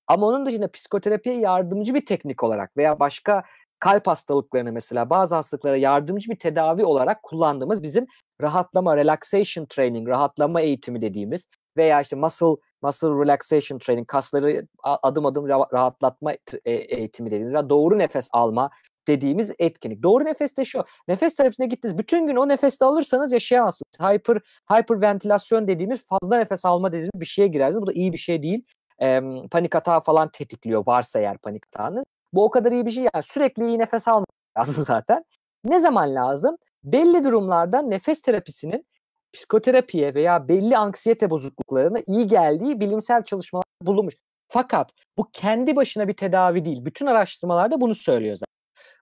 [0.06, 3.42] Ama onun dışında psikoterapiye yardımcı bir teknik olarak veya başka
[3.78, 8.06] kalp hastalıklarına mesela bazı hastalıklara yardımcı bir tedavi olarak kullandığımız bizim
[8.42, 11.46] rahatlama, relaxation training, rahatlama eğitimi dediğimiz
[11.78, 17.98] veya işte muscle muscle relaxation training, kasları adım adım ra- rahatlatma e- eğitimi dediğimiz, doğru
[17.98, 18.70] nefes alma
[19.09, 20.02] dediğimiz etkinlik.
[20.02, 20.84] Doğru nefes de şu.
[21.09, 21.98] Nefes terapisine gittiniz.
[21.98, 24.00] Bütün gün o nefeste alırsanız yaşayamazsınız.
[24.00, 24.38] Hyper
[24.72, 27.82] hyperventilasyon dediğimiz fazla nefes alma dediğimiz bir şeye girersiniz.
[27.82, 28.64] Bu da iyi bir şey değil.
[28.98, 32.05] Em, panik atağı falan tetikliyor varsa eğer panik atağınız.
[32.32, 34.28] Bu o kadar iyi bir şey yani sürekli iyi nefes almak
[34.59, 35.24] lazım zaten.
[35.64, 36.56] Ne zaman lazım?
[36.84, 38.86] Belli durumlarda nefes terapisinin
[39.32, 44.14] psikoterapiye veya belli anksiyete bozukluklarına iyi geldiği bilimsel çalışmalar bulunmuş.
[44.48, 46.84] Fakat bu kendi başına bir tedavi değil.
[46.84, 48.48] Bütün araştırmalarda bunu söylüyor zaten.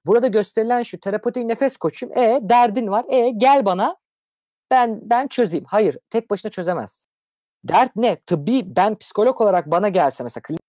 [0.07, 2.19] Burada gösterilen şu terapotik nefes koçum.
[2.19, 3.05] E derdin var.
[3.09, 3.97] E gel bana
[4.71, 5.65] ben ben çözeyim.
[5.69, 7.07] Hayır, tek başına çözemez.
[7.65, 8.17] Dert ne?
[8.17, 10.61] Tıbbi ben psikolog olarak bana gelse mesela klinik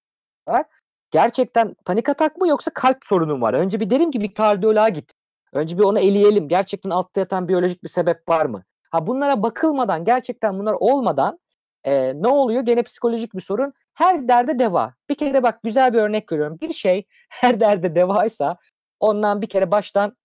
[0.48, 0.70] olarak
[1.12, 3.54] gerçekten panik atak mı yoksa kalp sorunun var?
[3.54, 5.12] Önce bir derim ki bir kardiyoloğa git.
[5.54, 6.48] Önce bir onu eleyelim.
[6.48, 8.64] Gerçekten altta yatan biyolojik bir sebep var mı?
[8.98, 11.40] Ha bunlara bakılmadan gerçekten bunlar olmadan
[11.84, 12.62] e, ne oluyor?
[12.62, 13.74] Gene psikolojik bir sorun.
[13.94, 14.94] Her derde deva.
[15.10, 16.58] Bir kere bak güzel bir örnek görüyorum.
[16.62, 18.58] Bir şey her derde devaysa
[19.00, 20.18] ondan bir kere baştan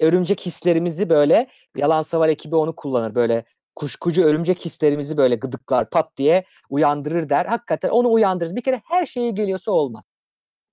[0.00, 3.14] örümcek hislerimizi böyle yalan savar ekibi onu kullanır.
[3.14, 3.44] Böyle
[3.76, 7.46] kuşkucu örümcek hislerimizi böyle gıdıklar pat diye uyandırır der.
[7.46, 8.56] Hakikaten onu uyandırır.
[8.56, 10.04] Bir kere her şeye geliyorsa olmaz.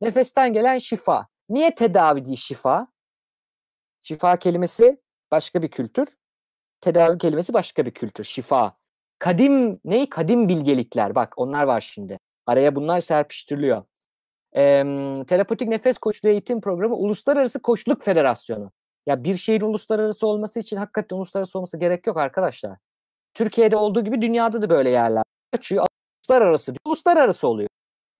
[0.01, 1.27] Nefesten gelen şifa.
[1.49, 2.87] Niye tedavi değil şifa?
[4.01, 5.01] Şifa kelimesi
[5.31, 6.20] başka bir kültür.
[6.81, 8.23] Tedavi kelimesi başka bir kültür.
[8.23, 8.77] Şifa.
[9.19, 10.09] kadim ne?
[10.09, 11.15] Kadim bilgelikler.
[11.15, 12.19] Bak onlar var şimdi.
[12.45, 13.83] Araya bunlar serpiştiriliyor.
[14.55, 14.83] Ee,
[15.27, 18.71] Terapotik Nefes Koçluğu Eğitim Programı Uluslararası Koçluk Federasyonu.
[19.05, 22.77] Ya bir şeyin uluslararası olması için hakikaten uluslararası olması gerek yok arkadaşlar.
[23.33, 25.23] Türkiye'de olduğu gibi dünyada da böyle yerler.
[25.53, 25.85] Açıyor,
[26.19, 27.69] uluslararası uluslararası oluyor.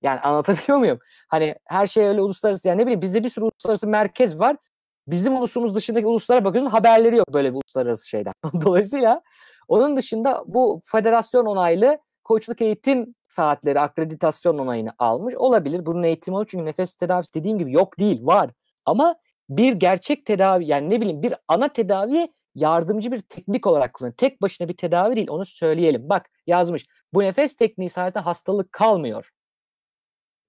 [0.02, 1.00] Yani anlatabiliyor muyum?
[1.28, 2.68] Hani her şey öyle uluslararası.
[2.68, 4.58] Yani ne bileyim bizde bir sürü uluslararası merkez var.
[5.07, 8.34] Bizim ulusumuz dışındaki uluslara bakıyorsun haberleri yok böyle bir uluslararası şeyden.
[8.61, 9.22] Dolayısıyla
[9.68, 15.86] onun dışında bu federasyon onaylı koçluk eğitim saatleri akreditasyon onayını almış olabilir.
[15.86, 18.49] Bunun eğitimi olur çünkü nefes tedavisi dediğim gibi yok değil var.
[18.86, 19.15] Ama
[19.49, 24.18] bir gerçek tedavi yani ne bileyim bir ana tedaviye yardımcı bir teknik olarak kullanılıyor.
[24.18, 26.10] Tek başına bir tedavi değil onu söyleyelim.
[26.10, 29.30] Bak yazmış bu nefes tekniği sayesinde hastalık kalmıyor.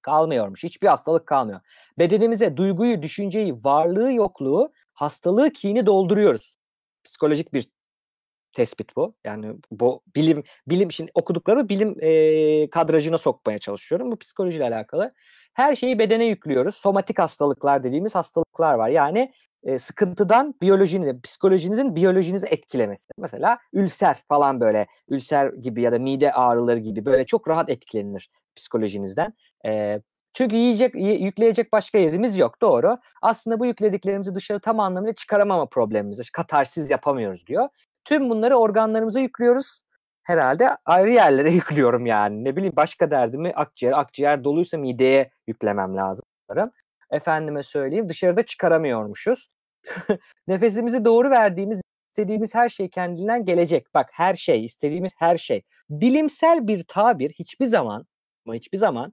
[0.03, 0.65] Kalmıyormuş.
[0.65, 1.61] Hiçbir hastalık kalmıyor.
[1.99, 6.57] Bedenimize duyguyu, düşünceyi, varlığı, yokluğu, hastalığı, kini dolduruyoruz.
[7.05, 7.69] Psikolojik bir
[8.53, 9.15] tespit bu.
[9.25, 14.11] Yani bu bilim bilim şimdi okuduklarımı bilim e, kadrajına sokmaya çalışıyorum.
[14.11, 15.15] Bu psikolojiyle alakalı.
[15.55, 16.75] Her şeyi bedene yüklüyoruz.
[16.75, 18.89] Somatik hastalıklar dediğimiz hastalıklar var.
[18.89, 19.33] Yani
[19.65, 23.09] e, sıkıntıdan biyolojinin, psikolojinizin biyolojinizi etkilemesi.
[23.19, 28.31] Mesela ülser falan böyle, ülser gibi ya da mide ağrıları gibi böyle çok rahat etkilenir
[28.57, 29.35] psikolojinizden.
[29.67, 30.01] E,
[30.35, 32.63] çünkü yiyecek, yükleyecek başka yerimiz yok.
[32.63, 32.99] Doğru.
[33.23, 36.31] Aslında bu yüklediklerimizi dışarı tam anlamıyla çıkaramama problemimiz.
[36.31, 37.69] Katarsiz yapamıyoruz diyor.
[38.05, 39.81] Tüm bunları organlarımıza yüklüyoruz.
[40.23, 42.45] Herhalde ayrı yerlere yüklüyorum yani.
[42.45, 46.25] Ne bileyim başka derdimi akciğer, akciğer doluysa mideye yüklemem lazım.
[47.11, 49.49] Efendime söyleyeyim dışarıda çıkaramıyormuşuz.
[50.49, 51.81] Nefesimizi doğru verdiğimiz
[52.13, 53.95] istediğimiz her şey kendinden gelecek.
[53.95, 55.63] Bak her şey, istediğimiz her şey.
[55.91, 58.07] Bilimsel bir tabir hiçbir zaman
[58.47, 59.13] ama hiçbir zaman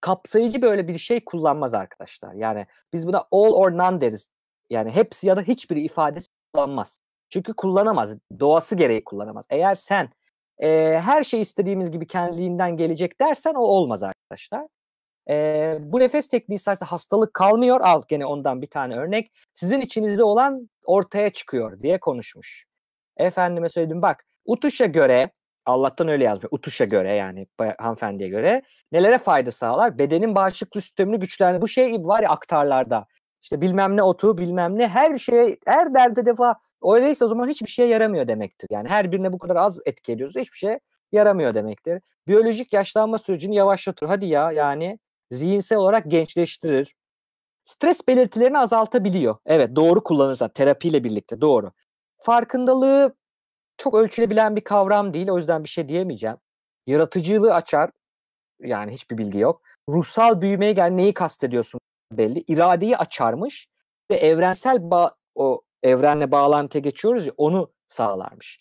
[0.00, 2.34] kapsayıcı böyle bir şey kullanmaz arkadaşlar.
[2.34, 4.30] Yani biz buna all or none deriz.
[4.70, 6.98] Yani hepsi ya da hiçbir ifadesi kullanmaz.
[7.28, 8.14] Çünkü kullanamaz.
[8.40, 9.46] Doğası gereği kullanamaz.
[9.50, 10.10] Eğer sen
[10.60, 14.66] e, her şey istediğimiz gibi kendiliğinden gelecek dersen o olmaz arkadaşlar.
[15.30, 17.80] E, bu nefes tekniği sayesinde hastalık kalmıyor.
[17.80, 19.32] Al gene ondan bir tane örnek.
[19.54, 22.66] Sizin içinizde olan ortaya çıkıyor diye konuşmuş.
[23.16, 25.30] Efendime söyledim bak Utuş'a göre
[25.66, 26.46] Allah'tan öyle yazmış.
[26.50, 27.46] Utuş'a göre yani
[27.78, 28.62] hanımefendiye göre
[28.92, 29.98] nelere fayda sağlar?
[29.98, 31.62] Bedenin bağışıklık sistemini güçlendirir.
[31.62, 33.06] Bu şey var ya aktarlarda.
[33.42, 37.70] İşte bilmem ne otu bilmem ne her şeye her derde defa öyleyse o zaman hiçbir
[37.70, 38.68] şeye yaramıyor demektir.
[38.70, 40.80] Yani her birine bu kadar az etki ediyoruz hiçbir şeye
[41.12, 42.02] yaramıyor demektir.
[42.28, 44.06] Biyolojik yaşlanma sürecini yavaşlatır.
[44.06, 44.98] Hadi ya yani
[45.30, 46.94] zihinsel olarak gençleştirir.
[47.64, 49.36] Stres belirtilerini azaltabiliyor.
[49.46, 51.72] Evet doğru kullanırsa terapiyle birlikte doğru.
[52.16, 53.14] Farkındalığı
[53.78, 56.36] çok ölçülebilen bir kavram değil o yüzden bir şey diyemeyeceğim.
[56.86, 57.90] Yaratıcılığı açar.
[58.60, 59.62] Yani hiçbir bilgi yok.
[59.88, 61.80] Ruhsal büyümeye gel neyi kastediyorsun
[62.12, 62.44] belli.
[62.48, 63.68] İradeyi açarmış
[64.10, 68.60] ve evrensel bağ, o evrenle bağlantıya geçiyoruz ya onu sağlarmış.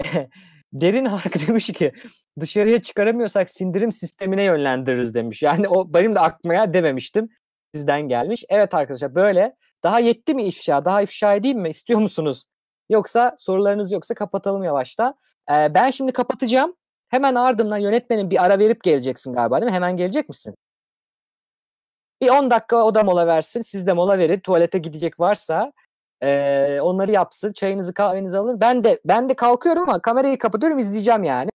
[0.72, 1.92] Derin Hark demiş ki
[2.40, 5.42] dışarıya çıkaramıyorsak sindirim sistemine yönlendiririz demiş.
[5.42, 7.28] Yani o benim de aklıma dememiştim.
[7.74, 8.44] Sizden gelmiş.
[8.48, 9.56] Evet arkadaşlar böyle.
[9.82, 10.84] Daha yetti mi ifşa?
[10.84, 11.68] Daha ifşa edeyim mi?
[11.70, 12.44] İstiyor musunuz?
[12.90, 15.14] Yoksa sorularınız yoksa kapatalım yavaşta.
[15.50, 16.74] Ee, ben şimdi kapatacağım.
[17.08, 19.74] Hemen ardından yönetmenin bir ara verip geleceksin galiba değil mi?
[19.74, 20.54] Hemen gelecek misin?
[22.20, 23.60] Bir 10 dakika o da mola versin.
[23.60, 24.40] Siz de mola verin.
[24.40, 25.72] Tuvalete gidecek varsa
[26.22, 27.52] e, onları yapsın.
[27.52, 28.60] Çayınızı kahvenizi alın.
[28.60, 31.50] Ben de ben de kalkıyorum ama kamerayı kapatıyorum izleyeceğim yani.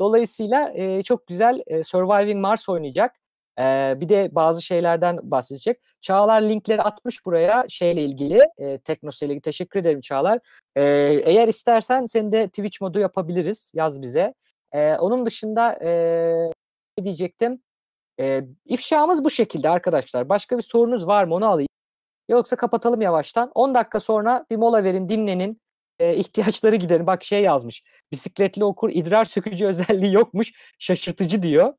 [0.00, 3.16] Dolayısıyla e, çok güzel e, Surviving Mars oynayacak.
[3.58, 5.80] E, bir de bazı şeylerden bahsedecek.
[6.00, 8.40] Çağlar linkleri atmış buraya şeyle ilgili.
[8.58, 9.42] E, Teknos ile ilgili.
[9.42, 10.38] Teşekkür ederim Çağlar.
[10.76, 10.82] E,
[11.24, 13.72] eğer istersen seni de Twitch modu yapabiliriz.
[13.74, 14.34] Yaz bize.
[14.72, 15.90] E, onun dışında e,
[16.98, 17.62] ne diyecektim?
[18.20, 20.28] E, ifşamız bu şekilde arkadaşlar.
[20.28, 21.69] Başka bir sorunuz var mı onu alayım.
[22.30, 23.50] Yoksa kapatalım yavaştan.
[23.54, 25.60] 10 dakika sonra bir mola verin, dinlenin.
[25.98, 27.06] E, ihtiyaçları giderin.
[27.06, 27.82] Bak şey yazmış.
[28.12, 30.52] Bisikletli okur idrar sökücü özelliği yokmuş.
[30.78, 31.74] Şaşırtıcı diyor.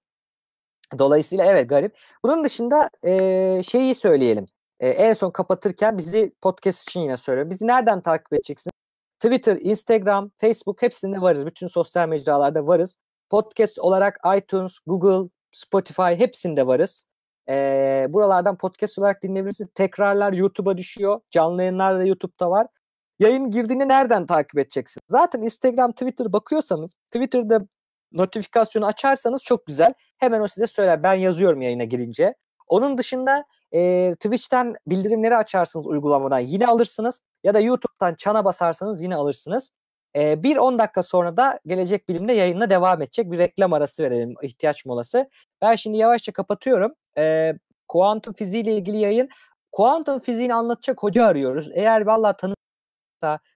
[0.99, 1.97] Dolayısıyla evet garip.
[2.23, 4.45] Bunun dışında e, şeyi söyleyelim.
[4.79, 7.49] E, en son kapatırken bizi podcast için yine söylüyorum.
[7.51, 8.71] Bizi nereden takip edeceksin?
[9.19, 11.45] Twitter, Instagram, Facebook hepsinde varız.
[11.45, 12.97] Bütün sosyal mecralarda varız.
[13.29, 17.05] Podcast olarak iTunes, Google, Spotify hepsinde varız.
[17.49, 19.69] E, buralardan podcast olarak dinleyebilirsiniz.
[19.75, 21.21] Tekrarlar YouTube'a düşüyor.
[21.31, 22.67] Canlı yayınlar da YouTube'da var.
[23.19, 25.03] Yayın girdiğinde nereden takip edeceksiniz?
[25.07, 27.61] Zaten Instagram, Twitter bakıyorsanız, Twitter'da
[28.13, 29.93] notifikasyonu açarsanız çok güzel.
[30.17, 31.03] Hemen o size söyler.
[31.03, 32.35] Ben yazıyorum yayına girince.
[32.67, 37.21] Onun dışında e, Twitch'ten bildirimleri açarsınız uygulamadan yine alırsınız.
[37.43, 39.71] Ya da YouTube'dan çana basarsanız yine alırsınız.
[40.15, 43.31] E, bir 10 dakika sonra da Gelecek Bilim'de yayınla devam edecek.
[43.31, 45.29] Bir reklam arası verelim, ihtiyaç molası.
[45.61, 46.93] Ben şimdi yavaşça kapatıyorum.
[47.17, 47.53] E,
[47.87, 49.29] kuantum fiziği ile ilgili yayın.
[49.71, 51.69] Kuantum fiziğini anlatacak hoca arıyoruz.
[51.73, 52.55] Eğer valla tanı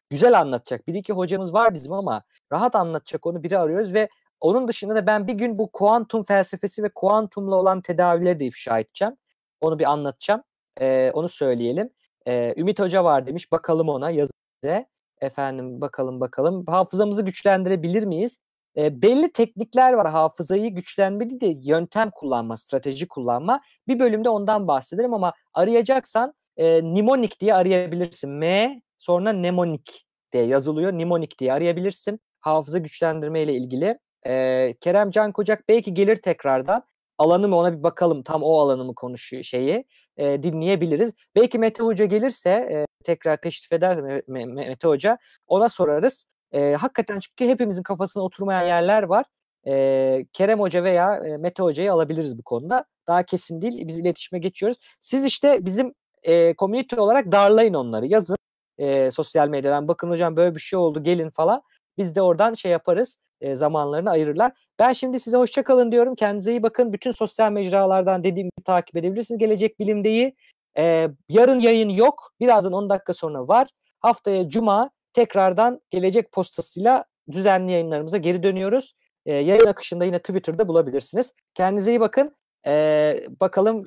[0.10, 0.88] güzel anlatacak.
[0.88, 4.10] Bir iki hocamız var bizim ama rahat anlatacak onu biri arıyoruz ve
[4.42, 8.80] onun dışında da ben bir gün bu kuantum felsefesi ve kuantumla olan tedavileri de ifşa
[8.80, 9.18] edeceğim.
[9.62, 10.44] Onu bir anlatacağım.
[10.82, 11.90] Ee, onu söyleyelim.
[12.28, 13.52] Ee, Ümit Hoca var demiş.
[13.52, 14.86] Bakalım ona yazıda.
[15.22, 16.66] Efendim bakalım bakalım.
[16.68, 18.40] Hafızamızı güçlendirebilir miyiz?
[18.78, 23.62] E, belli teknikler var hafızayı güçlenmeli de yöntem kullanma, strateji kullanma.
[23.88, 28.30] Bir bölümde ondan bahsederim ama arayacaksan e, mnemonik diye arayabilirsin.
[28.30, 30.94] M sonra mnemonik diye yazılıyor.
[30.94, 32.20] Mnemonik diye arayabilirsin.
[32.42, 33.98] Hafıza güçlendirme ile ilgili.
[34.28, 36.84] E, Kerem Can Kocak belki gelir tekrardan.
[37.18, 38.24] Alanı mı ona bir bakalım.
[38.24, 39.86] Tam o alanı mı konuşuyor şeyi
[40.18, 41.14] e, dinleyebiliriz.
[41.36, 46.26] Belki Mete Hoca gelirse e, tekrar teşrif ederse Me- Me- Mete Hoca ona sorarız.
[46.56, 49.26] E, hakikaten çünkü hepimizin kafasına oturmayan yerler var.
[49.68, 52.86] E, Kerem Hoca veya e, Mete Hoca'yı alabiliriz bu konuda.
[53.08, 53.88] Daha kesin değil.
[53.88, 54.78] Biz iletişime geçiyoruz.
[55.02, 58.06] Siz işte bizim e, community olarak darlayın onları.
[58.06, 58.38] Yazın
[58.78, 59.88] e, sosyal medyadan.
[59.88, 61.62] Bakın hocam böyle bir şey oldu gelin falan.
[61.98, 63.18] Biz de oradan şey yaparız.
[63.42, 64.52] E, zamanlarını ayırırlar.
[64.80, 66.16] Ben şimdi size hoşça kalın diyorum.
[66.16, 66.94] Kendinize iyi bakın.
[66.94, 69.40] Bütün sosyal mecralardan dediğim gibi takip edebilirsiniz.
[69.40, 70.36] Gelecek Bilim'deyi.
[70.78, 72.32] E, yarın yayın yok.
[72.40, 73.70] Birazdan 10 dakika sonra var.
[74.00, 78.96] Haftaya Cuma tekrardan gelecek postasıyla düzenli yayınlarımıza geri dönüyoruz.
[79.26, 81.34] E, yayın akışında yine Twitter'da bulabilirsiniz.
[81.54, 82.36] Kendinize iyi bakın.
[82.68, 83.86] E, bakalım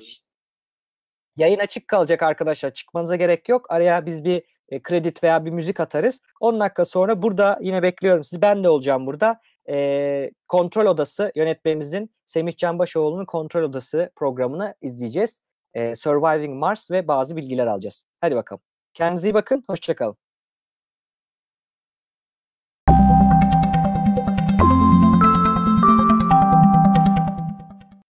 [1.37, 2.73] yayın açık kalacak arkadaşlar.
[2.73, 3.71] Çıkmanıza gerek yok.
[3.71, 6.21] Araya biz bir e, kredi veya bir müzik atarız.
[6.39, 8.41] 10 dakika sonra burada yine bekliyorum sizi.
[8.41, 9.39] Ben de olacağım burada.
[9.69, 15.41] E, kontrol Odası yönetmenimizin Semih Canbaşoğlu'nun Kontrol Odası programını izleyeceğiz.
[15.73, 18.05] E, Surviving Mars ve bazı bilgiler alacağız.
[18.21, 18.61] Hadi bakalım.
[18.93, 19.63] Kendinize iyi bakın.
[19.67, 20.28] Hoşçakalın.